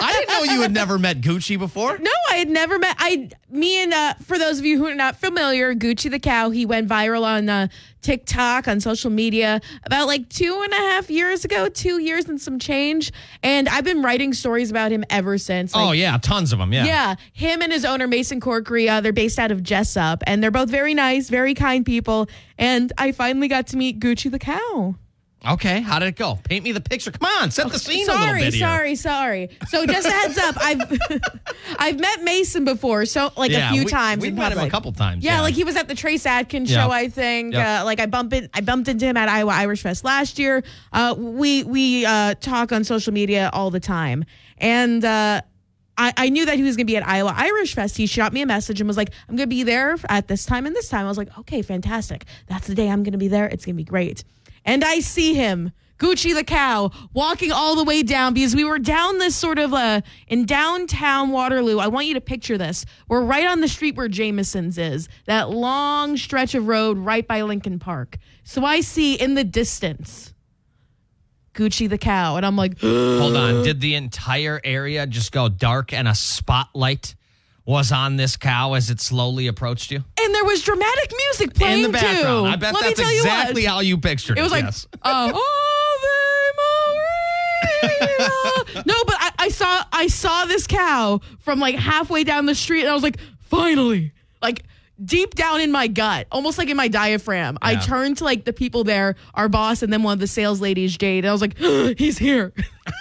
I 0.02 0.14
didn't 0.14 0.30
know 0.30 0.54
you 0.54 0.62
had 0.62 0.74
never 0.74 0.98
met 0.98 1.22
Gucci 1.22 1.58
before. 1.58 1.98
No, 1.98 2.12
I 2.32 2.36
had 2.36 2.50
never 2.50 2.80
met. 2.80 2.96
I, 3.00 3.30
me 3.50 3.82
and 3.82 3.94
uh, 3.94 4.14
for 4.26 4.38
those 4.38 4.60
of 4.60 4.66
you 4.66 4.78
who 4.78 4.88
are 4.88 4.96
not 4.96 5.20
familiar, 5.20 5.74
Gucci 5.76 6.10
the 6.10 6.20
cow. 6.20 6.50
He 6.50 6.66
went 6.66 6.90
viral 6.90 7.24
on 7.24 7.50
uh, 7.50 7.68
TikTok 8.02 8.68
on 8.68 8.80
social 8.80 9.12
media 9.12 9.62
about 9.84 10.08
like 10.08 10.30
two 10.30 10.62
and 10.64 10.74
a 10.74 10.78
half 10.78 11.10
years 11.10 11.46
ago, 11.46 11.70
two 11.70 12.02
years 12.02 12.26
and 12.26 12.40
some 12.40 12.58
change. 12.60 13.12
And 13.44 13.70
I've 13.70 13.84
been 13.84 14.02
writing 14.02 14.34
stories 14.34 14.72
about 14.72 14.92
him 14.92 15.04
ever 15.10 15.38
since. 15.38 15.76
Like, 15.76 15.86
Oh 15.86 15.92
yeah, 15.92 16.18
tons 16.18 16.52
of 16.54 16.60
them. 16.60 16.74
Yeah. 16.74 16.86
Yeah, 16.86 17.16
him 17.34 17.62
and 17.62 17.72
his 17.72 17.86
owner 17.86 18.08
Mason 18.08 18.40
Corkery, 18.42 18.90
uh, 18.90 19.02
they're 19.02 19.14
based 19.14 19.40
out 19.40 19.52
of 19.52 19.62
Jesup, 19.62 20.22
and 20.26 20.42
they're 20.42 20.52
both 20.52 20.70
very 20.70 20.94
nice, 20.94 21.30
very 21.30 21.54
kind 21.54 21.86
people. 21.86 22.28
And 22.58 22.92
I 22.98 23.12
finally 23.12 23.48
got 23.48 23.68
to 23.68 23.78
meet 23.78 24.00
Gucci 24.00 24.32
the 24.32 24.40
cow. 24.40 24.96
Okay, 25.54 25.82
how 25.82 26.00
did 26.00 26.08
it 26.08 26.16
go? 26.16 26.38
Paint 26.44 26.64
me 26.64 26.72
the 26.74 26.82
picture. 26.82 27.12
Come 27.12 27.30
on, 27.42 27.52
set 27.52 27.70
the 27.72 27.80
scene 27.80 28.08
a 28.08 28.12
little 28.12 28.26
Sorry, 28.28 28.42
bit 28.42 28.54
here. 28.54 28.68
sorry, 28.68 28.96
sorry. 28.96 29.50
So 29.70 29.86
just 29.86 30.08
a 30.08 30.12
heads 30.12 30.38
up, 30.38 30.56
I've 30.60 31.00
I've 31.80 32.00
met 32.00 32.24
Mason 32.24 32.66
before, 32.66 33.06
so 33.06 33.32
like 33.38 33.52
Yeah, 33.52 33.70
a 33.70 33.74
few 33.74 33.86
we- 33.86 33.90
times. 33.92 34.22
We've 34.22 34.34
met 34.34 34.52
him 34.52 34.60
a 34.60 34.70
couple 34.70 34.92
times, 34.92 35.24
Yeah, 35.24 35.36
yeah. 35.36 35.42
like 35.42 35.54
he 35.54 35.64
was 35.64 35.76
at 35.76 35.88
the 35.88 35.96
Trace 35.96 36.26
Adkins 36.26 36.70
Yeah. 36.72 36.86
show, 36.86 36.92
I 36.92 37.08
think. 37.10 37.54
Yep. 37.54 37.82
Uh, 37.82 37.86
like 37.86 38.00
I 38.00 38.06
bumped 38.08 38.34
it, 38.34 38.50
I 38.54 38.62
bumped 38.62 38.88
into 38.90 39.06
him 39.06 39.16
at 39.18 39.30
Iowa 39.30 39.52
Irish 39.54 39.82
Fest 39.84 40.04
last 40.04 40.38
year. 40.40 40.64
Uh, 40.92 41.16
we 41.18 41.64
we 41.64 42.06
uh, 42.06 42.34
talk 42.36 42.72
on 42.72 42.84
social 42.84 43.14
media 43.14 43.50
all 43.54 43.72
the 43.72 43.80
time, 43.80 44.26
and. 44.58 45.04
Uh, 45.04 45.42
I, 46.00 46.14
I 46.16 46.30
knew 46.30 46.46
that 46.46 46.58
he 46.58 46.62
was 46.62 46.76
going 46.76 46.86
to 46.86 46.92
be 46.92 46.96
at 46.98 47.08
Iowa 47.08 47.34
Irish 47.36 47.74
Fest. 47.74 47.98
He 47.98 48.06
shot 48.06 48.32
me 48.32 48.44
a 48.44 48.46
message 48.46 48.80
and 48.80 48.88
was 48.88 48.98
like, 48.98 49.10
I'm 49.28 49.36
going 49.36 49.50
to 49.50 49.56
be 49.56 49.64
there 49.64 49.98
at 50.10 50.28
this 50.28 50.46
time 50.46 50.68
and 50.68 50.76
this 50.76 50.90
time. 50.90 51.06
I 51.06 51.10
was 51.10 51.18
like, 51.18 51.36
okay, 51.40 51.64
fantastic. 51.64 52.26
That's 52.46 52.68
the 52.68 52.76
day 52.76 52.88
I'm 52.88 53.02
going 53.02 53.14
to 53.14 53.18
be 53.18 53.30
there. 53.30 53.48
It's 53.48 53.66
going 53.66 53.74
to 53.74 53.78
be 53.78 53.84
great. 53.84 54.24
And 54.68 54.84
I 54.84 55.00
see 55.00 55.34
him, 55.34 55.72
Gucci 55.98 56.36
the 56.36 56.44
cow, 56.44 56.92
walking 57.14 57.52
all 57.52 57.76
the 57.76 57.86
way 57.86 58.04
down 58.04 58.34
because 58.34 58.56
we 58.56 58.66
were 58.66 58.78
down 58.78 59.18
this 59.18 59.36
sort 59.36 59.58
of 59.58 59.74
uh, 59.74 60.02
in 60.28 60.46
downtown 60.46 61.32
Waterloo. 61.32 61.80
I 61.80 61.88
want 61.88 62.06
you 62.06 62.14
to 62.14 62.22
picture 62.22 62.58
this. 62.58 62.86
We're 63.08 63.24
right 63.24 63.48
on 63.48 63.62
the 63.62 63.68
street 63.68 63.96
where 63.96 64.10
Jameson's 64.10 64.78
is, 64.78 65.08
that 65.26 65.50
long 65.50 66.18
stretch 66.18 66.54
of 66.54 66.68
road 66.68 66.98
right 66.98 67.26
by 67.26 67.42
Lincoln 67.42 67.80
Park. 67.80 68.18
So 68.44 68.64
I 68.64 68.82
see 68.82 69.16
in 69.16 69.34
the 69.34 69.44
distance 69.44 70.34
Gucci 71.54 71.90
the 71.90 71.98
cow. 71.98 72.36
And 72.36 72.46
I'm 72.46 72.56
like, 72.56 72.80
Hold 72.80 73.36
on. 73.36 73.64
Did 73.64 73.82
the 73.82 73.96
entire 73.96 74.62
area 74.64 75.08
just 75.08 75.32
go 75.32 75.50
dark 75.50 75.92
and 75.92 76.08
a 76.08 76.16
spotlight 76.16 77.16
was 77.68 77.92
on 77.92 78.16
this 78.16 78.36
cow 78.38 78.74
as 78.74 78.90
it 78.90 79.00
slowly 79.00 79.46
approached 79.48 79.92
you? 79.92 80.04
and 80.20 80.34
there 80.34 80.46
was 80.46 80.64
dramatic 80.64 81.12
music 81.28 81.54
playing 81.54 81.84
In 81.84 81.92
the 81.92 81.98
background. 81.98 82.46
too. 82.48 82.52
I 82.52 82.56
bet 82.56 82.74
Let 82.74 82.96
that's 82.96 83.00
exactly 83.00 83.66
how 83.66 83.82
you 83.82 83.98
pictured 84.00 84.38
it. 84.38 84.40
It 84.40 84.44
was 84.44 84.52
like, 84.52 84.64
yes. 84.64 84.88
uh, 85.04 85.32
Ave 85.34 85.38
Maria. 87.84 88.84
no, 88.86 88.94
but 89.06 89.16
I, 89.20 89.32
I 89.40 89.50
saw 89.50 89.84
I 89.92 90.08
saw 90.08 90.46
this 90.46 90.66
cow 90.66 91.22
from 91.40 91.60
like 91.60 91.76
halfway 91.76 92.24
down 92.24 92.46
the 92.46 92.56
street, 92.56 92.82
and 92.82 92.90
I 92.90 92.94
was 92.94 93.04
like, 93.04 93.20
finally, 93.42 94.14
like 94.42 94.64
deep 95.04 95.36
down 95.36 95.62
in 95.62 95.72
my 95.72 95.88
gut, 95.88 96.28
almost 96.32 96.58
like 96.58 96.70
in 96.70 96.78
my 96.78 96.88
diaphragm. 96.88 97.58
I 97.62 97.74
Yeah. 97.74 97.80
turned 97.82 98.18
to 98.18 98.24
like 98.24 98.46
the 98.46 98.54
people 98.54 98.84
there, 98.84 99.16
our 99.34 99.48
boss, 99.50 99.84
and 99.84 99.92
then 99.94 100.04
one 100.04 100.14
of 100.14 100.20
the 100.20 100.28
sales 100.28 100.60
ladies, 100.62 100.98
Jade. 100.98 101.24
And 101.24 101.30
I 101.30 101.32
was 101.32 101.42
like, 101.42 101.58
he's 102.00 102.18
here. 102.18 102.54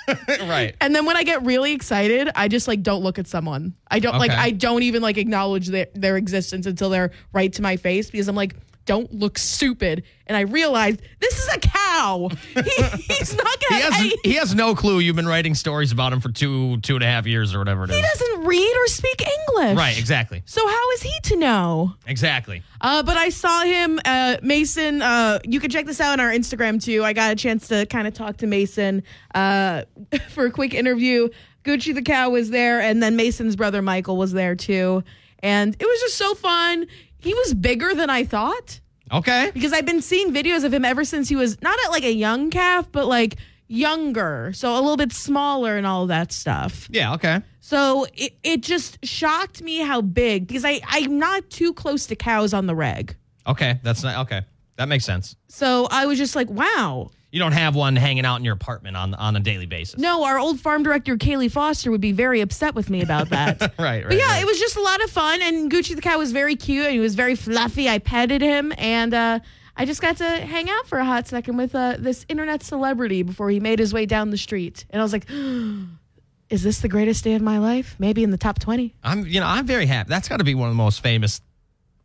right. 0.43 0.75
And 0.81 0.95
then 0.95 1.07
when 1.07 1.17
I 1.17 1.23
get 1.23 1.45
really 1.45 1.73
excited, 1.73 2.29
I 2.35 2.49
just 2.49 2.69
like 2.69 2.83
don't 2.83 3.03
look 3.03 3.19
at 3.19 3.27
someone. 3.27 3.75
I 3.91 3.99
don't 4.01 4.19
like 4.19 4.31
I 4.31 4.51
don't 4.51 4.83
even 4.83 5.01
like 5.03 5.17
acknowledge 5.17 5.69
their, 5.69 5.87
their 5.95 6.17
existence 6.17 6.67
until 6.67 6.91
they're 6.91 7.13
right 7.33 7.53
to 7.55 7.63
my 7.63 7.77
face 7.77 8.11
because 8.11 8.29
I'm 8.29 8.37
like, 8.37 8.55
don't 8.87 9.13
look 9.13 9.37
stupid. 9.39 10.05
And 10.29 10.37
I 10.37 10.41
realized 10.41 11.01
this 11.21 11.39
is 11.39 11.49
a 11.55 11.59
cow. 11.61 12.31
He, 12.55 12.83
he's 13.15 13.35
not 13.37 13.47
gonna. 13.69 13.83
has 13.83 13.93
I- 13.95 14.17
he 14.25 14.35
has 14.35 14.55
no 14.55 14.75
clue 14.75 14.99
you've 14.99 15.17
been 15.17 15.27
writing 15.29 15.55
stories 15.55 15.93
about 15.93 16.13
him 16.13 16.21
for 16.21 16.31
two 16.31 16.79
two 16.81 16.95
and 16.95 17.03
a 17.05 17.07
half 17.07 17.27
years 17.27 17.55
or 17.55 17.59
whatever 17.59 17.85
it 17.85 17.91
is. 17.91 17.97
he 17.97 18.03
doesn't 18.03 18.45
read 18.45 18.77
or 18.77 18.87
speak 18.89 19.23
English. 19.23 19.77
Right, 19.79 19.99
exactly. 19.99 20.43
So 20.47 20.67
how 20.67 20.91
is 20.93 21.03
he 21.03 21.19
to 21.25 21.37
know? 21.37 21.95
Exactly. 22.07 22.63
Uh, 22.81 23.03
but 23.03 23.17
I 23.17 23.29
saw 23.31 23.63
him, 23.65 23.99
uh, 24.05 24.37
Mason. 24.43 25.01
Uh, 25.03 25.39
you 25.45 25.59
can 25.61 25.71
check 25.71 25.87
this 25.87 26.01
out 26.01 26.13
on 26.13 26.21
our 26.21 26.31
Instagram 26.31 26.83
too. 26.83 27.03
I 27.05 27.13
got 27.13 27.33
a 27.33 27.37
chance 27.37 27.69
to 27.69 27.87
kind 27.87 28.07
of 28.07 28.15
talk 28.15 28.37
to 28.39 28.47
Mason 28.47 29.03
uh, 29.35 29.83
for 30.31 30.47
a 30.47 30.51
quick 30.51 30.75
interview. 30.75 31.29
Gucci 31.65 31.95
the 31.95 32.03
cow 32.03 32.31
was 32.31 32.51
there, 32.51 32.81
and 32.81 33.03
then 33.03 33.17
Mason's 33.17 33.57
brother 33.57 33.81
Michael 33.83 34.17
was 34.17 34.33
there 34.33 34.55
too. 34.55 35.03
And 35.41 35.75
it 35.79 35.85
was 35.85 36.01
just 36.01 36.17
so 36.17 36.35
fun. 36.35 36.87
He 37.19 37.35
was 37.35 37.55
bigger 37.55 37.95
than 37.95 38.11
I 38.11 38.25
thought 38.25 38.81
Okay. 39.13 39.51
because 39.55 39.73
I've 39.73 39.87
been 39.87 40.03
seeing 40.03 40.33
videos 40.33 40.65
of 40.65 40.73
him 40.75 40.85
ever 40.85 41.05
since 41.05 41.29
he 41.29 41.37
was 41.37 41.61
not 41.63 41.79
at 41.85 41.91
like 41.91 42.05
a 42.05 42.13
young 42.13 42.51
calf, 42.51 42.89
but 42.93 43.07
like 43.07 43.37
younger, 43.69 44.53
so 44.55 44.73
a 44.73 44.81
little 44.81 44.97
bit 44.97 45.13
smaller 45.13 45.77
and 45.77 45.87
all 45.87 46.03
of 46.03 46.09
that 46.09 46.33
stuff. 46.33 46.89
Yeah, 46.91 47.15
okay. 47.15 47.41
So 47.61 48.07
it, 48.15 48.37
it 48.45 48.63
just 48.63 49.05
shocked 49.05 49.61
me 49.63 49.79
how 49.79 50.01
big 50.01 50.47
because 50.47 50.65
I 50.65 50.81
I'm 50.87 51.19
not 51.19 51.51
too 51.51 51.73
close 51.73 52.07
to 52.07 52.17
cows 52.17 52.55
on 52.55 52.67
the 52.67 52.75
reg. 52.75 53.17
Okay. 53.47 53.81
That's 53.83 54.03
not 54.03 54.19
okay. 54.27 54.43
That 54.77 54.89
makes 54.89 55.05
sense. 55.05 55.35
So 55.49 55.89
I 55.91 56.07
was 56.07 56.19
just 56.19 56.37
like, 56.37 56.49
wow. 56.51 57.11
You 57.37 57.41
don't 57.41 57.53
have 57.53 57.75
one 57.75 57.97
hanging 57.97 58.25
out 58.25 58.37
in 58.37 58.47
your 58.47 58.55
apartment 58.55 58.97
on 58.97 59.13
on 59.13 59.37
a 59.37 59.41
daily 59.41 59.67
basis. 59.67 60.01
No, 60.01 60.25
our 60.25 60.39
old 60.39 60.59
farm 60.59 60.83
director 60.83 61.19
Kaylee 61.19 61.51
Foster 61.51 61.91
would 61.91 62.01
be 62.01 62.13
very 62.13 62.41
upset 62.41 62.75
with 62.75 62.89
me 62.89 63.03
about 63.03 63.29
that. 63.29 63.61
Right, 63.79 64.03
right. 64.03 64.09
But 64.09 64.17
yeah, 64.17 64.29
right. 64.29 64.43
it 64.43 64.47
was 64.47 64.59
just 64.59 64.77
a 64.77 64.81
lot 64.81 65.05
of 65.05 65.11
fun, 65.11 65.43
and 65.43 65.71
Gucci 65.71 65.95
the 65.95 66.01
cat 66.01 66.17
was 66.17 66.33
very 66.33 66.57
cute, 66.57 66.87
and 66.87 66.95
he 66.95 66.99
was 66.99 67.15
very 67.15 67.35
fluffy. 67.35 67.91
I 67.91 67.99
petted 67.99 68.41
him, 68.41 68.73
and 68.79 69.13
uh, 69.13 69.41
I 69.77 69.85
just 69.85 70.01
got 70.01 70.17
to 70.17 70.25
hang 70.25 70.71
out 70.71 70.87
for 70.87 70.97
a 70.99 71.05
hot 71.05 71.29
second 71.29 71.59
with 71.59 71.75
uh, 71.75 71.97
this 71.99 72.25
internet 72.31 72.63
celebrity 72.63 73.23
before 73.23 73.51
he 73.51 73.61
made 73.61 73.79
his 73.81 73.93
way 73.93 74.07
down 74.07 74.31
the 74.31 74.39
street. 74.39 74.87
And 74.89 75.03
I 75.03 75.05
was 75.05 75.13
like, 75.13 75.29
"Is 76.49 76.63
this 76.63 76.81
the 76.81 76.89
greatest 76.89 77.23
day 77.23 77.35
of 77.35 77.43
my 77.43 77.59
life? 77.59 77.97
Maybe 77.99 78.25
in 78.25 78.31
the 78.31 78.39
top 78.39 78.59
20. 78.61 78.95
I'm 79.05 79.27
you 79.27 79.41
know 79.41 79.47
I'm 79.47 79.67
very 79.67 79.85
happy. 79.85 80.09
That's 80.09 80.29
got 80.29 80.39
to 80.39 80.45
be 80.45 80.55
one 80.55 80.69
of 80.69 80.75
the 80.75 80.83
most 80.83 81.03
famous 81.03 81.43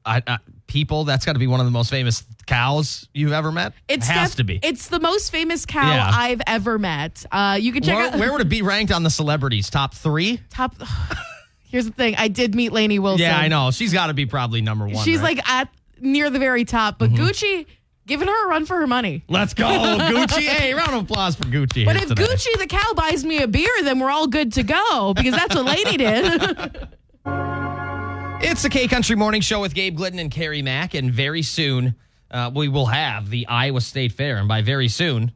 I, 0.06 0.22
uh, 0.26 0.38
people. 0.72 1.04
That's 1.04 1.26
got 1.26 1.34
to 1.34 1.40
be 1.40 1.48
one 1.48 1.60
of 1.60 1.66
the 1.66 1.72
most 1.72 1.90
famous 1.90 2.24
cows 2.48 3.08
you've 3.14 3.34
ever 3.34 3.52
met. 3.52 3.74
It's 3.88 4.08
it 4.08 4.12
has 4.12 4.30
def- 4.32 4.38
to 4.38 4.44
be. 4.46 4.60
It's 4.64 4.88
the 4.88 5.00
most 5.00 5.32
famous 5.32 5.66
cow 5.66 5.92
Yeah. 5.92 6.10
I've 6.14 6.42
ever 6.48 6.80
met. 6.80 7.26
Uh, 7.32 7.58
you 7.60 7.74
can 7.74 7.84
check 7.84 7.96
Where, 7.96 8.08
out 8.08 8.20
where 8.20 8.32
would 8.32 8.42
it 8.42 8.50
be 8.50 8.62
ranked 8.62 8.92
on 8.92 9.04
the 9.04 9.10
celebrities? 9.10 9.70
Top 9.70 9.94
three? 9.94 10.40
top. 10.50 10.76
Here's 11.70 11.86
the 11.86 11.92
thing: 11.92 12.16
I 12.18 12.28
did 12.28 12.56
meet 12.56 12.72
Lainey 12.72 13.00
Wilson. 13.00 13.22
Yeah, 13.26 13.38
I 13.38 13.48
know. 13.48 13.72
She's 13.72 13.94
got 13.94 14.08
to 14.08 14.14
be 14.14 14.26
probably 14.26 14.62
number 14.62 14.88
one. 14.88 15.04
She's 15.06 15.20
right? 15.20 15.38
like 15.38 15.50
at 15.50 15.70
near 16.00 16.30
the 16.30 16.40
very 16.40 16.66
top, 16.66 16.98
but 17.00 17.12
Mm-hmm. 17.12 17.24
Gucci 17.24 17.66
Giving 18.08 18.28
her 18.28 18.46
a 18.46 18.50
run 18.50 18.66
for 18.66 18.78
her 18.78 18.88
money. 18.88 19.24
Let's 19.30 19.54
go, 19.54 19.66
Gucci. 19.68 20.42
Hey, 20.42 20.74
round 20.74 20.94
of 20.94 21.04
applause 21.04 21.36
for 21.36 21.44
Gucci. 21.44 21.86
But 21.86 21.98
if 21.98 22.08
today. 22.10 22.24
Gucci 22.24 22.58
the 22.58 22.66
cow 22.66 22.94
buys 22.96 23.24
me 23.24 23.42
a 23.44 23.48
beer, 23.48 23.70
then 23.84 24.00
we're 24.00 24.10
all 24.10 24.28
good 24.28 24.54
to 24.54 24.64
go 24.64 25.14
because 25.14 25.34
that's 25.36 25.56
what 25.56 25.66
Lady 25.66 25.98
did. 25.98 26.88
It's 28.44 28.64
the 28.64 28.70
K 28.70 28.88
Country 28.88 29.16
Morning 29.16 29.42
Show 29.42 29.62
with 29.62 29.74
Gabe 29.74 29.96
Glidden 29.96 30.20
and 30.20 30.32
Carrie 30.32 30.62
Mack, 30.62 30.94
and 30.94 31.12
very 31.12 31.42
soon 31.44 31.96
uh, 32.32 32.52
we 32.54 32.68
will 32.68 32.88
have 32.88 33.30
the 33.30 33.48
Iowa 33.48 33.82
State 33.82 34.12
Fair. 34.14 34.38
And 34.38 34.48
by 34.48 34.62
very 34.62 34.88
soon, 34.88 35.32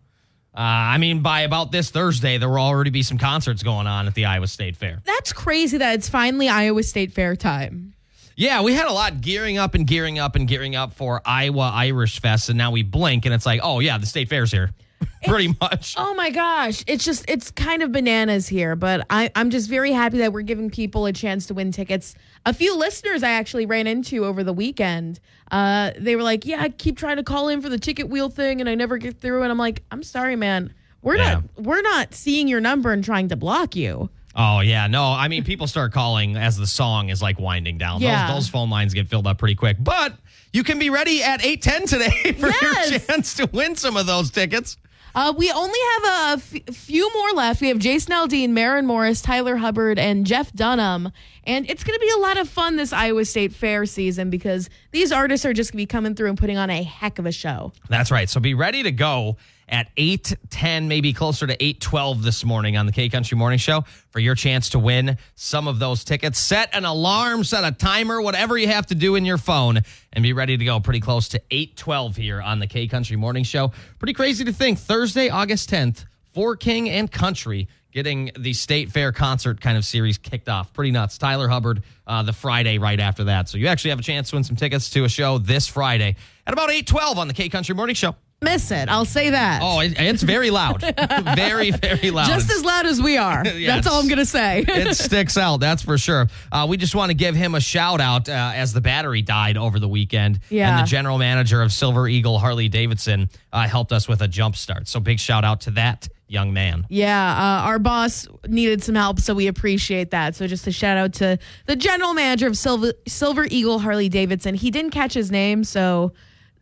uh, 0.54 0.60
I 0.60 0.98
mean 0.98 1.22
by 1.22 1.42
about 1.42 1.72
this 1.72 1.92
Thursday, 1.92 2.38
there 2.38 2.50
will 2.50 2.58
already 2.58 2.90
be 2.90 3.04
some 3.04 3.18
concerts 3.18 3.64
going 3.64 3.88
on 3.88 4.08
at 4.08 4.16
the 4.16 4.26
Iowa 4.26 4.48
State 4.48 4.76
Fair. 4.76 5.02
that's 5.06 5.32
crazy 5.32 5.78
that 5.78 5.94
it's 5.96 6.10
finally 6.10 6.50
Iowa 6.50 6.84
State 6.84 7.14
Fair 7.14 7.36
time. 7.36 7.94
Yeah, 8.36 8.62
we 8.64 8.74
had 8.74 8.88
a 8.88 8.92
lot 8.92 9.22
gearing 9.22 9.58
up 9.58 9.76
and 9.76 9.88
gearing 9.88 10.20
up 10.20 10.36
and 10.36 10.48
gearing 10.48 10.76
up 10.76 10.94
for 10.94 11.22
Iowa 11.26 11.72
Irish 11.74 12.20
Fest, 12.20 12.50
and 12.50 12.58
now 12.58 12.72
we 12.72 12.84
blink 12.84 13.26
and 13.26 13.34
it's 13.34 13.46
like, 13.46 13.62
oh 13.64 13.80
yeah, 13.80 13.98
the 13.98 14.06
State 14.08 14.28
Fair's 14.30 14.52
here, 14.52 14.72
pretty 15.26 15.56
much. 15.62 15.96
Oh 15.98 16.14
my 16.16 16.32
gosh. 16.32 16.84
It's 16.86 17.06
just, 17.06 17.24
it's 17.30 17.50
kind 17.52 17.82
of 17.82 17.94
bananas 17.94 18.48
here, 18.48 18.76
but 18.76 19.06
I, 19.10 19.32
I'm 19.36 19.52
just 19.52 19.70
very 19.70 19.94
happy 19.94 20.18
that 20.18 20.34
we're 20.34 20.42
giving 20.42 20.70
people 20.70 21.06
a 21.06 21.14
chance 21.14 21.46
to 21.48 21.54
win 21.54 21.72
tickets. 21.72 22.14
A 22.48 22.54
few 22.54 22.78
listeners 22.78 23.24
I 23.24 23.32
actually 23.32 23.66
ran 23.66 23.88
into 23.88 24.24
over 24.26 24.44
the 24.44 24.54
weekend, 24.54 25.20
uh, 25.52 25.92
they 25.98 26.16
were 26.16 26.24
like, 26.24 26.46
Yeah, 26.46 26.62
I 26.62 26.70
keep 26.70 26.98
trying 26.98 27.18
to 27.18 27.24
call 27.24 27.48
in 27.50 27.62
for 27.62 27.70
the 27.70 27.80
ticket 27.80 28.08
wheel 28.10 28.30
thing 28.30 28.60
and 28.62 28.70
I 28.70 28.76
never 28.76 28.98
get 28.98 29.20
through. 29.20 29.42
And 29.44 29.52
I'm 29.52 29.58
like, 29.58 29.84
I'm 29.92 30.04
sorry, 30.04 30.36
man. 30.36 30.74
We're 31.02 31.16
Yeah. 31.18 31.34
not 31.36 31.44
we're 31.66 31.82
not 31.82 32.14
seeing 32.14 32.48
your 32.48 32.62
number 32.62 32.92
and 32.92 33.04
trying 33.04 33.30
to 33.30 33.36
block 33.36 33.76
you. 33.76 34.10
Oh 34.36 34.60
yeah, 34.60 34.88
no, 34.88 35.04
I 35.06 35.28
mean 35.28 35.44
people 35.44 35.66
start 35.66 35.92
calling 35.94 36.36
as 36.36 36.58
the 36.58 36.68
song 36.68 37.10
is 37.10 37.22
like 37.22 37.40
winding 37.40 37.78
down. 37.78 38.02
Yeah. 38.02 38.28
Those, 38.28 38.36
those 38.36 38.50
phone 38.50 38.70
lines 38.70 38.94
get 38.94 39.08
filled 39.08 39.28
up 39.28 39.38
pretty 39.38 39.56
quick, 39.56 39.78
but 39.80 40.14
you 40.54 40.64
can 40.64 40.78
be 40.78 40.90
ready 40.90 41.24
at 41.24 41.44
eight 41.46 41.62
ten 41.62 41.86
today 41.88 42.34
for 42.40 42.48
your 42.62 43.00
chance 43.00 43.34
to 43.36 43.50
win 43.54 43.76
some 43.76 43.98
of 43.98 44.06
those 44.06 44.30
tickets. 44.32 44.78
Uh, 45.16 45.34
we 45.38 45.50
only 45.50 45.80
have 45.94 46.04
a 46.04 46.42
f- 46.42 46.76
few 46.76 47.12
more 47.14 47.32
left. 47.32 47.62
We 47.62 47.70
have 47.70 47.80
Jason 47.80 48.14
Aldean, 48.14 48.50
Maren 48.50 48.86
Morris, 48.86 49.22
Tyler 49.22 49.56
Hubbard, 49.56 49.98
and 49.98 50.26
Jeff 50.26 50.52
Dunham. 50.52 51.10
And 51.46 51.70
it's 51.70 51.84
going 51.86 51.98
to 51.98 52.00
be 52.06 52.12
a 52.18 52.20
lot 52.20 52.38
of 52.38 52.50
fun 52.50 52.76
this 52.76 52.92
Iowa 52.92 53.24
State 53.24 53.54
Fair 53.54 53.86
season 53.86 54.30
because 54.30 54.70
these 54.92 55.12
artists 55.14 55.46
are 55.46 55.54
just 55.54 55.72
going 55.72 55.78
to 55.78 55.82
be 55.84 55.86
coming 55.86 56.16
through 56.16 56.30
and 56.30 56.38
putting 56.38 56.58
on 56.58 56.70
a 56.70 56.84
heck 56.84 57.18
of 57.18 57.26
a 57.26 57.32
show. 57.32 57.72
That's 57.88 58.12
right. 58.12 58.30
So 58.30 58.40
be 58.42 58.54
ready 58.54 58.84
to 58.84 58.92
go 58.92 59.38
at 59.68 59.90
8 59.98 60.36
10, 60.50 60.88
maybe 60.88 61.14
closer 61.14 61.48
to 61.48 61.64
8 61.64 61.82
12 61.82 62.24
this 62.24 62.46
morning 62.46 62.78
on 62.78 62.86
the 62.86 62.92
K 62.92 63.10
Country 63.10 63.38
Morning 63.38 63.60
Show 63.60 63.82
for 64.10 64.20
your 64.20 64.36
chance 64.36 64.70
to 64.70 64.80
win 64.80 65.18
some 65.36 65.68
of 65.68 65.80
those 65.80 66.04
tickets. 66.04 66.40
Set 66.40 66.70
an 66.74 66.86
alarm, 66.86 67.44
set 67.44 67.64
a 67.64 67.72
timer, 67.72 68.22
whatever 68.22 68.58
you 68.58 68.68
have 68.68 68.86
to 68.88 68.96
do 68.96 69.16
in 69.16 69.26
your 69.26 69.38
phone, 69.38 69.82
and 70.14 70.24
be 70.24 70.34
ready 70.34 70.58
to 70.58 70.66
go 70.66 70.80
pretty 70.80 71.00
close 71.00 71.30
to 71.30 71.42
8 71.52 71.76
12 71.76 72.16
here 72.16 72.42
on 72.42 72.60
the 72.60 72.68
K 72.68 72.88
Country 72.88 73.16
Morning 73.16 73.44
Show. 73.44 73.72
Pretty 74.00 74.14
crazy 74.14 74.46
to 74.46 74.54
think 74.54 74.80
Thursday, 74.80 75.30
August 75.30 75.70
10th, 75.70 76.06
for 76.34 76.56
King 76.56 76.90
and 76.90 77.12
Country 77.12 77.68
getting 77.96 78.30
the 78.38 78.52
State 78.52 78.92
Fair 78.92 79.14
concert 79.14 79.62
kind 79.62 79.78
of 79.78 79.86
series 79.86 80.18
kicked 80.18 80.50
off. 80.50 80.74
Pretty 80.74 80.92
nuts. 80.92 81.18
Tyler 81.18 81.48
Hubbard 81.48 81.82
uh, 82.06 82.24
the 82.24 82.34
Friday 82.34 82.78
right 82.78 83.00
after 83.00 83.24
that. 83.24 83.48
So 83.48 83.58
you 83.58 83.68
actually 83.68 83.92
have 83.92 84.00
a 84.00 84.04
chance 84.04 84.30
to 84.30 84.36
win 84.36 84.44
some 84.44 84.58
tickets 84.58 84.90
to 84.92 85.06
a 85.06 85.10
show 85.10 85.38
this 85.38 85.66
Friday 85.66 86.18
at 86.46 86.54
about 86.54 86.70
8 86.70 86.86
12 86.86 87.18
on 87.18 87.28
the 87.30 87.34
K 87.34 87.48
Country 87.48 87.74
Morning 87.74 87.96
Show. 87.96 88.16
Miss 88.42 88.70
it. 88.70 88.90
I'll 88.90 89.06
say 89.06 89.32
that. 89.32 89.62
Oh, 89.64 89.80
it, 89.80 90.00
it's 90.00 90.22
very 90.22 90.52
loud. 90.52 90.82
very, 91.36 91.72
very 91.72 92.12
loud. 92.12 92.28
just 92.28 92.52
as 92.52 92.64
loud 92.64 92.86
as 92.86 93.02
we 93.02 93.18
are. 93.18 93.44
Yes. 93.56 93.74
That's 93.74 93.88
all 93.88 94.02
I'm 94.02 94.08
going 94.08 94.20
to 94.20 94.26
say. 94.26 94.66
it 94.68 94.96
sticks 94.96 95.38
out, 95.38 95.60
that's 95.60 95.82
for 95.82 95.98
sure. 95.98 96.28
Uh, 96.52 96.66
we 96.70 96.76
just 96.78 96.94
want 96.94 97.10
to 97.10 97.14
give 97.14 97.34
him 97.34 97.56
a 97.56 97.60
shout 97.60 98.02
out 98.02 98.28
uh, 98.28 98.52
as 98.54 98.74
the 98.74 98.82
battery 98.82 99.22
died 99.22 99.56
over 99.56 99.80
the 99.80 99.88
weekend. 99.88 100.40
Yeah. 100.50 100.70
And 100.78 100.86
the 100.86 100.90
general 100.90 101.18
manager 101.18 101.62
of 101.62 101.72
Silver 101.72 102.08
Eagle, 102.08 102.38
Harley 102.38 102.68
Davidson, 102.68 103.30
uh, 103.54 103.68
helped 103.68 103.94
us 103.94 104.08
with 104.10 104.22
a 104.22 104.28
jump 104.28 104.56
start. 104.58 104.88
So 104.88 105.00
big 105.00 105.20
shout 105.20 105.46
out 105.46 105.62
to 105.62 105.72
that 105.72 106.10
young 106.28 106.54
man. 106.54 106.86
Yeah, 106.90 107.32
uh, 107.32 107.68
our 107.68 107.80
boss 107.80 108.28
needed 108.48 108.84
some 108.84 108.96
help, 108.96 109.20
so 109.20 109.34
we 109.34 109.48
appreciate 109.48 110.12
that. 110.12 110.36
So 110.36 110.48
just 110.48 110.68
a 110.68 110.72
shout 110.72 110.98
out 110.98 111.14
to 111.14 111.40
the 111.66 111.76
general 111.76 112.14
manager 112.14 112.48
of 112.48 112.58
Silver, 112.58 112.94
Silver 113.08 113.46
Eagle, 113.50 113.80
Harley 113.80 114.10
Davidson. 114.10 114.56
He 114.56 114.70
didn't 114.70 114.92
catch 114.92 115.14
his 115.14 115.32
name, 115.32 115.64
so 115.64 116.14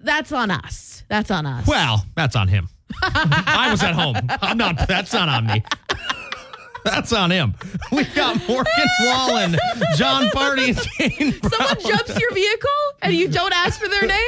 that's 0.04 0.32
on 0.32 0.52
us. 0.52 1.04
That's 1.08 1.32
on 1.32 1.46
us. 1.46 1.66
Well, 1.68 2.06
that's 2.16 2.36
on 2.36 2.48
him. 2.48 2.70
I 3.02 3.70
was 3.72 3.82
at 3.84 3.94
home. 3.94 4.16
I'm 4.42 4.58
not, 4.58 4.88
that's 4.88 5.13
not 5.13 5.28
on 5.30 5.48
me. 5.48 5.63
That's 6.86 7.13
on 7.13 7.32
him. 7.32 7.56
We 7.92 8.04
got 8.04 8.46
Morgan 8.48 8.88
Wallen, 9.06 9.56
Jon 9.96 10.26
Pardi, 10.26 10.68
and 10.70 10.78
Kane 10.78 11.39
Brown. 11.39 11.52
Someone 11.52 11.80
jumps 11.98 12.20
your 12.20 12.34
vehicle 12.34 12.70
and 13.02 13.13
you 13.13 13.30
don't 13.30 13.54
ask 13.54 13.80
for 13.80 13.88
their 13.88 14.06
name? 14.06 14.20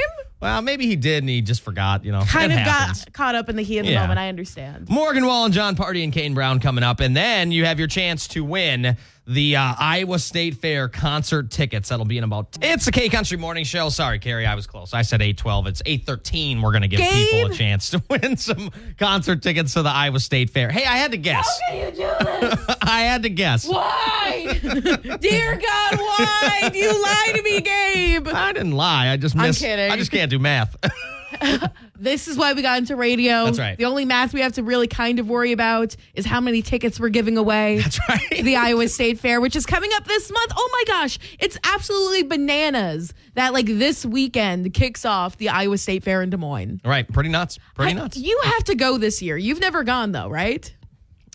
Well, 0.42 0.62
maybe 0.62 0.86
he 0.86 0.96
did 0.96 1.24
and 1.24 1.30
he 1.30 1.42
just 1.42 1.62
forgot, 1.62 2.06
you 2.06 2.12
know. 2.14 2.22
Kind 2.22 2.54
of 2.54 2.60
happens. 2.60 3.04
got 3.04 3.14
caught 3.14 3.36
up 3.36 3.50
in 3.50 3.56
the 3.58 3.62
heat 3.64 3.80
of 3.80 3.86
the 3.86 3.92
Yeah. 3.94 4.02
moment. 4.02 4.20
I 4.20 4.30
understand. 4.30 4.90
Morgan 4.90 5.26
Wallen, 5.26 5.52
Jon 5.52 5.76
Pardi 5.76 6.04
and 6.04 6.14
Kane 6.14 6.34
Brown 6.34 6.60
coming 6.60 6.84
up. 6.84 7.00
And 7.02 7.16
then 7.16 7.52
you 7.52 7.66
have 7.66 7.78
your 7.80 7.88
chance 7.90 8.28
to 8.30 8.44
win 8.44 8.96
the 9.28 9.56
uh, 9.56 9.74
Iowa 9.80 10.20
State 10.20 10.56
Fair 10.56 10.88
concert 10.88 11.50
tickets. 11.50 11.90
That'll 11.90 12.06
be 12.06 12.18
in 12.18 12.24
about. 12.24 12.58
It's 12.62 12.86
the 12.86 12.92
K 12.92 13.10
Country 13.10 13.38
Morning 13.38 13.64
Show. 13.64 13.90
Sorry, 13.90 14.20
Carrie, 14.20 14.46
I 14.46 14.56
was 14.56 14.68
close. 14.68 14.94
I 14.94 15.02
said 15.02 15.22
812. 15.22 15.68
It's 15.68 15.82
813. 15.86 16.62
We're 16.62 16.72
going 16.72 16.84
to 16.84 16.88
give 16.88 17.00
people 17.00 17.52
a 17.52 17.54
chance 17.54 17.90
to 17.92 18.04
win 18.10 18.38
some 18.38 18.72
concert 18.98 19.42
tickets 19.42 19.74
to 19.74 19.82
the 19.82 19.90
Iowa 19.90 20.20
State 20.20 20.50
Fair. 20.50 20.70
Hey, 20.70 20.86
I 20.86 20.98
had 20.98 21.12
to 21.12 21.18
guess. 21.18 21.48
How 21.68 21.74
can 21.74 21.86
you 21.86 21.92
do 21.92 22.48
this? 22.50 22.76
I 22.82 23.02
had 23.02 23.24
to 23.24 23.30
guess. 23.30 23.68
Why? 23.68 24.60
Dear 24.62 25.56
God, 25.56 26.00
why? 26.00 26.70
do 26.72 26.78
You 26.78 27.02
lie 27.02 27.32
to 27.36 27.42
me, 27.42 27.62
Gabe. 27.62 28.28
I 28.28 28.54
didn't 28.54 28.74
lie. 28.74 29.10
I 29.10 29.18
just 29.18 29.36
missed. 29.36 29.62
I'm 29.64 29.68
kidding. 29.68 29.92
I 29.92 29.98
just 29.98 30.12
can't 30.12 30.30
do 30.30 30.40
math. 30.40 30.76
This 31.98 32.28
is 32.28 32.38
why 32.38 32.52
we 32.52 32.62
got 32.62 32.78
into 32.78 32.96
radio. 32.98 33.46
That's 33.46 33.58
right. 33.58 33.78
The 33.78 33.86
only 33.86 34.04
math 34.04 34.34
we 34.34 34.42
have 34.42 34.52
to 34.54 34.64
really 34.64 34.88
kind 34.88 35.18
of 35.18 35.30
worry 35.30 35.54
about 35.54 35.96
is 36.14 36.26
how 36.26 36.42
many 36.42 36.62
tickets 36.62 37.00
we're 37.00 37.08
giving 37.08 37.38
away. 37.38 37.78
That's 37.80 38.00
right. 38.10 38.20
to 38.32 38.44
the 38.44 38.58
Iowa 38.58 38.90
State 38.90 39.18
Fair, 39.20 39.40
which 39.40 39.56
is 39.56 39.66
coming 39.66 39.90
up 39.94 40.04
this 40.04 40.30
month. 40.30 40.52
Oh 40.58 40.70
my 40.74 40.84
gosh, 40.88 41.18
it's 41.40 41.58
absolutely 41.64 42.24
bananas 42.24 43.14
that 43.36 43.54
like 43.54 43.68
this 43.68 44.06
weekend 44.06 44.74
kicks 44.74 45.06
off 45.06 45.38
the 45.38 45.48
Iowa 45.50 45.78
State 45.78 46.04
Fair 46.04 46.22
in 46.22 46.30
Des 46.30 46.38
Moines. 46.38 46.82
right. 46.84 47.08
Pretty 47.12 47.30
nuts. 47.30 47.60
Pretty 47.76 47.92
I- 47.92 47.96
nuts. 47.96 48.18
You 48.18 48.40
have 48.44 48.66
to 48.66 48.76
go 48.76 48.98
this 48.98 49.22
year. 49.22 49.38
You've 49.38 49.62
never 49.62 49.84
gone 49.84 50.12
though, 50.12 50.28
right? 50.28 50.74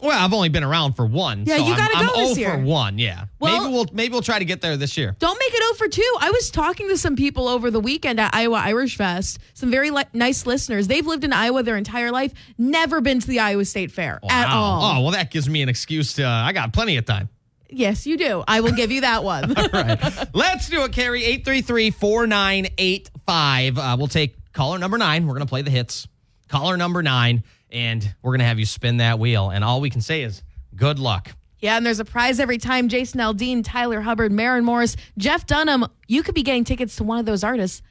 Well, 0.02 0.18
I've 0.18 0.32
only 0.32 0.48
been 0.48 0.64
around 0.64 0.94
for 0.94 1.04
one. 1.06 1.44
Yeah, 1.46 1.56
so 1.58 1.62
you 1.66 1.72
I'm- 1.72 1.76
gotta 1.78 1.96
I'm, 1.98 2.06
go 2.06 2.16
this 2.16 2.34
0 2.34 2.38
year. 2.48 2.58
for 2.58 2.64
one. 2.64 2.98
Yeah. 2.98 3.26
Well- 3.38 3.60
maybe 3.62 3.72
we'll 3.74 3.86
maybe 3.92 4.12
we'll 4.12 4.22
try 4.22 4.38
to 4.38 4.44
get 4.44 4.60
there 4.62 4.76
this 4.76 4.96
year. 4.96 5.14
Don't 5.18 5.38
make 5.38 5.52
it 5.52 5.62
0 5.62 5.74
for 5.74 5.88
2. 5.88 6.16
I 6.20 6.30
was 6.30 6.50
talking 6.50 6.88
to 6.88 6.96
some 6.96 7.16
people 7.16 7.48
over 7.48 7.70
the 7.70 7.80
weekend 7.80 8.18
at 8.20 8.34
Iowa 8.34 8.58
Irish 8.64 8.96
Fest, 8.96 9.38
some 9.54 9.70
very 9.70 9.90
li- 9.90 10.04
nice 10.12 10.46
listeners. 10.46 10.86
They've 10.88 11.06
lived 11.06 11.24
in 11.24 11.32
Iowa 11.32 11.62
their 11.62 11.76
entire 11.76 12.10
life, 12.10 12.32
never 12.58 13.00
been 13.00 13.20
to 13.20 13.26
the 13.26 13.40
Iowa 13.40 13.64
State 13.64 13.92
Fair 13.92 14.20
at 14.30 14.48
all. 14.48 14.82
Oh, 14.82 15.00
well, 15.02 15.10
that 15.12 15.30
gives 15.30 15.48
me 15.48 15.62
an 15.62 15.68
excuse 15.68 16.14
to. 16.14 16.24
Uh, 16.24 16.30
I 16.30 16.52
got 16.52 16.72
plenty 16.72 16.96
of 16.96 17.04
time. 17.04 17.28
Yes, 17.72 18.04
you 18.04 18.16
do. 18.16 18.42
I 18.48 18.62
will 18.62 18.72
give 18.72 18.90
you 18.90 19.02
that 19.02 19.22
one. 19.22 19.56
all 19.56 19.68
right. 19.72 20.34
Let's 20.34 20.68
do 20.68 20.82
it, 20.82 20.92
Carrie. 20.92 21.22
833 21.24 21.90
4985. 21.92 23.78
Uh, 23.78 23.96
We'll 23.98 24.08
take 24.08 24.36
caller 24.52 24.78
number 24.78 24.98
nine. 24.98 25.26
We're 25.26 25.34
going 25.34 25.46
to 25.46 25.50
play 25.50 25.62
the 25.62 25.70
hits. 25.70 26.08
Caller 26.48 26.76
number 26.76 27.00
nine, 27.02 27.44
and 27.72 28.14
we're 28.22 28.32
going 28.32 28.40
to 28.40 28.46
have 28.46 28.58
you 28.58 28.66
spin 28.66 28.98
that 28.98 29.18
wheel. 29.18 29.50
And 29.50 29.64
all 29.64 29.80
we 29.80 29.90
can 29.90 30.00
say 30.00 30.22
is 30.22 30.42
good 30.74 30.98
luck. 30.98 31.30
Yeah, 31.60 31.76
and 31.76 31.84
there's 31.84 32.00
a 32.00 32.04
prize 32.06 32.40
every 32.40 32.56
time. 32.58 32.88
Jason 32.88 33.20
Aldean, 33.20 33.62
Tyler 33.62 34.00
Hubbard, 34.00 34.32
Maren 34.32 34.64
Morris, 34.64 34.96
Jeff 35.18 35.46
Dunham. 35.46 35.86
You 36.08 36.22
could 36.22 36.34
be 36.34 36.42
getting 36.42 36.64
tickets 36.64 36.96
to 36.96 37.04
one 37.04 37.18
of 37.18 37.26
those 37.26 37.44
artists 37.44 37.82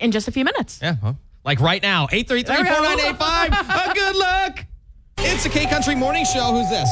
in 0.00 0.10
just 0.10 0.26
a 0.26 0.32
few 0.32 0.44
minutes. 0.44 0.80
Yeah. 0.82 0.96
Well, 1.02 1.18
like 1.44 1.60
right 1.60 1.82
now. 1.82 2.08
833 2.10 2.54
There 2.54 2.64
we 2.64 2.68
go. 2.68 2.76
4985. 2.76 3.88
Uh, 3.88 3.94
Good 3.94 4.16
luck. 4.16 4.66
It's 5.18 5.44
a 5.44 5.48
K 5.50 5.66
Country 5.66 5.94
Morning 5.96 6.24
Show. 6.24 6.52
Who's 6.52 6.70
this? 6.70 6.88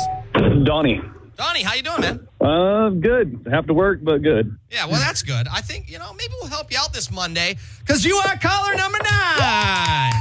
Donnie. 0.64 1.00
Donnie, 1.36 1.62
how 1.62 1.74
you 1.74 1.82
doing, 1.82 2.00
man? 2.00 2.28
Uh, 2.40 2.88
good. 2.90 3.46
Have 3.50 3.66
to 3.66 3.74
work, 3.74 4.00
but 4.02 4.22
good. 4.22 4.56
Yeah, 4.70 4.86
well, 4.86 5.00
that's 5.00 5.22
good. 5.22 5.46
I 5.48 5.60
think, 5.60 5.90
you 5.90 5.98
know, 5.98 6.12
maybe 6.14 6.32
we'll 6.40 6.50
help 6.50 6.72
you 6.72 6.78
out 6.80 6.92
this 6.92 7.10
Monday 7.10 7.56
because 7.80 8.04
you 8.04 8.16
are 8.16 8.36
caller 8.38 8.74
number 8.74 8.98
nine. 9.02 10.12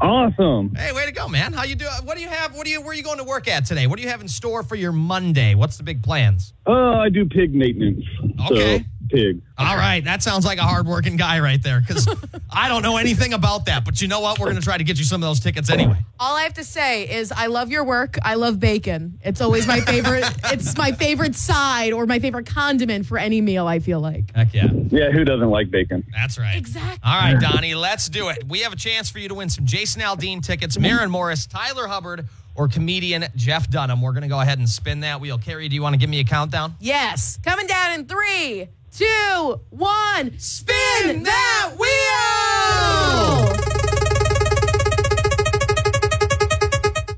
Awesome. 0.00 0.74
Hey, 0.74 0.92
way 0.92 1.06
to 1.06 1.12
go, 1.12 1.28
man. 1.28 1.52
How 1.52 1.64
you 1.64 1.74
doing? 1.74 1.90
What 2.04 2.16
do 2.16 2.22
you 2.22 2.28
have? 2.28 2.54
What 2.54 2.64
do 2.64 2.70
you 2.70 2.80
where 2.80 2.90
are 2.90 2.94
you 2.94 3.02
going 3.02 3.18
to 3.18 3.24
work 3.24 3.48
at 3.48 3.64
today? 3.64 3.86
What 3.86 3.96
do 3.96 4.02
you 4.02 4.08
have 4.08 4.20
in 4.20 4.28
store 4.28 4.62
for 4.62 4.74
your 4.74 4.92
Monday? 4.92 5.54
What's 5.54 5.76
the 5.76 5.82
big 5.82 6.02
plans? 6.02 6.52
Uh, 6.66 6.98
I 6.98 7.08
do 7.08 7.24
pig 7.24 7.54
maintenance. 7.54 8.04
Okay. 8.50 8.78
So, 8.78 8.84
pig. 9.08 9.40
All 9.58 9.76
right, 9.76 10.04
that 10.04 10.22
sounds 10.22 10.44
like 10.44 10.58
a 10.58 10.62
hardworking 10.62 11.16
guy 11.16 11.40
right 11.40 11.62
there 11.62 11.80
because 11.80 12.08
I 12.50 12.68
don't 12.68 12.82
know 12.82 12.96
anything 12.96 13.32
about 13.32 13.66
that. 13.66 13.84
But 13.84 14.02
you 14.02 14.08
know 14.08 14.20
what? 14.20 14.38
We're 14.38 14.46
going 14.46 14.56
to 14.56 14.62
try 14.62 14.76
to 14.76 14.84
get 14.84 14.98
you 14.98 15.04
some 15.04 15.22
of 15.22 15.28
those 15.28 15.40
tickets 15.40 15.70
anyway. 15.70 15.98
All 16.20 16.36
I 16.36 16.42
have 16.42 16.54
to 16.54 16.64
say 16.64 17.08
is 17.08 17.32
I 17.32 17.46
love 17.46 17.70
your 17.70 17.84
work. 17.84 18.18
I 18.22 18.34
love 18.34 18.60
bacon. 18.60 19.18
It's 19.22 19.40
always 19.40 19.66
my 19.66 19.80
favorite. 19.80 20.24
it's 20.44 20.76
my 20.76 20.92
favorite 20.92 21.34
side 21.34 21.92
or 21.92 22.06
my 22.06 22.18
favorite 22.18 22.46
condiment 22.46 23.06
for 23.06 23.18
any 23.18 23.40
meal, 23.40 23.66
I 23.66 23.78
feel 23.78 24.00
like. 24.00 24.34
Heck 24.34 24.52
yeah. 24.52 24.68
Yeah, 24.90 25.10
who 25.10 25.24
doesn't 25.24 25.50
like 25.50 25.70
bacon? 25.70 26.04
That's 26.12 26.38
right. 26.38 26.56
Exactly. 26.56 27.00
All 27.02 27.18
right, 27.18 27.40
Donnie, 27.40 27.74
let's 27.74 28.08
do 28.08 28.28
it. 28.28 28.44
We 28.48 28.60
have 28.60 28.72
a 28.72 28.76
chance 28.76 29.10
for 29.10 29.18
you 29.18 29.28
to 29.28 29.34
win 29.34 29.48
some 29.48 29.64
Jason 29.64 30.02
Aldean 30.02 30.42
tickets, 30.44 30.78
Maren 30.78 31.10
Morris, 31.10 31.46
Tyler 31.46 31.86
Hubbard, 31.86 32.26
or 32.54 32.68
comedian 32.68 33.26
Jeff 33.36 33.68
Dunham. 33.70 34.00
We're 34.00 34.12
going 34.12 34.22
to 34.22 34.28
go 34.28 34.40
ahead 34.40 34.58
and 34.58 34.68
spin 34.68 35.00
that 35.00 35.20
wheel. 35.20 35.38
Carrie, 35.38 35.68
do 35.68 35.74
you 35.74 35.82
want 35.82 35.94
to 35.94 35.98
give 35.98 36.10
me 36.10 36.20
a 36.20 36.24
countdown? 36.24 36.74
Yes. 36.80 37.38
Coming 37.42 37.66
down 37.66 37.92
in 38.00 38.06
three, 38.06 38.68
two, 38.96 39.60
one. 39.70 40.38
Spin 40.38 41.22
that 41.22 41.72
wheel! 41.78 41.86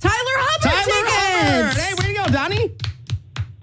Tyler 0.00 0.36
Hubbard 0.40 0.72
Tyler 0.72 0.84
tickets. 0.84 1.14
Hubbard. 1.14 1.76
Hey, 1.76 1.94
where 1.94 2.10
you 2.10 2.16
go, 2.16 2.26
Donnie. 2.32 2.72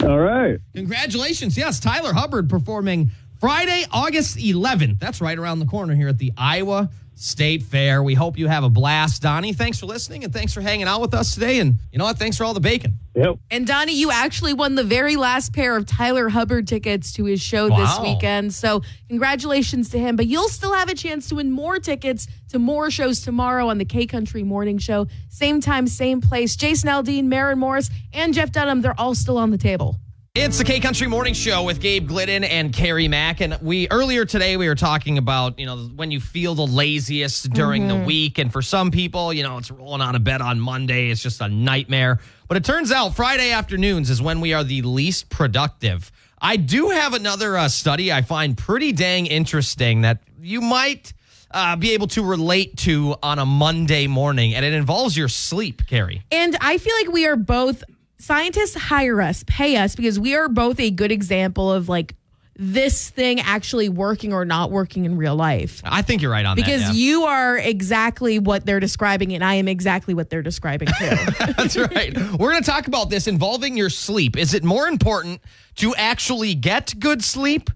All 0.03 0.19
right. 0.19 0.59
Congratulations. 0.73 1.57
Yes, 1.57 1.79
Tyler 1.79 2.13
Hubbard 2.13 2.49
performing 2.49 3.11
Friday, 3.39 3.85
August 3.91 4.37
11th. 4.37 4.99
That's 4.99 5.19
right 5.19 5.37
around 5.37 5.59
the 5.59 5.65
corner 5.65 5.93
here 5.93 6.07
at 6.07 6.17
the 6.17 6.31
Iowa 6.37 6.89
State 7.15 7.63
Fair. 7.63 8.03
We 8.03 8.13
hope 8.13 8.37
you 8.37 8.47
have 8.47 8.63
a 8.63 8.69
blast. 8.69 9.21
Donnie, 9.21 9.53
thanks 9.53 9.79
for 9.79 9.85
listening 9.85 10.23
and 10.23 10.33
thanks 10.33 10.53
for 10.53 10.61
hanging 10.61 10.87
out 10.87 11.01
with 11.01 11.13
us 11.13 11.33
today. 11.33 11.59
And 11.59 11.75
you 11.91 11.97
know 11.97 12.05
what? 12.05 12.17
Thanks 12.17 12.37
for 12.37 12.43
all 12.43 12.53
the 12.53 12.59
bacon. 12.59 12.99
Yep. 13.15 13.39
And 13.49 13.65
Donnie, 13.65 13.95
you 13.95 14.11
actually 14.11 14.53
won 14.53 14.75
the 14.75 14.83
very 14.83 15.15
last 15.15 15.53
pair 15.53 15.77
of 15.77 15.85
Tyler 15.85 16.27
Hubbard 16.27 16.67
tickets 16.67 17.13
to 17.13 17.23
his 17.23 17.41
show 17.41 17.69
this 17.69 17.99
weekend. 18.01 18.53
So, 18.53 18.81
congratulations 19.07 19.89
to 19.91 19.99
him. 19.99 20.17
But 20.17 20.27
you'll 20.27 20.49
still 20.49 20.73
have 20.73 20.89
a 20.89 20.95
chance 20.95 21.29
to 21.29 21.35
win 21.35 21.51
more 21.51 21.79
tickets 21.79 22.27
to 22.49 22.59
more 22.59 22.91
shows 22.91 23.21
tomorrow 23.21 23.69
on 23.69 23.77
the 23.77 23.85
K 23.85 24.05
Country 24.05 24.43
Morning 24.43 24.77
Show. 24.77 25.07
Same 25.29 25.61
time, 25.61 25.87
same 25.87 26.19
place. 26.19 26.57
Jason 26.57 26.89
Aldean, 26.89 27.25
Maren 27.25 27.57
Morris, 27.57 27.89
and 28.11 28.33
Jeff 28.33 28.51
Dunham, 28.51 28.81
they're 28.81 28.99
all 28.99 29.15
still 29.15 29.37
on 29.37 29.51
the 29.51 29.57
table. 29.57 29.97
It's 30.37 30.57
the 30.57 30.65
K 30.65 30.81
Country 30.81 31.07
Morning 31.07 31.33
Show 31.33 31.63
with 31.63 31.79
Gabe 31.79 32.09
Glidden 32.09 32.43
and 32.43 32.73
Carrie 32.73 33.07
Mack. 33.07 33.39
And 33.39 33.57
we 33.61 33.87
earlier 33.89 34.25
today 34.25 34.57
we 34.57 34.67
were 34.67 34.75
talking 34.75 35.17
about, 35.17 35.57
you 35.57 35.65
know, 35.65 35.77
when 35.95 36.11
you 36.11 36.19
feel 36.19 36.55
the 36.55 36.67
laziest 36.67 37.51
during 37.51 37.87
the 37.87 37.95
week. 37.95 38.37
And 38.37 38.51
for 38.51 38.61
some 38.61 38.91
people, 38.91 39.31
you 39.31 39.43
know, 39.43 39.57
it's 39.57 39.71
rolling 39.71 40.01
out 40.01 40.13
of 40.13 40.25
bed 40.25 40.41
on 40.41 40.59
Monday. 40.59 41.09
It's 41.09 41.23
just 41.23 41.39
a 41.39 41.47
nightmare. 41.47 42.19
But 42.49 42.57
it 42.57 42.65
turns 42.65 42.91
out 42.91 43.15
Friday 43.15 43.51
afternoons 43.51 44.09
is 44.09 44.21
when 44.21 44.41
we 44.41 44.51
are 44.51 44.65
the 44.65 44.81
least 44.81 45.29
productive. 45.29 46.11
I 46.41 46.57
do 46.57 46.89
have 46.89 47.13
another 47.13 47.55
uh, 47.55 47.69
study 47.69 48.11
I 48.11 48.21
find 48.21 48.57
pretty 48.57 48.91
dang 48.91 49.27
interesting 49.27 50.01
that 50.01 50.19
you 50.41 50.59
might 50.59 51.13
uh, 51.51 51.77
be 51.77 51.93
able 51.93 52.07
to 52.07 52.21
relate 52.21 52.75
to 52.79 53.15
on 53.23 53.39
a 53.39 53.45
Monday 53.45 54.05
morning. 54.05 54.53
And 54.53 54.65
it 54.65 54.73
involves 54.73 55.15
your 55.15 55.29
sleep, 55.29 55.87
Carrie. 55.87 56.23
And 56.29 56.57
I 56.59 56.77
feel 56.77 56.93
like 56.97 57.13
we 57.13 57.25
are 57.25 57.37
both 57.37 57.85
scientists 58.17 58.75
hire 58.75 59.21
us, 59.21 59.43
pay 59.47 59.75
us 59.77 59.95
because 59.95 60.19
we 60.19 60.35
are 60.35 60.47
both 60.49 60.79
a 60.79 60.91
good 60.91 61.11
example 61.11 61.71
of 61.71 61.89
like 61.89 62.15
this 62.57 63.09
thing 63.09 63.41
actually 63.41 63.89
working 63.89 64.31
or 64.31 64.45
not 64.45 64.71
working 64.71 65.03
in 65.03 65.17
real 65.17 65.35
life. 65.35 65.81
I 65.83 66.01
think 66.01 66.21
you're 66.21 66.31
right 66.31 66.45
on 66.45 66.55
Because 66.55 66.81
that. 66.83 66.95
yeah. 66.95 67.01
you 67.01 67.23
are 67.25 67.57
exactly 67.57 68.39
what 68.39 68.65
they're 68.65 68.79
describing, 68.79 69.33
and 69.33 69.43
I 69.43 69.55
am 69.55 69.67
exactly 69.67 70.13
what 70.13 70.29
they're 70.29 70.41
describing 70.41 70.87
too. 70.97 71.09
That's 71.57 71.75
right. 71.75 72.15
We're 72.15 72.51
going 72.51 72.63
to 72.63 72.69
talk 72.69 72.87
about 72.87 73.09
this 73.09 73.27
involving 73.27 73.75
your 73.75 73.89
sleep. 73.89 74.37
Is 74.37 74.53
it 74.53 74.63
more 74.63 74.87
important 74.87 75.41
to 75.77 75.93
actually 75.95 76.55
get 76.55 76.93
good 76.97 77.21
sleep 77.25 77.69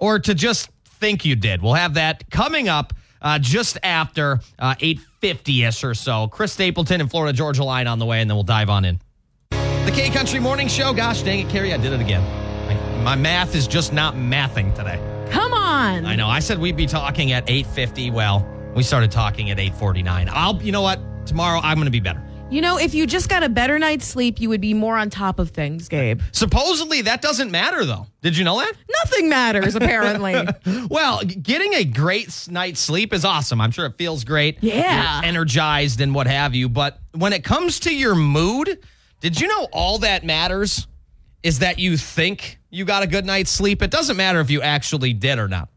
or 0.00 0.18
to 0.20 0.34
just 0.34 0.70
think 0.86 1.26
you 1.26 1.36
did? 1.36 1.60
We'll 1.60 1.74
have 1.74 1.92
that 1.94 2.30
coming 2.30 2.66
up 2.66 2.94
uh, 3.20 3.38
just 3.38 3.76
after 3.82 4.40
uh, 4.58 4.74
8.50ish 4.76 5.84
or 5.84 5.92
so. 5.92 6.28
Chris 6.28 6.54
Stapleton 6.54 7.02
and 7.02 7.10
Florida 7.10 7.34
Georgia 7.36 7.64
Line 7.64 7.86
on 7.86 7.98
the 7.98 8.06
way, 8.06 8.22
and 8.22 8.30
then 8.30 8.36
we'll 8.38 8.42
dive 8.42 8.70
on 8.70 8.86
in. 8.86 9.00
K 9.94 10.10
Country 10.10 10.40
Morning 10.40 10.66
Show. 10.66 10.92
Gosh 10.92 11.22
dang 11.22 11.46
it, 11.46 11.48
Carrie, 11.48 11.72
I 11.72 11.76
did 11.76 11.92
it 11.92 12.00
again. 12.00 12.22
My, 12.66 13.02
my 13.02 13.14
math 13.14 13.54
is 13.54 13.68
just 13.68 13.92
not 13.92 14.16
mathing 14.16 14.74
today. 14.74 14.98
Come 15.30 15.52
on. 15.52 16.04
I 16.04 16.16
know. 16.16 16.26
I 16.26 16.40
said 16.40 16.58
we'd 16.58 16.76
be 16.76 16.86
talking 16.86 17.30
at 17.30 17.46
8.50. 17.46 18.12
Well, 18.12 18.44
we 18.74 18.82
started 18.82 19.12
talking 19.12 19.50
at 19.50 19.58
8.49. 19.58 20.28
I'll, 20.32 20.60
you 20.60 20.72
know 20.72 20.82
what? 20.82 20.98
Tomorrow 21.26 21.60
I'm 21.62 21.76
going 21.76 21.84
to 21.84 21.92
be 21.92 22.00
better. 22.00 22.20
You 22.50 22.60
know, 22.60 22.76
if 22.76 22.92
you 22.92 23.06
just 23.06 23.28
got 23.28 23.44
a 23.44 23.48
better 23.48 23.78
night's 23.78 24.04
sleep, 24.04 24.40
you 24.40 24.48
would 24.48 24.60
be 24.60 24.74
more 24.74 24.96
on 24.96 25.10
top 25.10 25.38
of 25.38 25.50
things, 25.50 25.88
Gabe. 25.88 26.20
Supposedly 26.32 27.02
that 27.02 27.22
doesn't 27.22 27.50
matter 27.52 27.84
though. 27.84 28.06
Did 28.20 28.36
you 28.36 28.44
know 28.44 28.58
that? 28.58 28.72
Nothing 29.04 29.28
matters, 29.28 29.74
apparently. 29.76 30.34
Well, 30.90 31.20
getting 31.22 31.72
a 31.74 31.84
great 31.84 32.48
night's 32.50 32.80
sleep 32.80 33.12
is 33.12 33.24
awesome. 33.24 33.60
I'm 33.60 33.70
sure 33.70 33.86
it 33.86 33.96
feels 33.96 34.24
great. 34.24 34.58
Yeah. 34.60 35.16
You're 35.20 35.24
energized 35.28 36.00
and 36.00 36.14
what 36.14 36.26
have 36.26 36.54
you. 36.54 36.68
But 36.68 36.98
when 37.12 37.32
it 37.32 37.42
comes 37.44 37.80
to 37.80 37.94
your 37.94 38.14
mood, 38.14 38.80
did 39.24 39.40
you 39.40 39.48
know 39.48 39.66
all 39.72 40.00
that 40.00 40.22
matters 40.22 40.86
is 41.42 41.60
that 41.60 41.78
you 41.78 41.96
think 41.96 42.58
you 42.68 42.84
got 42.84 43.02
a 43.02 43.06
good 43.06 43.24
night's 43.24 43.50
sleep? 43.50 43.80
It 43.80 43.90
doesn't 43.90 44.18
matter 44.18 44.38
if 44.40 44.50
you 44.50 44.60
actually 44.60 45.14
did 45.14 45.38
or 45.38 45.48
not. 45.48 45.70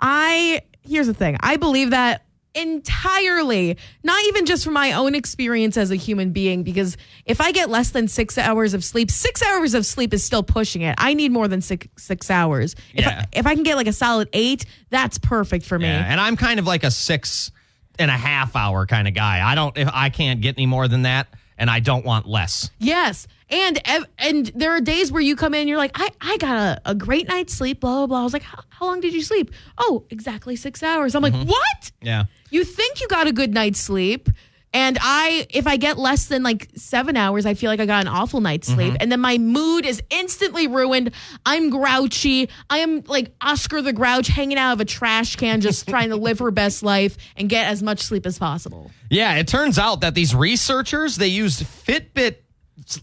I, 0.00 0.62
here's 0.82 1.08
the 1.08 1.14
thing 1.14 1.36
I 1.40 1.56
believe 1.56 1.90
that 1.90 2.26
entirely, 2.54 3.76
not 4.04 4.22
even 4.28 4.46
just 4.46 4.62
from 4.62 4.74
my 4.74 4.92
own 4.92 5.16
experience 5.16 5.76
as 5.76 5.90
a 5.90 5.96
human 5.96 6.30
being, 6.30 6.62
because 6.62 6.96
if 7.24 7.40
I 7.40 7.50
get 7.50 7.70
less 7.70 7.90
than 7.90 8.06
six 8.06 8.38
hours 8.38 8.72
of 8.72 8.84
sleep, 8.84 9.10
six 9.10 9.42
hours 9.42 9.74
of 9.74 9.84
sleep 9.84 10.14
is 10.14 10.22
still 10.22 10.44
pushing 10.44 10.82
it. 10.82 10.94
I 10.96 11.14
need 11.14 11.32
more 11.32 11.48
than 11.48 11.62
six, 11.62 11.88
six 11.98 12.30
hours. 12.30 12.76
If, 12.94 13.04
Yeah. 13.04 13.24
I, 13.24 13.38
if 13.38 13.46
I 13.48 13.54
can 13.54 13.64
get 13.64 13.74
like 13.74 13.88
a 13.88 13.92
solid 13.92 14.28
eight, 14.32 14.64
that's 14.90 15.18
perfect 15.18 15.66
for 15.66 15.76
me. 15.76 15.88
Yeah. 15.88 16.06
And 16.08 16.20
I'm 16.20 16.36
kind 16.36 16.60
of 16.60 16.68
like 16.68 16.84
a 16.84 16.92
six 16.92 17.50
and 17.98 18.12
a 18.12 18.16
half 18.16 18.54
hour 18.54 18.86
kind 18.86 19.08
of 19.08 19.14
guy. 19.14 19.44
I 19.44 19.56
don't, 19.56 19.76
if 19.76 19.88
I 19.92 20.08
can't 20.10 20.40
get 20.40 20.54
any 20.56 20.66
more 20.66 20.86
than 20.86 21.02
that, 21.02 21.26
and 21.58 21.70
I 21.70 21.80
don't 21.80 22.04
want 22.04 22.26
less. 22.26 22.70
Yes. 22.78 23.26
And 23.48 23.80
and 24.18 24.46
there 24.54 24.72
are 24.72 24.80
days 24.80 25.12
where 25.12 25.22
you 25.22 25.36
come 25.36 25.54
in 25.54 25.60
and 25.60 25.68
you're 25.68 25.78
like, 25.78 25.92
I, 25.94 26.08
I 26.20 26.36
got 26.38 26.56
a, 26.56 26.90
a 26.90 26.94
great 26.94 27.28
night's 27.28 27.54
sleep, 27.54 27.80
blah, 27.80 27.98
blah, 27.98 28.06
blah. 28.06 28.20
I 28.20 28.24
was 28.24 28.32
like, 28.32 28.42
how, 28.42 28.62
how 28.68 28.86
long 28.86 29.00
did 29.00 29.14
you 29.14 29.22
sleep? 29.22 29.52
Oh, 29.78 30.04
exactly 30.10 30.56
six 30.56 30.82
hours. 30.82 31.14
I'm 31.14 31.22
like, 31.22 31.32
mm-hmm. 31.32 31.48
what? 31.48 31.92
Yeah. 32.02 32.24
You 32.50 32.64
think 32.64 33.00
you 33.00 33.08
got 33.08 33.26
a 33.26 33.32
good 33.32 33.54
night's 33.54 33.78
sleep. 33.78 34.28
And 34.76 34.98
I, 35.00 35.46
if 35.48 35.66
I 35.66 35.78
get 35.78 35.96
less 35.96 36.26
than 36.26 36.42
like 36.42 36.68
seven 36.76 37.16
hours, 37.16 37.46
I 37.46 37.54
feel 37.54 37.70
like 37.70 37.80
I 37.80 37.86
got 37.86 38.02
an 38.02 38.08
awful 38.08 38.42
night's 38.42 38.68
sleep. 38.68 38.94
And 39.00 39.10
then 39.10 39.20
my 39.20 39.38
mood 39.38 39.86
is 39.86 40.02
instantly 40.10 40.66
ruined. 40.66 41.12
I'm 41.46 41.70
grouchy. 41.70 42.50
I 42.68 42.80
am 42.80 43.00
like 43.06 43.34
Oscar 43.40 43.80
the 43.80 43.94
Grouch 43.94 44.28
hanging 44.28 44.58
out 44.58 44.74
of 44.74 44.80
a 44.82 44.84
trash 44.84 45.36
can, 45.36 45.62
just 45.62 45.88
trying 45.88 46.10
to 46.10 46.16
live 46.16 46.40
her 46.40 46.50
best 46.50 46.82
life 46.82 47.16
and 47.38 47.48
get 47.48 47.68
as 47.68 47.82
much 47.82 48.00
sleep 48.00 48.26
as 48.26 48.38
possible. 48.38 48.90
Yeah, 49.08 49.36
it 49.36 49.48
turns 49.48 49.78
out 49.78 50.02
that 50.02 50.14
these 50.14 50.34
researchers 50.34 51.16
they 51.16 51.28
used 51.28 51.62
Fitbit 51.62 52.36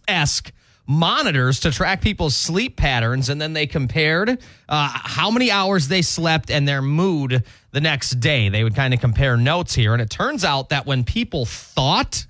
esque 0.08 0.54
monitors 0.86 1.62
to 1.62 1.72
track 1.72 2.02
people's 2.02 2.36
sleep 2.36 2.78
patterns, 2.78 3.30
and 3.30 3.42
then 3.42 3.54
they 3.54 3.66
compared 3.66 4.30
uh, 4.70 4.90
how 4.94 5.32
many 5.32 5.50
hours 5.50 5.88
they 5.88 6.04
slept 6.04 6.52
and 6.52 6.68
their 6.68 6.84
mood 6.84 7.44
the 7.74 7.82
next 7.82 8.12
day. 8.22 8.48
They 8.48 8.64
would 8.64 8.76
kind 8.76 8.94
of 8.94 9.02
compare 9.02 9.36
notes 9.36 9.74
here, 9.76 9.92
and 9.92 10.02
it 10.02 10.10
turns 10.10 10.46
out 10.46 10.70
that 10.70 10.86
when 10.86 11.04
people 11.04 11.46
thought 11.46 12.26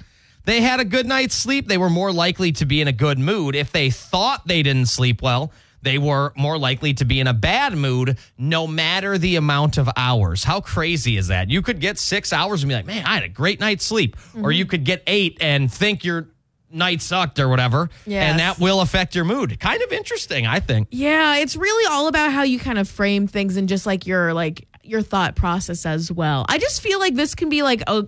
they 0.46 0.62
had 0.62 0.80
a 0.80 0.86
good 0.86 1.06
night's 1.06 1.36
sleep, 1.36 1.68
they 1.68 1.78
were 1.78 1.89
more 1.89 2.12
likely 2.12 2.52
to 2.54 2.66
be 2.66 2.82
in 2.82 2.88
a 2.88 2.91
good 2.91 3.20
mood. 3.20 3.56
If 3.56 3.72
they 3.72 3.91
thought 3.91 4.48
they 4.48 4.64
didn't 4.64 4.88
sleep 4.88 5.22
well, 5.22 5.52
they 5.84 5.98
were 5.98 6.32
more 6.38 6.58
likely 6.58 6.94
to 6.96 7.06
be 7.06 7.20
in 7.20 7.28
a 7.28 7.34
bad 7.34 7.76
mood 7.76 8.18
no 8.38 8.66
matter 8.66 9.18
the 9.18 9.36
amount 9.36 9.78
of 9.78 9.89
hours. 9.98 10.44
How 10.44 10.62
crazy 10.62 11.18
is 11.18 11.28
that? 11.28 11.50
You 11.50 11.62
could 11.62 11.82
get 11.82 12.00
six 12.00 12.32
hours 12.32 12.64
and 12.64 12.70
be 12.70 12.76
like, 12.76 12.86
man, 12.86 13.06
I 13.06 13.16
had 13.16 13.24
a 13.24 13.30
great 13.30 13.60
night's 13.60 13.84
sleep. 13.84 14.16
Or 14.16 14.20
mm-hmm. 14.20 14.52
you 14.52 14.66
could 14.66 14.86
get 14.86 15.04
eight 15.08 15.38
and 15.41 15.72
think 15.72 16.06
your 16.06 16.30
night 16.72 17.02
sucked 17.02 17.38
or 17.38 17.50
whatever. 17.50 17.89
Yes. 18.06 18.32
And 18.32 18.39
that 18.39 18.60
will 18.60 18.80
affect 18.80 19.14
your 19.14 19.26
mood. 19.26 19.60
Kind 19.60 19.84
of 19.84 19.91
interesting, 19.91 20.48
I 20.48 20.62
think. 20.62 20.88
Yeah, 20.91 21.36
it's 21.36 21.58
really 21.58 21.86
all 21.91 22.08
about 22.08 22.32
how 22.32 22.44
you 22.44 22.60
kind 22.60 22.80
of 22.80 22.88
frame 22.88 23.28
things 23.28 23.58
and 23.58 23.68
just 23.68 23.86
like 23.86 24.08
your 24.08 24.34
like 24.34 24.68
your 24.84 25.02
thought 25.02 25.36
process 25.36 25.86
as 25.86 26.12
well. 26.12 26.46
I 26.50 26.58
just 26.58 26.82
feel 26.82 27.00
like 27.00 27.16
this 27.16 27.36
can 27.36 27.50
be 27.50 27.64
like 27.64 27.82
a 27.88 28.08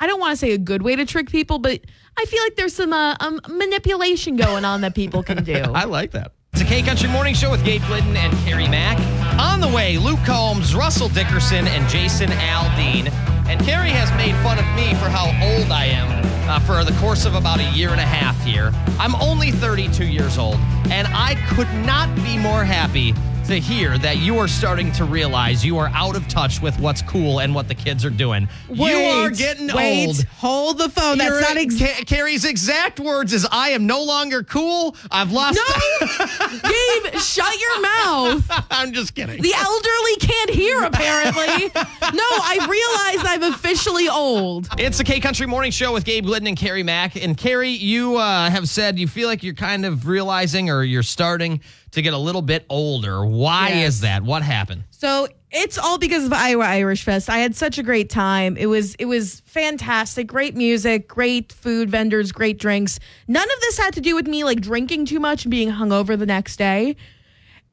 I 0.00 0.06
don't 0.06 0.20
want 0.20 0.32
to 0.32 0.36
say 0.36 0.52
a 0.52 0.58
good 0.58 0.82
way 0.82 0.94
to 0.94 1.04
trick 1.04 1.28
people, 1.28 1.58
but 1.58 1.80
I 2.16 2.24
feel 2.26 2.42
like 2.42 2.54
there's 2.56 2.74
some 2.74 2.92
uh, 2.92 3.16
um, 3.20 3.40
manipulation 3.48 4.36
going 4.36 4.64
on 4.64 4.82
that 4.82 4.94
people 4.94 5.22
can 5.22 5.42
do. 5.42 5.54
I 5.74 5.84
like 5.84 6.12
that. 6.12 6.32
It's 6.52 6.62
a 6.62 6.64
K 6.64 6.82
Country 6.82 7.08
Morning 7.08 7.34
Show 7.34 7.50
with 7.50 7.64
Gabe 7.64 7.82
Glidden 7.86 8.16
and 8.16 8.32
Carrie 8.38 8.68
Mack. 8.68 8.98
On 9.40 9.60
the 9.60 9.68
way, 9.68 9.98
Luke 9.98 10.20
Combs, 10.24 10.74
Russell 10.74 11.08
Dickerson, 11.08 11.66
and 11.66 11.88
Jason 11.88 12.28
Aldean. 12.30 13.12
And 13.48 13.60
Carrie 13.60 13.90
has 13.90 14.10
made 14.16 14.34
fun 14.42 14.58
of 14.58 14.66
me 14.76 14.90
for 15.00 15.08
how 15.08 15.26
old 15.44 15.70
I 15.72 15.86
am 15.86 16.28
uh, 16.48 16.58
for 16.60 16.84
the 16.84 16.96
course 17.00 17.24
of 17.24 17.34
about 17.34 17.60
a 17.60 17.70
year 17.70 17.90
and 17.90 18.00
a 18.00 18.06
half 18.06 18.42
here. 18.44 18.72
I'm 18.98 19.14
only 19.16 19.50
32 19.50 20.06
years 20.06 20.38
old, 20.38 20.56
and 20.90 21.06
I 21.10 21.34
could 21.54 21.72
not 21.86 22.14
be 22.16 22.38
more 22.38 22.64
happy 22.64 23.14
to 23.48 23.58
hear 23.58 23.96
that 23.96 24.18
you 24.18 24.36
are 24.38 24.46
starting 24.46 24.92
to 24.92 25.04
realize 25.06 25.64
you 25.64 25.78
are 25.78 25.88
out 25.94 26.14
of 26.14 26.28
touch 26.28 26.60
with 26.60 26.78
what's 26.80 27.00
cool 27.00 27.40
and 27.40 27.54
what 27.54 27.66
the 27.66 27.74
kids 27.74 28.04
are 28.04 28.10
doing. 28.10 28.46
you 28.70 28.84
are 28.84 29.30
getting 29.30 29.68
wait, 29.74 30.06
old. 30.08 30.24
Hold 30.36 30.76
the 30.78 30.90
phone. 30.90 31.16
That's 31.16 31.30
Your- 31.30 31.40
not 31.40 31.56
ex- 31.56 31.78
Ca- 31.78 32.04
Carrie's 32.04 32.44
exact 32.44 33.00
words 33.00 33.32
is 33.32 33.46
I 33.50 33.70
am 33.70 33.86
no 33.86 34.02
longer 34.04 34.42
cool. 34.42 34.94
I've 35.10 35.32
lost 35.32 35.58
No, 35.58 36.06
Gabe, 36.62 37.14
shut 37.20 37.58
your 37.58 37.80
mouth. 37.80 38.66
I'm 38.70 38.92
just 38.92 39.14
kidding. 39.14 39.40
The 39.40 39.54
elderly 39.54 40.16
can't 40.20 40.50
hear, 40.50 40.82
apparently. 40.82 41.70
No, 41.74 42.22
I 42.22 42.66
realize 42.68 43.24
I'm 43.26 43.52
officially 43.54 44.08
old. 44.10 44.68
It's 44.78 44.98
the 44.98 45.04
K 45.04 45.20
Country 45.20 45.46
Morning 45.46 45.70
Show 45.70 45.94
with 45.94 46.04
Gabe 46.04 46.26
Glidden 46.26 46.48
and 46.48 46.56
Carrie 46.56 46.82
Mack. 46.82 47.16
And 47.16 47.34
Carrie, 47.36 47.70
you 47.70 48.16
uh, 48.18 48.50
have 48.50 48.68
said 48.68 48.98
you 48.98 49.08
feel 49.08 49.26
like 49.26 49.42
you're 49.42 49.54
kind 49.54 49.86
of 49.86 50.06
realizing 50.06 50.68
or 50.68 50.82
you're 50.82 51.02
starting 51.02 51.60
to 51.92 52.02
get 52.02 52.12
a 52.14 52.18
little 52.18 52.42
bit 52.42 52.64
older. 52.68 53.24
Why 53.26 53.68
Yes. 53.70 53.88
is 53.94 54.00
that? 54.00 54.22
What 54.22 54.42
happened? 54.42 54.84
So 54.90 55.28
it's 55.50 55.78
all 55.78 55.96
because 55.98 56.24
of 56.24 56.32
Iowa 56.32 56.64
Irish 56.64 57.02
Fest. 57.02 57.30
I 57.30 57.38
had 57.38 57.56
such 57.56 57.78
a 57.78 57.82
great 57.82 58.10
time. 58.10 58.56
It 58.56 58.66
was 58.66 58.94
it 58.96 59.06
was 59.06 59.40
fantastic. 59.46 60.26
Great 60.26 60.54
music, 60.54 61.08
great 61.08 61.52
food 61.52 61.88
vendors, 61.90 62.32
great 62.32 62.58
drinks. 62.58 62.98
None 63.26 63.42
of 63.50 63.60
this 63.60 63.78
had 63.78 63.94
to 63.94 64.00
do 64.00 64.14
with 64.14 64.26
me 64.26 64.44
like 64.44 64.60
drinking 64.60 65.06
too 65.06 65.20
much 65.20 65.44
and 65.44 65.50
being 65.50 65.70
hungover 65.70 66.18
the 66.18 66.26
next 66.26 66.56
day. 66.58 66.96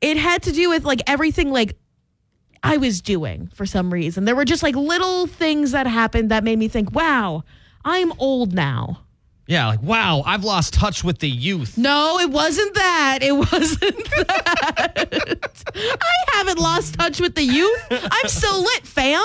It 0.01 0.17
had 0.17 0.43
to 0.43 0.51
do 0.51 0.69
with 0.69 0.85
like 0.85 1.01
everything 1.07 1.51
like 1.51 1.77
I 2.63 2.77
was 2.77 3.01
doing 3.01 3.49
for 3.53 3.65
some 3.65 3.91
reason. 3.91 4.25
There 4.25 4.35
were 4.35 4.45
just 4.45 4.63
like 4.63 4.75
little 4.75 5.27
things 5.27 5.71
that 5.71 5.85
happened 5.87 6.31
that 6.31 6.43
made 6.43 6.57
me 6.57 6.67
think, 6.67 6.93
"Wow, 6.95 7.43
I'm 7.83 8.11
old 8.19 8.53
now." 8.53 9.01
Yeah, 9.47 9.67
like 9.67 9.81
wow, 9.83 10.23
I've 10.25 10.43
lost 10.43 10.73
touch 10.73 11.03
with 11.03 11.19
the 11.19 11.29
youth. 11.29 11.77
No, 11.77 12.19
it 12.19 12.31
wasn't 12.31 12.73
that. 12.73 13.19
It 13.21 13.31
wasn't 13.51 14.09
that. 14.09 15.63
I 15.75 16.37
haven't 16.37 16.57
lost 16.59 16.95
touch 16.95 17.19
with 17.21 17.35
the 17.35 17.43
youth. 17.43 17.85
I'm 17.91 18.27
still 18.27 18.61
lit, 18.61 18.87
fam. 18.87 19.21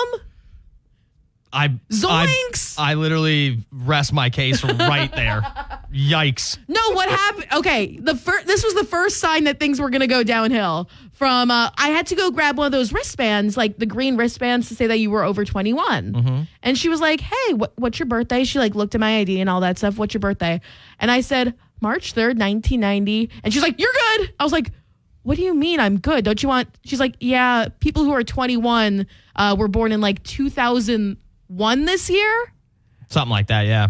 I 1.52 1.68
Zoinks! 1.90 2.76
I, 2.78 2.92
I 2.92 2.94
literally 2.94 3.58
rest 3.72 4.12
my 4.12 4.30
case 4.30 4.62
right 4.62 5.12
there. 5.14 5.40
Yikes. 5.92 6.58
No, 6.68 6.80
what 6.92 7.08
happened? 7.08 7.46
Okay, 7.52 7.96
the 7.98 8.14
first. 8.16 8.46
This 8.46 8.64
was 8.64 8.74
the 8.74 8.84
first 8.84 9.18
sign 9.18 9.44
that 9.44 9.58
things 9.58 9.80
were 9.80 9.90
going 9.90 10.00
to 10.00 10.06
go 10.06 10.22
downhill. 10.22 10.88
From 11.12 11.50
uh, 11.50 11.70
I 11.76 11.88
had 11.88 12.06
to 12.08 12.14
go 12.14 12.30
grab 12.30 12.56
one 12.56 12.66
of 12.66 12.72
those 12.72 12.92
wristbands, 12.92 13.56
like 13.56 13.76
the 13.78 13.86
green 13.86 14.16
wristbands, 14.16 14.68
to 14.68 14.74
say 14.74 14.86
that 14.86 14.98
you 14.98 15.10
were 15.10 15.24
over 15.24 15.44
21. 15.44 16.46
And 16.62 16.78
she 16.78 16.88
was 16.88 17.00
like, 17.00 17.20
"Hey, 17.20 17.54
what, 17.54 17.72
what's 17.76 17.98
your 17.98 18.06
birthday?" 18.06 18.44
She 18.44 18.58
like 18.58 18.74
looked 18.74 18.94
at 18.94 19.00
my 19.00 19.18
ID 19.18 19.40
and 19.40 19.50
all 19.50 19.60
that 19.60 19.76
stuff. 19.78 19.98
What's 19.98 20.14
your 20.14 20.20
birthday? 20.20 20.60
And 20.98 21.10
I 21.10 21.20
said 21.20 21.54
March 21.80 22.14
3rd, 22.14 22.38
1990. 22.38 23.30
And 23.42 23.52
she's 23.52 23.62
like, 23.62 23.78
"You're 23.80 23.92
good." 23.92 24.32
I 24.38 24.44
was 24.44 24.52
like, 24.52 24.70
"What 25.24 25.36
do 25.36 25.42
you 25.42 25.54
mean 25.54 25.80
I'm 25.80 25.98
good? 25.98 26.24
Don't 26.24 26.42
you 26.42 26.48
want?" 26.48 26.68
She's 26.84 27.00
like, 27.00 27.16
"Yeah, 27.20 27.66
people 27.80 28.04
who 28.04 28.12
are 28.12 28.22
21 28.22 29.06
uh, 29.36 29.56
were 29.58 29.68
born 29.68 29.92
in 29.92 30.00
like 30.00 30.22
2001 31.50 31.84
this 31.84 32.08
year." 32.10 32.52
Something 33.08 33.30
like 33.30 33.48
that, 33.48 33.66
yeah. 33.66 33.88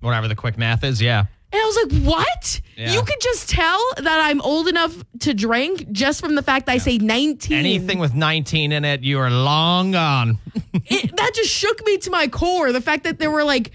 Whatever 0.00 0.28
the 0.28 0.34
quick 0.34 0.58
math 0.58 0.84
is, 0.84 1.00
yeah. 1.00 1.26
And 1.54 1.62
I 1.62 1.66
was 1.66 1.76
like, 1.84 2.02
what? 2.02 2.60
Yeah. 2.76 2.94
You 2.94 3.02
could 3.02 3.20
just 3.20 3.48
tell 3.48 3.80
that 3.98 4.20
I'm 4.28 4.40
old 4.40 4.66
enough 4.66 4.92
to 5.20 5.34
drink 5.34 5.88
just 5.92 6.20
from 6.20 6.34
the 6.34 6.42
fact 6.42 6.66
that 6.66 6.72
I 6.72 6.78
say 6.78 6.98
19. 6.98 7.56
Anything 7.56 8.00
with 8.00 8.12
19 8.12 8.72
in 8.72 8.84
it, 8.84 9.04
you 9.04 9.20
are 9.20 9.30
long 9.30 9.92
gone. 9.92 10.38
It, 10.86 11.16
that 11.16 11.30
just 11.34 11.50
shook 11.50 11.84
me 11.86 11.98
to 11.98 12.10
my 12.10 12.26
core. 12.26 12.72
The 12.72 12.80
fact 12.80 13.04
that 13.04 13.20
there 13.20 13.30
were 13.30 13.44
like 13.44 13.70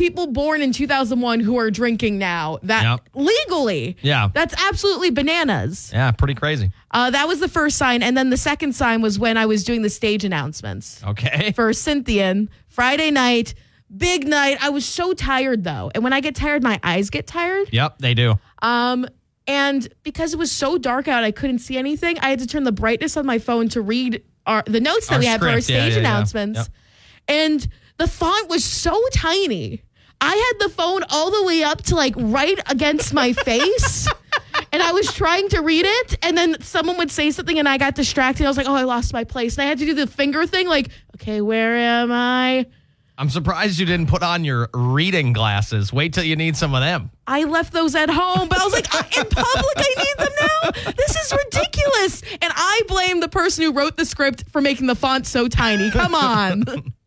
people 0.00 0.26
born 0.28 0.62
in 0.62 0.72
2001 0.72 1.40
who 1.40 1.58
are 1.58 1.70
drinking 1.70 2.16
now 2.18 2.58
that 2.62 2.82
Yep. 2.82 3.00
legally. 3.14 3.96
Yeah. 4.00 4.28
That's 4.32 4.54
absolutely 4.66 5.10
bananas. 5.10 5.90
Yeah, 5.92 6.10
pretty 6.12 6.34
crazy. 6.34 6.70
Uh, 6.90 7.10
that 7.10 7.28
was 7.28 7.38
the 7.38 7.48
first 7.48 7.76
sign. 7.76 8.02
And 8.02 8.16
then 8.16 8.30
the 8.30 8.38
second 8.38 8.74
sign 8.74 9.02
was 9.02 9.18
when 9.18 9.36
I 9.36 9.44
was 9.44 9.62
doing 9.62 9.82
the 9.82 9.90
stage 9.90 10.24
announcements 10.24 11.02
Okay. 11.06 11.52
for 11.54 11.72
Cynthian 11.74 12.48
Friday 12.68 13.10
night. 13.10 13.52
Big 13.94 14.26
night. 14.26 14.56
I 14.62 14.70
was 14.70 14.86
so 14.86 15.12
tired 15.12 15.64
though. 15.64 15.90
And 15.94 16.02
when 16.02 16.12
I 16.14 16.20
get 16.20 16.34
tired, 16.34 16.62
my 16.62 16.80
eyes 16.82 17.10
get 17.10 17.26
tired. 17.26 17.68
Yep, 17.70 17.98
they 17.98 18.14
do. 18.14 18.38
Um, 18.62 19.06
and 19.46 19.86
because 20.02 20.32
it 20.32 20.38
was 20.38 20.50
so 20.50 20.78
dark 20.78 21.08
out, 21.08 21.24
I 21.24 21.30
couldn't 21.32 21.58
see 21.58 21.76
anything. 21.76 22.18
I 22.20 22.30
had 22.30 22.38
to 22.38 22.46
turn 22.46 22.64
the 22.64 22.72
brightness 22.72 23.16
on 23.18 23.26
my 23.26 23.38
phone 23.38 23.68
to 23.70 23.82
read 23.82 24.22
our 24.46 24.62
the 24.66 24.80
notes 24.80 25.08
that 25.08 25.14
Our 25.16 25.20
we 25.20 25.26
had 25.26 25.40
for 25.40 25.48
our 25.48 25.60
stage 25.60 25.76
yeah, 25.76 25.88
yeah. 25.88 25.98
announcements. 25.98 26.58
Yep. 26.58 26.68
And 27.28 27.68
the 27.98 28.06
font 28.06 28.48
was 28.48 28.64
so 28.64 28.98
tiny. 29.12 29.82
I 30.20 30.34
had 30.58 30.66
the 30.66 30.72
phone 30.72 31.02
all 31.10 31.30
the 31.30 31.42
way 31.44 31.62
up 31.62 31.82
to 31.84 31.94
like 31.96 32.14
right 32.16 32.58
against 32.70 33.12
my 33.14 33.32
face. 33.44 34.08
And 34.72 34.82
I 34.82 34.92
was 34.92 35.12
trying 35.12 35.48
to 35.50 35.62
read 35.62 35.84
it, 35.86 36.18
and 36.24 36.36
then 36.36 36.60
someone 36.60 36.96
would 36.98 37.10
say 37.10 37.30
something, 37.32 37.58
and 37.58 37.68
I 37.68 37.76
got 37.76 37.94
distracted. 37.96 38.44
I 38.44 38.48
was 38.48 38.56
like, 38.56 38.68
"Oh, 38.68 38.74
I 38.74 38.82
lost 38.84 39.12
my 39.12 39.24
place." 39.24 39.56
And 39.58 39.64
I 39.64 39.68
had 39.68 39.78
to 39.78 39.84
do 39.84 39.94
the 39.94 40.06
finger 40.06 40.46
thing, 40.46 40.68
like, 40.68 40.90
"Okay, 41.16 41.40
where 41.40 41.74
am 41.76 42.12
I?" 42.12 42.66
I'm 43.18 43.28
surprised 43.30 43.78
you 43.80 43.86
didn't 43.86 44.06
put 44.06 44.22
on 44.22 44.44
your 44.44 44.68
reading 44.72 45.32
glasses. 45.32 45.92
Wait 45.92 46.14
till 46.14 46.24
you 46.24 46.36
need 46.36 46.56
some 46.56 46.74
of 46.74 46.80
them. 46.82 47.10
I 47.26 47.44
left 47.44 47.72
those 47.72 47.94
at 47.96 48.08
home, 48.10 48.48
but 48.48 48.60
I 48.60 48.64
was 48.64 48.72
like, 48.72 48.86
"I- 48.94 49.20
in 49.20 49.26
public, 49.28 49.76
I 49.76 49.94
need 49.98 50.26
them 50.26 50.32
now. 50.40 50.92
This 50.96 51.16
is 51.16 51.32
ridiculous. 51.44 52.22
And 52.40 52.52
I 52.54 52.82
blame 52.86 53.20
the 53.20 53.28
person 53.28 53.64
who 53.64 53.72
wrote 53.72 53.96
the 53.96 54.04
script 54.04 54.44
for 54.50 54.60
making 54.60 54.86
the 54.86 54.94
font 54.94 55.26
so 55.26 55.48
tiny. 55.48 55.90
Come 55.90 56.14
on. 56.14 56.64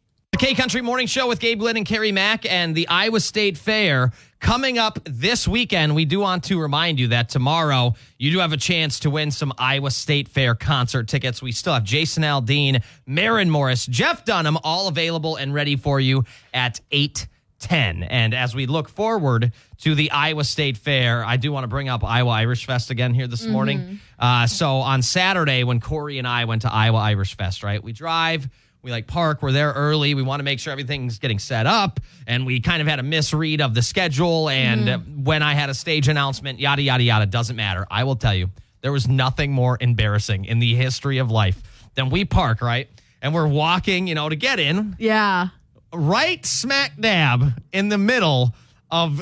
K 0.44 0.56
Country 0.56 0.82
Morning 0.82 1.08
Show 1.08 1.30
with 1.30 1.40
Gabe 1.40 1.60
Glenn 1.60 1.78
and 1.78 1.86
Carrie 1.86 2.12
Mack 2.12 2.46
and 2.46 2.76
the 2.76 2.86
Iowa 2.90 3.22
State 3.22 3.58
Fair 3.58 4.12
coming 4.42 4.78
up 4.78 5.00
this 5.06 5.48
weekend. 5.48 5.96
We 5.96 6.04
do 6.04 6.20
want 6.20 6.44
to 6.44 6.60
remind 6.60 7.00
you 7.00 7.08
that 7.08 7.30
tomorrow 7.30 7.94
you 8.18 8.30
do 8.30 8.40
have 8.40 8.52
a 8.52 8.58
chance 8.58 9.00
to 9.00 9.10
win 9.10 9.32
some 9.32 9.54
Iowa 9.58 9.90
State 9.90 10.28
Fair 10.28 10.54
concert 10.54 11.08
tickets. 11.08 11.42
We 11.42 11.54
still 11.54 11.74
have 11.74 11.86
Jason 11.86 12.24
Aldean, 12.24 12.84
Maren 13.06 13.50
Morris, 13.50 13.86
Jeff 13.86 14.26
Dunham, 14.26 14.58
all 14.66 14.90
available 14.90 15.38
and 15.38 15.54
ready 15.54 15.78
for 15.78 16.02
you 16.02 16.26
at 16.54 16.82
8 16.92 17.26
10. 17.60 18.04
And 18.04 18.34
as 18.34 18.54
we 18.54 18.66
look 18.66 18.90
forward 18.90 19.54
to 19.78 19.96
the 19.96 20.12
Iowa 20.12 20.44
State 20.44 20.76
Fair, 20.76 21.24
I 21.24 21.38
do 21.38 21.54
want 21.54 21.64
to 21.64 21.70
bring 21.70 21.88
up 21.88 22.04
Iowa 22.04 22.32
Irish 22.32 22.66
Fest 22.66 22.90
again 22.90 23.14
here 23.14 23.28
this 23.28 23.46
morning. 23.46 24.02
Uh, 24.20 24.46
so 24.48 24.76
on 24.80 25.02
Saturday, 25.02 25.64
when 25.64 25.80
Corey 25.80 26.20
and 26.20 26.28
I 26.28 26.44
went 26.44 26.64
to 26.64 26.74
Iowa 26.74 26.98
Irish 26.98 27.38
Fest, 27.38 27.64
right? 27.64 27.82
We 27.82 27.94
drive, 27.94 28.50
we 28.84 28.92
like 28.92 29.08
park, 29.08 29.42
we're 29.42 29.54
there 29.54 29.72
early. 29.72 30.14
We 30.14 30.22
want 30.24 30.42
to 30.42 30.44
make 30.44 30.60
sure 30.60 30.72
everything's 30.74 31.18
getting 31.18 31.40
set 31.40 31.66
up. 31.66 32.02
And 32.28 32.46
we 32.46 32.60
kind 32.60 32.82
of 32.82 32.88
had 32.88 33.00
a 33.00 33.04
misread 33.04 33.62
of 33.62 33.74
the 33.74 33.82
schedule. 33.82 34.50
And 34.50 34.90
uh, 34.90 34.98
when 35.00 35.42
I 35.42 35.54
had 35.54 35.70
a 35.70 35.74
stage 35.74 36.10
announcement, 36.10 36.60
yada, 36.60 36.82
yada, 36.82 37.02
yada, 37.04 37.26
doesn't 37.26 37.56
matter. 37.56 37.88
I 37.90 38.04
will 38.04 38.18
tell 38.18 38.36
you, 38.36 38.50
there 38.82 38.92
was 38.92 39.08
nothing 39.08 39.54
more 39.54 39.78
embarrassing 39.80 40.44
in 40.46 40.60
the 40.60 40.76
history 40.76 41.18
of 41.20 41.32
life 41.32 41.64
than 41.96 42.10
we 42.10 42.26
park, 42.26 42.62
right? 42.62 42.90
And 43.22 43.34
we're 43.34 43.48
walking, 43.48 44.08
you 44.08 44.16
know, 44.16 44.28
to 44.28 44.36
get 44.36 44.60
in 44.60 44.98
Yeah. 45.00 45.48
right 45.94 46.46
smack 46.46 47.00
dab 47.00 47.54
in 47.72 47.88
the 47.88 47.98
middle 47.98 48.54
of 48.92 49.22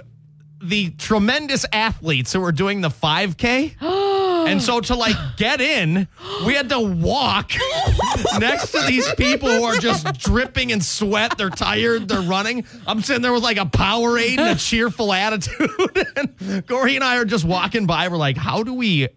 the 0.59 0.89
tremendous 0.91 1.65
athletes 1.71 2.33
who 2.33 2.39
were 2.39 2.51
doing 2.51 2.81
the 2.81 2.89
5K. 2.89 3.75
and 4.51 4.61
so 4.61 4.81
to 4.81 4.95
like 4.95 5.15
get 5.37 5.61
in, 5.61 6.07
we 6.45 6.53
had 6.53 6.69
to 6.69 6.79
walk 6.79 7.53
next 8.39 8.71
to 8.71 8.81
these 8.87 9.11
people 9.15 9.49
who 9.49 9.63
are 9.63 9.77
just 9.77 10.19
dripping 10.19 10.71
in 10.71 10.81
sweat. 10.81 11.37
They're 11.37 11.49
tired, 11.49 12.07
they're 12.07 12.21
running. 12.21 12.65
I'm 12.85 13.01
sitting 13.01 13.21
there 13.21 13.33
with 13.33 13.43
like 13.43 13.57
a 13.57 13.65
Powerade 13.65 14.37
and 14.37 14.49
a 14.49 14.55
cheerful 14.55 15.13
attitude. 15.13 15.69
and 16.39 16.67
Corey 16.67 16.95
and 16.95 17.03
I 17.03 17.17
are 17.17 17.25
just 17.25 17.45
walking 17.45 17.85
by. 17.85 18.07
We're 18.07 18.17
like, 18.17 18.37
how 18.37 18.63
do 18.63 18.73
we 18.73 19.07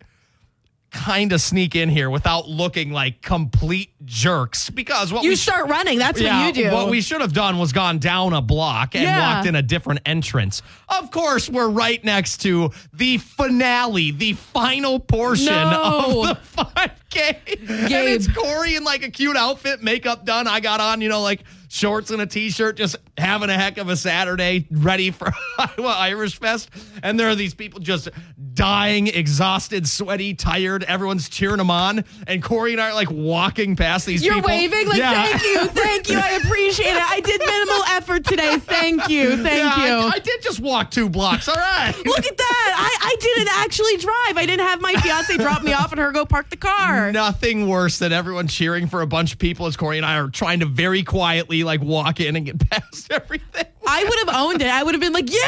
kind 0.95 1.33
of 1.33 1.41
sneak 1.41 1.75
in 1.75 1.89
here 1.91 2.09
without 2.09 2.49
looking 2.49 2.93
like 2.93 3.21
complete 3.21 3.91
jerks? 4.05 4.71
Because 4.71 5.13
what 5.13 5.25
You 5.25 5.35
start 5.37 5.69
running. 5.69 5.99
That's 5.99 6.21
yeah, 6.21 6.47
what 6.47 6.57
you 6.57 6.65
do. 6.65 6.71
What 6.73 6.89
we 6.89 7.01
should 7.01 7.21
have 7.21 7.33
done 7.33 7.59
was 7.59 7.73
gone 7.73 7.99
down 7.99 8.33
a 8.33 8.41
block 8.41 8.95
and 8.95 9.03
Yeah. 9.05 9.35
walked 9.37 9.47
in 9.49 9.57
a 9.57 9.63
different 9.63 10.01
entrance. 10.07 10.63
Of 10.89 11.11
course, 11.11 11.51
we're 11.51 11.69
right 11.69 12.03
next 12.05 12.39
to 12.43 12.71
the 12.93 13.19
finale, 13.19 14.13
the 14.13 14.35
final 14.35 15.01
portion 15.01 15.47
No. 15.47 16.25
of 16.31 16.39
the 16.57 16.65
5K. 16.65 17.37
And 17.69 18.09
it's 18.09 18.29
Corey 18.29 18.77
in 18.77 18.85
like 18.85 19.03
a 19.05 19.11
cute 19.11 19.37
outfit, 19.37 19.83
makeup 19.83 20.25
done. 20.25 20.47
I 20.47 20.61
got 20.61 20.81
on, 20.81 21.01
you 21.01 21.09
know, 21.09 21.23
like 21.23 21.41
shorts 21.75 22.11
and 22.13 22.23
a 22.23 22.27
t-shirt, 22.27 22.77
just 22.77 22.95
having 23.19 23.51
a 23.51 23.55
heck 23.55 23.79
of 23.79 23.89
a 23.89 23.97
Saturday, 23.97 24.65
ready 24.71 25.11
for 25.11 25.33
Iowa 25.59 25.97
Irish 25.99 26.39
Fest. 26.39 26.71
And 27.03 27.19
there 27.19 27.29
are 27.29 27.35
these 27.35 27.53
people 27.53 27.81
just 27.81 28.09
dying, 28.55 29.09
exhausted, 29.09 29.89
sweaty, 29.89 30.35
tired. 30.35 30.85
Everyone's 30.85 31.29
cheering 31.29 31.57
them 31.59 31.73
on. 31.73 32.05
And 32.29 32.41
Corey 32.45 32.73
and 32.73 32.81
I 32.81 32.91
are 32.91 32.95
like 32.95 33.11
walking 33.11 33.75
past 33.75 34.07
these 34.07 34.25
You're 34.25 34.37
people. 34.37 34.51
waving 34.51 34.87
like, 34.89 34.99
Yeah. 34.99 35.25
thank 35.27 35.43
you, 35.43 35.67
thank 35.83 36.09
you. 36.11 36.19
I 36.19 36.31
appreciate 36.45 36.95
it. 36.95 37.03
I 37.11 37.19
did 37.21 37.41
minimal 37.45 37.83
effort 37.89 38.25
today. 38.25 38.57
Thank 38.59 39.09
you, 39.09 39.37
thank 39.43 39.47
Yeah, 39.59 39.75
I- 39.77 39.87
you. 39.89 39.95
I, 40.15 40.19
did 40.21 40.43
just 40.43 40.61
walk 40.61 40.93
two 40.93 41.09
blocks. 41.09 41.49
All 41.49 41.57
right. 41.57 41.93
Look 42.07 42.25
at 42.25 42.37
that. 42.37 42.75
I, 43.03 43.09
I 43.09 43.17
didn't 43.21 43.49
actually 43.57 43.97
drive. 43.97 44.37
I 44.39 44.47
didn't 44.47 44.65
have 44.67 44.81
my 44.81 44.95
fiance 44.95 45.37
drop 45.39 45.63
me 45.65 45.73
off 45.73 45.91
and 45.91 46.01
her 46.01 46.13
go 46.13 46.25
park 46.25 46.51
the 46.51 46.57
car. 46.57 47.11
Nothing 47.11 47.69
worse 47.69 47.99
than 47.99 48.13
everyone 48.13 48.47
cheering 48.47 48.87
for 48.87 49.03
a 49.03 49.07
bunch 49.09 49.33
of 49.33 49.39
people 49.41 49.67
as 49.67 49.77
Corey 49.77 49.97
and 49.97 50.07
I 50.07 50.19
are 50.19 50.29
trying 50.29 50.61
to 50.61 50.67
very 50.67 51.03
quietly 51.03 51.64
like 51.65 51.81
walk 51.83 52.21
in 52.21 52.37
and 52.37 52.47
get 52.47 52.71
past 52.71 53.11
everything. 53.13 53.65
I 53.87 54.03
would 54.05 54.19
have 54.29 54.37
owned 54.43 54.63
it. 54.63 54.69
I 54.69 54.83
would 54.83 54.95
have 54.95 55.01
been 55.01 55.13
like, 55.13 55.31
yeah, 55.31 55.39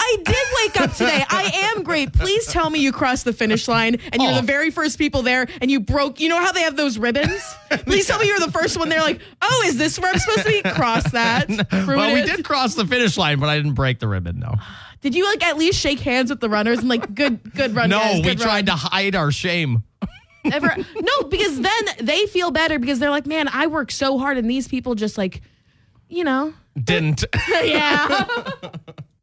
I 0.00 0.16
did 0.24 0.36
wake 0.62 0.80
up 0.80 0.92
today. 0.96 1.24
I 1.28 1.70
am 1.74 1.82
great. 1.84 2.12
Please 2.12 2.46
tell 2.48 2.68
me 2.68 2.80
you 2.80 2.90
crossed 2.92 3.24
the 3.24 3.32
finish 3.32 3.68
line 3.68 3.98
and 4.12 4.20
you're 4.20 4.32
Oh. 4.32 4.36
the 4.36 4.42
very 4.42 4.70
first 4.70 4.98
people 4.98 5.22
there 5.22 5.46
and 5.60 5.70
you 5.70 5.78
broke. 5.78 6.18
You 6.18 6.28
know 6.28 6.40
how 6.40 6.50
they 6.52 6.62
have 6.62 6.76
those 6.76 6.98
ribbons? 6.98 7.40
Please 7.84 8.06
tell 8.06 8.18
me 8.18 8.26
you're 8.26 8.40
the 8.40 8.50
first 8.50 8.76
one 8.78 8.88
there. 8.88 9.00
Like, 9.00 9.20
oh, 9.40 9.64
is 9.66 9.78
this 9.78 9.98
where 10.00 10.12
I'm 10.12 10.18
supposed 10.18 10.46
to 10.46 10.62
be? 10.62 10.62
Cross 10.70 11.12
that. 11.12 11.48
Ruin 11.72 11.86
well, 11.96 12.14
we 12.14 12.22
did 12.22 12.44
cross 12.44 12.74
the 12.74 12.86
finish 12.86 13.16
line, 13.16 13.38
but 13.38 13.48
I 13.48 13.56
didn't 13.56 13.74
break 13.74 14.00
the 14.00 14.08
ribbon. 14.08 14.40
No, 14.40 14.54
Did 15.00 15.14
you 15.14 15.24
like 15.24 15.44
at 15.44 15.56
least 15.56 15.78
shake 15.78 16.00
hands 16.00 16.28
with 16.30 16.40
the 16.40 16.48
runners 16.48 16.80
and 16.80 16.88
like, 16.88 17.14
good, 17.14 17.54
good 17.54 17.74
run? 17.76 17.88
no, 17.90 17.98
guys, 18.00 18.16
we 18.16 18.22
good 18.22 18.40
tried 18.40 18.66
to 18.66 18.72
hide 18.72 19.14
our 19.14 19.30
shame. 19.30 19.84
Ever 20.44 20.76
No, 21.00 21.28
because 21.28 21.60
then 21.60 21.84
they 22.00 22.26
feel 22.26 22.50
better 22.52 22.78
because 22.78 22.98
they're 23.00 23.10
like, 23.10 23.26
man, 23.26 23.48
I 23.48 23.66
work 23.68 23.90
so 23.92 24.18
hard 24.18 24.38
and 24.38 24.48
these 24.50 24.68
people 24.68 24.94
just 24.96 25.16
like, 25.18 25.40
you 26.08 26.24
know, 26.24 26.52
Didn't. 26.82 27.24
yeah. 27.48 28.24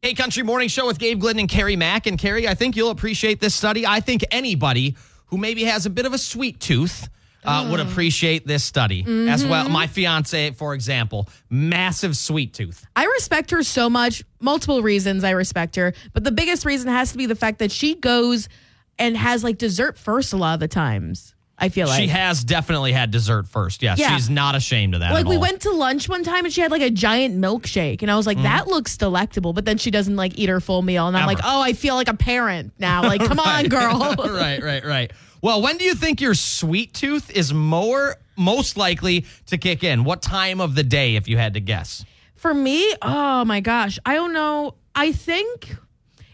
Hey, 0.04 0.12
Country 0.12 0.42
Morning 0.42 0.68
Show 0.68 0.86
with 0.86 0.98
Gabe 0.98 1.18
Glidden 1.18 1.40
and 1.40 1.48
Carrie 1.48 1.76
Mack. 1.76 2.06
And 2.06 2.18
Carrie, 2.18 2.46
I 2.46 2.52
think 2.52 2.76
you'll 2.76 2.90
appreciate 2.90 3.40
this 3.40 3.54
study. 3.54 3.86
I 3.86 4.00
think 4.00 4.22
anybody 4.30 4.96
who 5.28 5.38
maybe 5.38 5.64
has 5.64 5.86
a 5.86 5.90
bit 5.90 6.04
of 6.04 6.12
a 6.12 6.18
sweet 6.18 6.60
tooth 6.60 7.08
uh, 7.42 7.68
would 7.70 7.80
appreciate 7.80 8.46
this 8.46 8.62
study 8.62 9.02
as 9.30 9.46
well. 9.46 9.66
My 9.70 9.86
fiance, 9.86 10.50
for 10.50 10.74
example, 10.74 11.30
massive 11.48 12.18
sweet 12.18 12.52
tooth. 12.52 12.86
I 12.94 13.06
respect 13.06 13.50
her 13.52 13.62
so 13.62 13.88
much. 13.88 14.22
Multiple 14.40 14.82
reasons 14.82 15.24
I 15.24 15.30
respect 15.30 15.74
her, 15.76 15.94
but 16.12 16.22
the 16.22 16.32
biggest 16.32 16.66
reason 16.66 16.90
has 16.90 17.12
to 17.12 17.16
be 17.16 17.24
the 17.24 17.34
fact 17.34 17.58
that 17.60 17.72
she 17.72 17.94
goes 17.94 18.50
and 18.98 19.16
has 19.16 19.42
like 19.42 19.56
dessert 19.56 19.96
first 19.96 20.34
a 20.34 20.36
lot 20.36 20.52
of 20.52 20.60
the 20.60 20.68
times. 20.68 21.33
I 21.58 21.68
feel 21.68 21.86
like. 21.86 22.00
she 22.00 22.08
has 22.08 22.42
definitely 22.42 22.92
had 22.92 23.10
dessert 23.12 23.46
first. 23.46 23.82
Yes, 23.82 23.98
Yeah. 23.98 24.14
she's 24.16 24.28
not 24.28 24.54
ashamed 24.56 24.94
of 24.94 25.00
that. 25.00 25.12
like 25.12 25.20
at 25.24 25.28
we 25.28 25.36
all. 25.36 25.42
went 25.42 25.60
to 25.62 25.70
lunch 25.70 26.08
one 26.08 26.24
time 26.24 26.44
and 26.44 26.52
she 26.52 26.60
had 26.60 26.70
like 26.72 26.82
a 26.82 26.90
giant 26.90 27.36
milkshake 27.38 28.02
and 28.02 28.10
I 28.10 28.16
was 28.16 28.26
like 28.26 28.36
Mm-hmm. 28.36 28.44
that 28.44 28.66
looks 28.66 28.96
delectable 28.96 29.52
but 29.52 29.64
then 29.64 29.78
she 29.78 29.90
doesn't 29.92 30.16
like 30.16 30.36
eat 30.38 30.48
her 30.48 30.60
full 30.60 30.82
meal 30.82 31.06
and 31.06 31.16
I'm 31.16 31.22
Ever. 31.22 31.32
like 31.34 31.44
oh 31.44 31.62
I 31.62 31.72
feel 31.72 31.94
like 31.94 32.08
a 32.08 32.14
parent 32.14 32.72
now 32.80 33.02
like 33.04 33.24
come 33.24 33.38
on 33.54 33.66
girl 33.68 33.98
right, 34.18 34.60
right, 34.62 34.84
right. 34.84 35.12
Well, 35.42 35.62
when 35.62 35.76
do 35.76 35.84
you 35.84 35.94
think 35.94 36.20
your 36.20 36.34
sweet 36.34 36.92
tooth 36.94 37.30
is 37.30 37.52
more 37.54 38.16
most 38.36 38.76
likely 38.76 39.26
to 39.46 39.56
kick 39.58 39.84
in? 39.84 40.02
What 40.02 40.22
time 40.22 40.60
of 40.60 40.74
the 40.74 40.82
day, 40.82 41.16
if 41.16 41.28
you 41.28 41.36
had 41.36 41.54
to 41.54 41.60
guess? 41.60 42.04
For 42.34 42.52
me, 42.54 42.94
oh 43.02 43.44
my 43.44 43.60
gosh, 43.60 43.98
I 44.06 44.14
don't 44.14 44.32
know. 44.32 44.74
I 44.94 45.12
think 45.12 45.76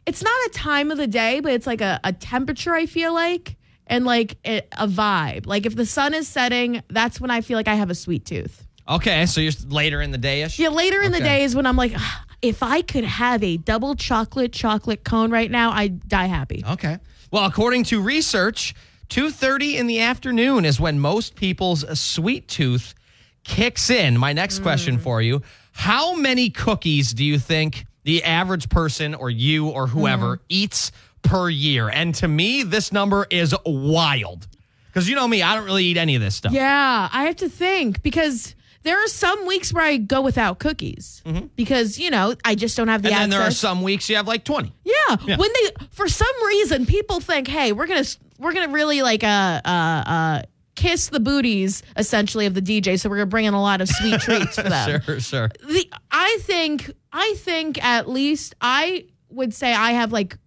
it's 0.07 0.23
not 0.23 0.33
a 0.47 0.51
time 0.51 0.91
of 0.93 0.97
the 0.99 1.07
day, 1.09 1.41
but 1.41 1.53
it's 1.53 1.67
like 1.67 1.81
a, 1.81 1.99
a 2.05 2.13
temperature, 2.13 2.73
I 2.75 2.87
feel 2.87 3.13
like, 3.13 3.57
and 3.91 4.07
like 4.07 4.39
a, 4.47 4.63
a 4.73 4.87
vibe. 4.89 5.45
Like 5.47 5.67
if 5.67 5.77
the 5.77 5.85
sun 5.85 6.15
is 6.15 6.27
setting, 6.27 6.83
that's 6.89 7.21
when 7.21 7.31
I 7.31 7.43
feel 7.43 7.59
like 7.59 7.69
I 7.69 7.75
have 7.75 7.91
a 7.91 7.95
sweet 7.95 8.25
tooth. 8.25 8.67
Okay, 8.89 9.27
so 9.27 9.41
you're 9.43 9.53
later 9.69 10.01
in 10.01 10.11
the 10.11 10.19
day 10.19 10.43
ish. 10.43 10.59
Yeah, 10.59 10.69
later 10.71 11.03
in 11.03 11.13
the 11.13 11.19
Okay. 11.19 11.27
day 11.27 11.43
is 11.45 11.55
when 11.55 11.67
I'm 11.67 11.77
like, 11.77 11.93
"Ah, 11.95 12.25
if 12.43 12.63
I 12.63 12.81
could 12.83 13.05
have 13.05 13.43
a 13.45 13.57
double 13.59 13.95
chocolate 13.95 14.53
chocolate 14.53 15.05
cone 15.05 15.31
right 15.31 15.51
now, 15.51 15.71
I'd 15.73 16.09
die 16.09 16.27
happy. 16.27 16.65
Okay. 16.67 16.97
Well, 17.31 17.45
according 17.45 17.85
to 17.85 18.01
research, 18.01 18.75
2:30 19.11 19.77
in 19.77 19.87
the 19.87 20.01
afternoon 20.01 20.65
is 20.65 20.81
when 20.81 20.99
most 20.99 21.35
people's 21.37 21.85
sweet 21.99 22.49
tooth 22.49 22.95
kicks 23.45 23.91
in. 23.91 24.17
My 24.19 24.33
next 24.33 24.61
question 24.61 24.97
Mm. 24.99 25.03
for 25.03 25.23
you, 25.23 25.43
how 25.73 26.15
many 26.15 26.51
cookies 26.51 27.13
do 27.13 27.25
you 27.25 27.39
think 27.39 27.87
the 28.05 28.25
average 28.25 28.69
person 28.69 29.15
or 29.15 29.31
you 29.31 29.69
or 29.69 29.87
whoever 29.89 30.37
Mm. 30.39 30.41
eats 30.49 30.91
per 31.23 31.49
year? 31.49 31.89
And 31.89 32.15
to 32.17 32.29
me, 32.29 32.63
this 32.63 32.93
number 32.93 33.27
is 33.31 33.55
wild. 33.67 34.47
Cuz 34.95 35.09
you 35.09 35.15
know 35.15 35.29
me, 35.29 35.43
I 35.43 35.55
don't 35.55 35.65
really 35.65 35.85
eat 35.85 35.97
any 35.97 36.17
of 36.17 36.23
this 36.23 36.35
stuff. 36.35 36.53
Yeah, 36.53 37.09
I 37.13 37.25
have 37.25 37.37
to 37.37 37.49
think 37.49 38.03
because 38.03 38.55
there 38.83 38.99
are 38.99 39.09
some 39.09 39.47
weeks 39.47 39.73
where 39.73 39.85
I 39.85 39.99
go 39.99 40.21
without 40.23 40.59
cookies 40.59 41.23
because 41.55 41.99
you 41.99 42.11
know 42.11 42.35
I 42.45 42.55
just 42.55 42.77
don't 42.77 42.89
have 42.89 43.03
the 43.03 43.11
Mm-hmm. 43.11 43.23
And 43.23 43.33
then 43.33 43.39
there 43.39 43.47
are 43.47 43.53
some 43.53 43.83
weeks 43.83 44.09
you 44.09 44.17
have 44.17 44.27
like 44.27 44.45
20. 44.45 44.73
Yeah. 44.85 45.37
When 45.37 45.39
they 45.39 45.87
for 45.91 46.09
some 46.09 46.47
reason 46.47 46.87
people 46.87 47.21
think, 47.21 47.47
"Hey, 47.49 47.73
we're 47.73 47.87
going 47.87 48.03
to 48.03 48.19
we're 48.39 48.53
going 48.53 48.67
to 48.69 48.73
really 48.73 49.03
like 49.03 49.23
uh 49.23 49.61
uh 49.65 49.69
uh 50.07 50.43
kiss 50.77 51.09
the 51.09 51.21
booties 51.21 51.83
essentially 51.97 52.47
of 52.47 52.55
the 52.55 52.63
DJ, 52.63 52.99
so 52.99 53.11
we're 53.11 53.17
going 53.17 53.29
to 53.29 53.31
bring 53.31 53.45
in 53.45 53.55
a 53.55 53.61
lot 53.61 53.81
of 53.81 53.89
sweet 53.89 54.21
treats 54.27 54.57
for 54.57 54.69
them." 54.69 55.03
Sure, 55.03 55.21
sure. 55.21 55.51
The 55.63 55.93
I 56.11 56.39
think 56.43 56.91
I 57.13 57.35
think 57.39 57.85
at 57.85 58.09
least 58.09 58.55
I 58.61 59.05
would 59.29 59.53
say 59.53 59.75
I 59.75 59.93
have 59.93 60.11
like 60.11 60.39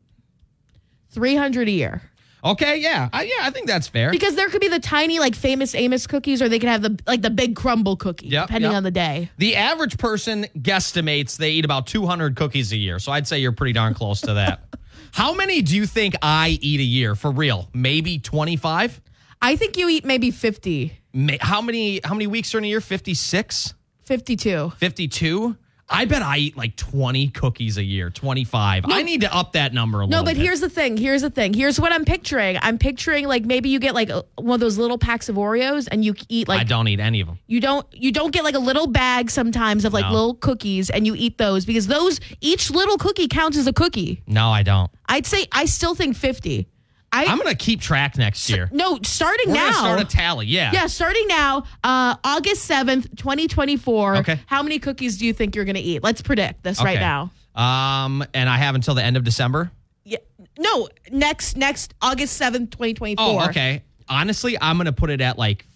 300 1.14 1.68
a 1.68 1.72
year. 1.72 2.02
Okay, 2.46 2.78
yeah. 2.78 3.08
I, 3.14 3.24
yeah, 3.24 3.32
I 3.44 3.52
think 3.52 3.68
that's 3.68 3.88
fair. 3.88 4.12
Because 4.12 4.36
there 4.36 4.50
could 4.50 4.60
be 4.60 4.68
the 4.68 4.80
tiny 4.80 5.18
like 5.20 5.34
famous 5.34 5.74
Amos 5.74 6.08
cookies 6.08 6.42
or 6.42 6.50
they 6.50 6.60
could 6.60 6.68
have 6.68 6.82
the 6.82 7.00
like 7.08 7.22
the 7.22 7.30
big 7.30 7.56
crumble 7.56 7.96
cookie 7.96 8.28
Yep, 8.28 8.48
depending 8.48 8.72
yep. 8.72 8.78
on 8.78 8.84
the 8.84 8.92
day. 8.92 9.30
The 9.38 9.56
average 9.56 9.98
person 9.98 10.46
guesstimates 10.58 11.38
they 11.38 11.52
eat 11.52 11.64
about 11.64 11.88
200 11.88 12.36
cookies 12.36 12.74
a 12.74 12.78
year. 12.78 13.00
So 13.00 13.14
I'd 13.14 13.28
say 13.28 13.40
you're 13.40 13.54
pretty 13.54 13.72
darn 13.74 13.94
close 13.94 14.20
to 14.22 14.34
that. 14.34 14.66
How 15.14 15.34
many 15.34 15.62
do 15.62 15.76
you 15.76 15.86
think 15.86 16.16
I 16.22 16.58
eat 16.62 16.80
a 16.82 16.84
year 16.84 17.16
for 17.16 17.32
real? 17.32 17.70
Maybe 17.74 18.20
25? 18.20 19.00
I 19.42 19.56
think 19.56 19.78
you 19.78 19.88
eat 19.88 20.04
maybe 20.06 20.32
50, 20.32 20.92
Ma- 21.14 21.34
How 21.40 21.62
many 21.62 22.02
how 22.04 22.14
many 22.14 22.28
weeks 22.28 22.54
are 22.56 22.58
in 22.58 22.64
a 22.64 22.68
year? 22.68 22.82
56? 22.82 23.74
52. 24.06 24.74
52? 24.78 25.56
I 25.94 26.06
bet 26.06 26.22
I 26.24 26.38
eat 26.38 26.58
like 26.58 26.76
20 26.76 27.30
cookies 27.30 27.78
a 27.78 27.84
year, 27.84 28.10
25. 28.10 28.86
I 28.88 29.04
need 29.04 29.22
to 29.22 29.34
up 29.34 29.54
that 29.54 29.74
number 29.74 30.00
a 30.02 30.08
No, 30.08 30.08
little 30.08 30.24
No, 30.24 30.26
but 30.26 30.36
bit. 30.36 30.44
here's 30.44 30.60
the 30.60 30.70
thing. 30.70 30.98
Here's 30.98 31.22
the 31.22 31.30
thing. 31.30 31.54
Here's 31.54 31.80
what 31.80 31.92
I'm 31.94 32.04
picturing. 32.04 32.58
I'm 32.62 32.78
picturing 32.78 33.28
like 33.28 33.46
maybe 33.46 33.70
you 33.70 33.80
get 33.80 33.94
like 33.94 34.10
one 34.36 34.56
of 34.56 34.60
those 34.60 34.78
little 34.78 34.98
packs 34.98 35.30
of 35.30 35.36
Oreos 35.36 35.88
and 35.92 36.04
you 36.04 36.16
eat 36.30 36.48
like 36.48 36.60
I 36.62 36.64
don't 36.64 36.88
eat 36.88 37.00
any 37.00 37.22
of 37.22 37.28
them. 37.28 37.38
you 37.48 37.62
don't 37.62 37.86
you 37.94 38.12
don't 38.12 38.32
get 38.32 38.44
like 38.44 38.56
a 38.56 38.60
little 38.60 38.88
bag 38.88 39.30
sometimes 39.30 39.86
of 39.86 39.94
like 39.94 40.06
No. 40.06 40.12
little 40.12 40.34
cookies 40.36 40.90
and 40.90 41.06
you 41.06 41.14
eat 41.16 41.38
those 41.38 41.66
because 41.66 41.88
those 41.88 42.20
each 42.42 42.72
little 42.72 42.98
cookie 42.98 43.28
counts 43.28 43.58
as 43.58 43.68
a 43.68 43.74
cookie. 43.74 44.24
No, 44.28 44.50
I 44.50 44.64
don't. 44.64 44.90
I'd 45.08 45.26
say 45.28 45.46
I 45.52 45.66
still 45.66 45.94
think 45.96 46.16
50. 46.18 46.68
I 47.14 47.26
I'm 47.26 47.38
going 47.38 47.50
to 47.50 47.56
keep 47.56 47.80
track 47.80 48.18
next 48.18 48.50
year. 48.50 48.70
no, 48.74 48.98
starting 49.04 49.50
We're 49.50 49.56
now. 49.56 49.72
start 49.72 50.02
a 50.02 50.06
tally. 50.06 50.48
Yeah. 50.48 50.72
yeah, 50.74 50.88
starting 50.88 51.28
now, 51.28 51.64
uh, 51.84 52.16
August 52.24 52.70
7th, 52.70 53.16
2024. 53.16 54.18
Okay. 54.18 54.40
How 54.48 54.64
many 54.64 54.80
cookies 54.80 55.20
do 55.20 55.26
you 55.28 55.34
think 55.34 55.56
you're 55.56 55.66
going 55.66 55.76
to 55.76 55.82
eat? 55.82 56.04
Let's 56.04 56.24
predict 56.24 56.64
this 56.64 56.84
right 56.84 57.00
now. 57.00 57.32
Um, 57.56 58.26
and 58.34 58.50
I 58.50 58.58
have 58.58 58.74
until 58.74 58.96
the 58.96 59.04
end 59.04 59.16
of 59.16 59.24
December. 59.24 59.72
Yeah. 60.04 60.18
No, 60.58 60.90
next 61.12 61.56
next 61.56 61.94
August 62.02 62.42
7th, 62.42 62.72
2024. 62.72 63.16
Oh, 63.20 63.46
okay. 63.50 63.84
Honestly, 64.10 64.58
I'm 64.60 64.78
going 64.78 64.86
to 64.86 64.92
put 64.92 65.12
it 65.12 65.22
at 65.22 65.38
like 65.38 65.68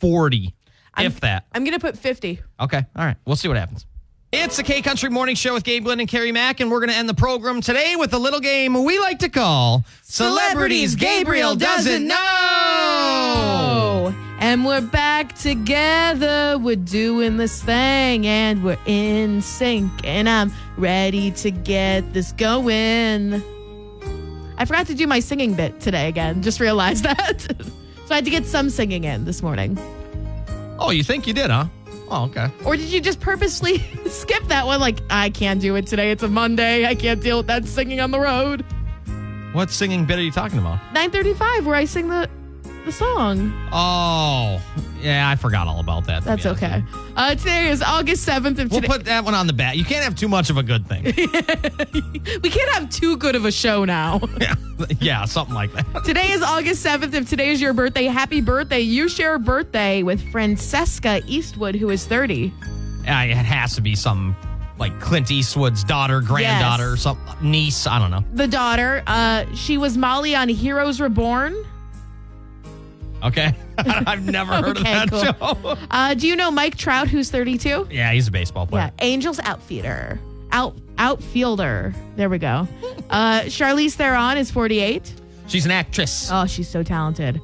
40, 0.00 0.54
if 0.98 1.20
that. 1.20 1.46
I'm 1.52 1.64
going 1.64 1.72
to 1.72 1.80
put 1.80 1.96
50. 1.96 2.40
Okay. 2.60 2.84
All 2.94 3.04
right. 3.04 3.16
We'll 3.24 3.36
see 3.36 3.48
what 3.48 3.56
happens. 3.56 3.86
It's 4.30 4.58
the 4.58 4.62
K 4.62 4.82
Country 4.82 5.08
Morning 5.08 5.34
Show 5.34 5.54
with 5.54 5.64
Gabe 5.64 5.84
Glenn 5.84 6.00
and 6.00 6.08
Carrie 6.08 6.32
Mack, 6.32 6.60
and 6.60 6.70
we're 6.70 6.80
going 6.80 6.90
to 6.90 6.94
end 6.94 7.08
the 7.08 7.14
program 7.14 7.62
today 7.62 7.96
with 7.96 8.12
a 8.12 8.18
little 8.18 8.40
game 8.40 8.74
we 8.84 8.98
like 8.98 9.20
to 9.20 9.30
call 9.30 9.86
Celebrities 10.02 10.96
Gabriel 10.96 11.56
Doesn't 11.56 12.06
Know. 12.06 12.14
And 14.38 14.66
we're 14.66 14.82
back 14.82 15.34
together. 15.34 16.58
We're 16.60 16.76
doing 16.76 17.38
this 17.38 17.62
thing 17.62 18.26
and 18.26 18.62
we're 18.62 18.76
in 18.84 19.40
sync. 19.40 19.90
And 20.04 20.28
I'm 20.28 20.52
ready 20.76 21.30
to 21.30 21.50
get 21.50 22.12
this 22.12 22.32
going. 22.32 23.42
I 24.58 24.64
forgot 24.66 24.88
to 24.88 24.94
do 24.94 25.06
my 25.06 25.20
singing 25.20 25.54
bit 25.54 25.80
today 25.80 26.06
again. 26.06 26.42
Just 26.42 26.60
realized 26.60 27.04
that. 27.06 27.40
so 28.04 28.10
I 28.10 28.16
had 28.16 28.26
to 28.26 28.30
get 28.30 28.44
some 28.44 28.68
singing 28.68 29.04
in 29.04 29.24
this 29.24 29.42
morning. 29.42 29.78
Oh, 30.78 30.90
you 30.90 31.02
think 31.02 31.26
you 31.26 31.32
did, 31.32 31.50
huh? 31.50 31.64
Oh, 32.10 32.24
okay. 32.24 32.50
Or 32.64 32.76
did 32.76 32.88
you 32.88 33.00
just 33.00 33.20
purposely 33.20 33.78
skip 34.08 34.42
that 34.48 34.66
one? 34.66 34.80
Like, 34.80 35.00
I 35.10 35.30
can't 35.30 35.60
do 35.60 35.76
it 35.76 35.86
today. 35.86 36.10
It's 36.10 36.22
a 36.22 36.28
Monday. 36.28 36.86
I 36.86 36.94
can't 36.94 37.20
deal 37.22 37.38
with 37.38 37.46
that 37.48 37.66
singing 37.66 38.00
on 38.00 38.10
the 38.10 38.20
road. 38.20 38.64
What 39.52 39.70
singing 39.70 40.04
bit 40.04 40.18
are 40.18 40.22
you 40.22 40.30
talking 40.30 40.58
about? 40.58 40.78
935, 40.94 41.66
where 41.66 41.74
I 41.74 41.84
sing 41.84 42.08
the, 42.08 42.28
the 42.84 42.92
song. 42.92 43.52
Oh, 43.72 44.62
yeah, 45.00 45.28
I 45.28 45.36
forgot 45.36 45.66
all 45.66 45.80
about 45.80 46.06
that. 46.06 46.24
That's 46.24 46.46
okay. 46.46 46.82
Uh, 47.16 47.34
today 47.34 47.68
is 47.68 47.82
August 47.82 48.26
7th. 48.26 48.58
And 48.58 48.70
We'll 48.70 48.80
today, 48.80 48.86
put 48.88 49.04
that 49.06 49.24
one 49.24 49.34
on 49.34 49.46
the 49.46 49.52
bat. 49.52 49.76
You 49.76 49.84
can't 49.84 50.02
have 50.04 50.14
too 50.14 50.28
much 50.28 50.48
of 50.50 50.56
a 50.56 50.62
good 50.62 50.86
thing. 50.88 51.04
we 52.42 52.50
can't 52.50 52.70
have 52.72 52.88
too 52.90 53.16
good 53.16 53.34
of 53.36 53.44
a 53.44 53.52
show 53.52 53.84
now. 53.84 54.20
yeah, 54.40 54.54
yeah, 55.00 55.24
something 55.24 55.54
like 55.54 55.72
that. 55.72 56.04
today 56.04 56.30
is 56.32 56.42
August 56.42 56.84
7th. 56.84 57.12
If 57.14 57.28
today 57.28 57.50
is 57.50 57.60
your 57.60 57.72
birthday, 57.74 58.04
happy 58.04 58.40
birthday. 58.40 58.80
You 58.80 59.08
share 59.08 59.34
a 59.34 59.38
birthday 59.38 60.02
with 60.02 60.22
Francesca 60.32 61.20
Eastwood, 61.26 61.74
who 61.74 61.90
is 61.90 62.06
30. 62.06 62.52
Yeah, 63.04 63.22
it 63.22 63.34
has 63.36 63.74
to 63.74 63.80
be 63.80 63.94
some 63.94 64.34
like 64.78 64.98
Clint 65.00 65.30
Eastwood's 65.30 65.82
daughter, 65.82 66.20
granddaughter, 66.20 66.90
Yes. 66.90 67.02
some 67.02 67.18
niece. 67.42 67.86
I 67.86 67.98
don't 67.98 68.10
know. 68.12 68.22
The 68.34 68.46
daughter, 68.46 69.02
uh, 69.08 69.44
she 69.54 69.76
was 69.76 69.96
Molly 69.98 70.34
on 70.36 70.48
Heroes 70.48 71.00
Reborn. 71.00 71.56
Okay, 73.22 73.52
I've 73.78 74.24
never 74.24 74.54
heard 74.54 74.78
Okay, 74.78 75.02
of 75.02 75.10
that 75.10 75.38
cool. 75.40 75.64
show. 75.74 75.78
Uh, 75.90 76.14
do 76.14 76.28
you 76.28 76.36
know 76.36 76.50
Mike 76.50 76.76
Trout, 76.76 77.08
who's 77.08 77.30
32? 77.30 77.88
yeah, 77.90 78.12
he's 78.12 78.28
a 78.28 78.30
baseball 78.30 78.66
player. 78.66 78.84
Yeah. 78.98 79.04
Angels 79.04 79.40
outfielder. 79.40 80.20
Out 80.52 80.76
outfielder. 80.98 81.94
There 82.16 82.28
we 82.28 82.38
go. 82.38 82.66
Uh, 83.10 83.40
Charlize 83.42 83.94
Theron 83.94 84.36
is 84.38 84.50
48. 84.50 85.12
She's 85.48 85.64
an 85.64 85.70
actress. 85.70 86.28
Oh, 86.32 86.46
she's 86.46 86.68
so 86.68 86.82
talented. 86.82 87.40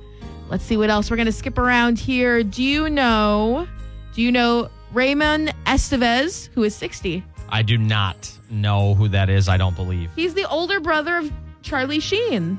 Let's 0.48 0.64
see 0.64 0.76
what 0.76 0.90
else 0.90 1.10
we're 1.10 1.16
gonna 1.16 1.32
skip 1.32 1.58
around 1.58 1.98
here. 1.98 2.42
Do 2.42 2.62
you 2.62 2.88
know? 2.90 3.66
Do 4.14 4.22
you 4.22 4.30
know 4.30 4.68
Raymond 4.92 5.52
Estevez, 5.66 6.48
who 6.54 6.62
is 6.62 6.74
60? 6.76 7.24
I 7.48 7.62
do 7.62 7.78
not 7.78 8.30
know 8.50 8.94
who 8.94 9.08
that 9.08 9.28
is. 9.28 9.48
I 9.48 9.56
don't 9.56 9.74
believe. 9.74 10.10
He's 10.14 10.34
the 10.34 10.48
older 10.48 10.80
brother 10.80 11.16
of 11.18 11.32
Charlie 11.62 12.00
Sheen, 12.00 12.58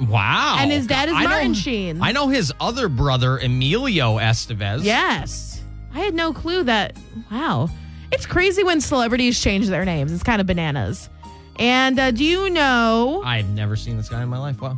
Wow. 0.00 0.56
and 0.58 0.70
his 0.72 0.86
dad 0.86 1.08
is 1.08 1.14
I 1.14 1.22
know- 1.22 1.28
Martin 1.30 1.54
Sheen. 1.54 2.02
I 2.02 2.12
know 2.12 2.28
his 2.28 2.52
other 2.60 2.88
brother, 2.88 3.38
Emilio 3.38 4.18
Estevez. 4.18 4.84
Yes, 4.84 5.62
I 5.94 6.00
had 6.00 6.14
no 6.14 6.32
clue 6.32 6.64
that. 6.64 6.96
Wow, 7.30 7.68
it's 8.12 8.26
crazy 8.26 8.64
when 8.64 8.80
celebrities 8.80 9.40
change 9.40 9.68
their 9.68 9.84
names. 9.84 10.12
It's 10.12 10.22
kind 10.24 10.40
of 10.40 10.46
bananas. 10.46 11.08
And 11.56 11.98
uh, 12.00 12.10
do 12.10 12.24
you 12.24 12.50
know? 12.50 13.22
I've 13.24 13.48
never 13.50 13.76
seen 13.76 13.96
this 13.96 14.08
guy 14.08 14.22
in 14.22 14.28
my 14.28 14.38
life. 14.38 14.60
Wow. 14.60 14.76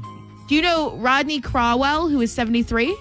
Do 0.48 0.54
you 0.54 0.60
know 0.62 0.92
Rodney 0.96 1.40
Crowell, 1.40 2.08
who 2.08 2.20
is 2.20 2.30
73? 2.32 2.94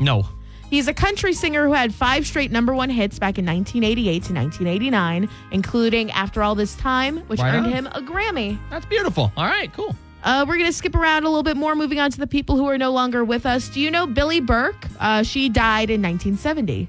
No. 0.00 0.26
He's 0.68 0.88
a 0.88 0.92
country 0.92 1.32
singer 1.32 1.64
who 1.66 1.72
had 1.72 1.94
five 1.94 2.26
straight 2.26 2.50
number 2.50 2.74
one 2.74 2.90
hits 2.90 3.20
back 3.20 3.38
in 3.38 3.46
1988 3.46 4.24
to 4.24 4.34
1989, 4.34 5.28
including 5.52 6.10
After 6.10 6.42
All 6.42 6.56
This 6.56 6.74
Time, 6.74 7.18
which 7.28 7.38
Right 7.38 7.54
earned 7.54 7.66
on. 7.66 7.72
him 7.72 7.86
a 7.92 8.00
Grammy. 8.02 8.58
That's 8.68 8.84
beautiful. 8.86 9.32
All 9.36 9.46
right, 9.46 9.72
cool. 9.72 9.94
Uh, 10.24 10.44
we're 10.48 10.56
going 10.56 10.66
to 10.68 10.72
skip 10.72 10.94
around 10.94 11.24
a 11.24 11.28
little 11.28 11.42
bit 11.42 11.56
more, 11.56 11.74
moving 11.74 12.00
on 12.00 12.10
to 12.10 12.18
the 12.18 12.26
people 12.26 12.56
who 12.56 12.66
are 12.66 12.78
no 12.78 12.90
longer 12.90 13.24
with 13.24 13.46
us. 13.46 13.68
Do 13.68 13.80
you 13.80 13.90
know 13.90 14.06
Billie 14.06 14.40
Burke? 14.40 14.86
Uh, 14.98 15.22
she 15.22 15.48
died 15.48 15.88
in 15.90 16.02
1970. 16.02 16.88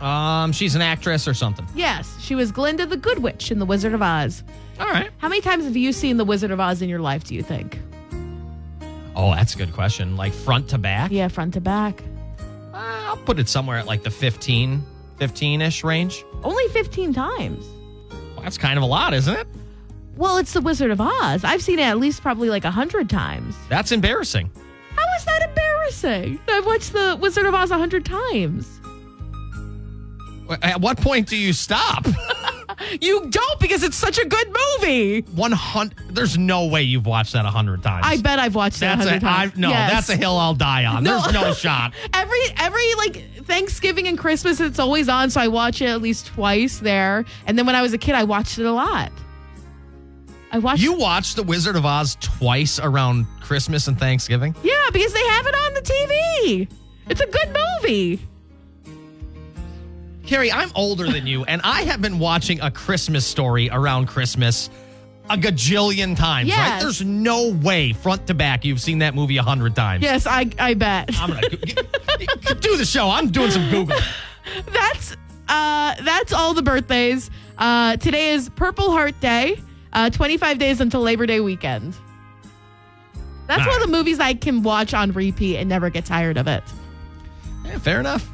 Um, 0.00 0.52
she's 0.52 0.74
an 0.74 0.82
actress 0.82 1.26
or 1.26 1.32
something. 1.32 1.66
Yes, 1.74 2.18
she 2.20 2.34
was 2.34 2.52
Glinda 2.52 2.84
the 2.84 2.96
Good 2.96 3.20
Witch 3.20 3.50
in 3.50 3.58
The 3.58 3.64
Wizard 3.64 3.94
of 3.94 4.02
Oz. 4.02 4.42
All 4.78 4.88
right. 4.90 5.10
How 5.18 5.28
many 5.28 5.40
times 5.40 5.64
have 5.64 5.76
you 5.76 5.92
seen 5.92 6.18
The 6.18 6.24
Wizard 6.26 6.50
of 6.50 6.60
Oz 6.60 6.82
in 6.82 6.88
your 6.90 6.98
life, 6.98 7.24
do 7.24 7.34
you 7.34 7.42
think? 7.42 7.80
Oh, 9.16 9.32
that's 9.34 9.54
a 9.54 9.56
good 9.58 9.72
question. 9.72 10.16
Like 10.16 10.34
front 10.34 10.68
to 10.70 10.78
back? 10.78 11.10
Yeah, 11.10 11.28
front 11.28 11.54
to 11.54 11.60
back. 11.60 12.02
Uh, 12.74 12.76
I'll 13.06 13.16
put 13.16 13.38
it 13.38 13.48
somewhere 13.48 13.78
at 13.78 13.86
like 13.86 14.02
the 14.02 14.10
15, 14.10 14.82
15-ish 15.20 15.84
range. 15.84 16.24
Only 16.42 16.68
15 16.68 17.14
times. 17.14 17.64
Well, 18.34 18.42
that's 18.42 18.58
kind 18.58 18.76
of 18.76 18.82
a 18.82 18.86
lot, 18.86 19.14
isn't 19.14 19.34
it? 19.34 19.46
Well, 20.16 20.36
it's 20.38 20.52
the 20.52 20.60
Wizard 20.60 20.90
of 20.90 21.00
Oz. 21.00 21.42
I've 21.44 21.62
seen 21.62 21.78
it 21.78 21.82
at 21.84 21.98
least 21.98 22.22
probably 22.22 22.48
like 22.48 22.64
a 22.64 22.70
hundred 22.70 23.10
times. 23.10 23.54
That's 23.68 23.90
embarrassing. 23.92 24.50
How 24.96 25.04
is 25.16 25.24
that 25.24 25.42
embarrassing? 25.48 26.38
I've 26.48 26.66
watched 26.66 26.92
the 26.92 27.18
Wizard 27.20 27.46
of 27.46 27.54
Oz 27.54 27.70
a 27.70 27.78
hundred 27.78 28.04
times. 28.04 28.80
At 30.62 30.80
what 30.80 30.98
point 30.98 31.28
do 31.28 31.36
you 31.36 31.52
stop? 31.52 32.06
You 33.00 33.26
don't 33.28 33.60
because 33.60 33.84
it's 33.84 33.96
such 33.96 34.18
a 34.18 34.24
good 34.26 34.48
movie. 34.80 35.20
100 35.20 35.94
There's 36.14 36.36
no 36.36 36.66
way 36.66 36.82
you've 36.82 37.06
watched 37.06 37.32
that 37.34 37.42
a 37.42 37.44
100 37.44 37.82
times. 37.84 38.04
I 38.06 38.20
bet 38.20 38.38
I've 38.40 38.56
watched 38.56 38.80
that 38.80 38.94
a 38.94 38.96
hundred 38.96 39.22
a, 39.22 39.26
I, 39.26 39.46
times. 39.46 39.56
no, 39.56 39.68
Yes. 39.70 39.92
that's 39.92 40.08
a 40.10 40.16
hill 40.16 40.36
I'll 40.36 40.54
die 40.54 40.84
on. 40.84 41.04
No. 41.04 41.20
There's 41.20 41.32
no 41.34 41.52
shot. 41.54 41.94
Every 42.14 42.40
every 42.56 42.94
like 42.96 43.22
Thanksgiving 43.46 44.08
and 44.08 44.18
Christmas, 44.18 44.58
it's 44.60 44.78
always 44.80 45.08
on, 45.08 45.30
so 45.30 45.40
I 45.40 45.48
watch 45.48 45.82
it 45.82 45.86
at 45.88 46.02
least 46.02 46.26
twice 46.26 46.80
there. 46.80 47.24
And 47.46 47.56
then 47.56 47.64
when 47.64 47.76
I 47.76 47.82
was 47.82 47.92
a 47.92 47.98
kid, 47.98 48.16
I 48.16 48.24
watched 48.24 48.58
it 48.58 48.64
a 48.66 48.72
lot. 48.72 49.12
I 50.54 50.58
watched. 50.58 50.80
You 50.82 50.92
watched 50.92 51.34
The 51.34 51.42
Wizard 51.42 51.74
of 51.74 51.84
Oz 51.84 52.16
twice 52.20 52.78
around 52.78 53.26
Christmas 53.40 53.88
and 53.88 53.98
Thanksgiving? 53.98 54.54
yeah, 54.62 54.72
because 54.92 55.12
they 55.12 55.24
have 55.26 55.46
it 55.48 55.54
on 55.54 55.74
the 55.74 55.80
TV. 55.80 56.68
It's 57.08 57.20
a 57.20 57.26
good 57.26 57.56
movie. 57.82 58.20
Carrie, 60.24 60.52
I'm 60.52 60.70
older 60.76 61.10
than 61.10 61.26
you, 61.26 61.42
and 61.44 61.60
I 61.64 61.82
have 61.82 62.00
been 62.00 62.20
watching 62.20 62.60
A 62.60 62.70
Christmas 62.70 63.26
Story 63.26 63.68
around 63.68 64.06
Christmas 64.06 64.70
a 65.28 65.36
gajillion 65.36 66.16
times, 66.16 66.50
right? 66.50 66.78
There's 66.80 67.02
no 67.02 67.48
way, 67.50 67.92
front 67.92 68.28
to 68.28 68.34
back, 68.34 68.64
you've 68.64 68.80
seen 68.80 68.98
that 69.00 69.14
movie 69.16 69.38
a 69.38 69.42
hundred 69.42 69.74
times. 69.74 70.04
Yes, 70.04 70.24
I 70.24 70.48
I 70.58 70.74
bet. 70.74 71.10
I'm 71.18 71.30
gonna 71.30 72.60
do 72.60 72.76
the 72.76 72.84
show. 72.86 73.10
I'm 73.10 73.30
doing 73.30 73.50
some 73.50 73.68
Google. 73.70 73.98
that's 74.72 75.16
uh 75.48 75.94
that's 76.04 76.32
all 76.32 76.54
the 76.54 76.62
birthdays. 76.62 77.28
Uh 77.58 77.96
today 77.96 78.30
is 78.34 78.50
Purple 78.50 78.92
Heart 78.92 79.18
Day. 79.20 79.60
Uh 79.94 80.10
25 80.10 80.58
days 80.58 80.80
until 80.80 81.00
Labor 81.00 81.26
Day 81.26 81.40
weekend. 81.40 81.94
That's 83.46 83.62
All 83.62 83.68
one 83.68 83.82
of 83.82 83.86
the 83.86 83.92
movies 83.92 84.20
I 84.20 84.34
can 84.34 84.62
watch 84.62 84.94
on 84.94 85.12
repeat 85.12 85.58
and 85.58 85.68
never 85.68 85.90
get 85.90 86.04
tired 86.04 86.38
of 86.38 86.46
it. 86.48 86.62
Yeah, 87.64 87.78
fair 87.78 88.00
enough. 88.00 88.28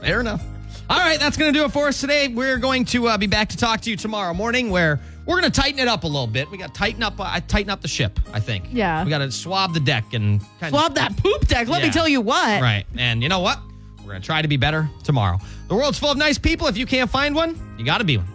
fair 0.00 0.20
enough. 0.20 0.42
All 0.88 0.98
right, 0.98 1.18
that's 1.18 1.36
going 1.36 1.52
to 1.52 1.58
do 1.58 1.64
it 1.64 1.72
for 1.72 1.88
us 1.88 2.00
today. 2.00 2.28
We're 2.28 2.58
going 2.58 2.84
to 2.86 3.08
uh, 3.08 3.18
be 3.18 3.26
back 3.26 3.48
to 3.50 3.56
talk 3.56 3.80
to 3.82 3.90
you 3.90 3.96
tomorrow 3.96 4.32
morning 4.34 4.70
where 4.70 5.00
we're 5.26 5.40
going 5.40 5.50
to 5.50 5.60
tighten 5.60 5.80
it 5.80 5.88
up 5.88 6.04
a 6.04 6.06
little 6.06 6.28
bit. 6.28 6.48
We 6.50 6.58
got 6.58 6.74
to 6.74 6.78
tighten 6.78 7.02
up, 7.02 7.14
uh, 7.18 7.40
tighten 7.48 7.70
up 7.70 7.82
the 7.82 7.88
ship, 7.88 8.20
I 8.32 8.38
think. 8.38 8.66
Yeah. 8.70 9.02
We 9.02 9.10
got 9.10 9.18
to 9.18 9.32
swab 9.32 9.74
the 9.74 9.80
deck 9.80 10.12
and 10.12 10.40
kind 10.60 10.72
Swab 10.72 10.94
that 10.94 11.16
poop 11.16 11.48
deck. 11.48 11.66
Let 11.68 11.82
me 11.82 11.90
tell 11.90 12.08
you 12.08 12.20
what. 12.20 12.62
Right. 12.62 12.84
And 12.96 13.22
you 13.22 13.28
know 13.28 13.40
what? 13.40 13.58
We're 13.98 14.12
going 14.12 14.22
to 14.22 14.26
try 14.26 14.42
to 14.42 14.48
be 14.48 14.56
better 14.56 14.88
tomorrow. 15.02 15.38
The 15.66 15.74
world's 15.74 15.98
full 15.98 16.12
of 16.12 16.18
nice 16.18 16.38
people. 16.38 16.68
If 16.68 16.76
you 16.76 16.86
can't 16.86 17.10
find 17.10 17.34
one, 17.34 17.58
you 17.76 17.84
got 17.84 17.98
to 17.98 18.04
be 18.04 18.18
one. 18.18 18.28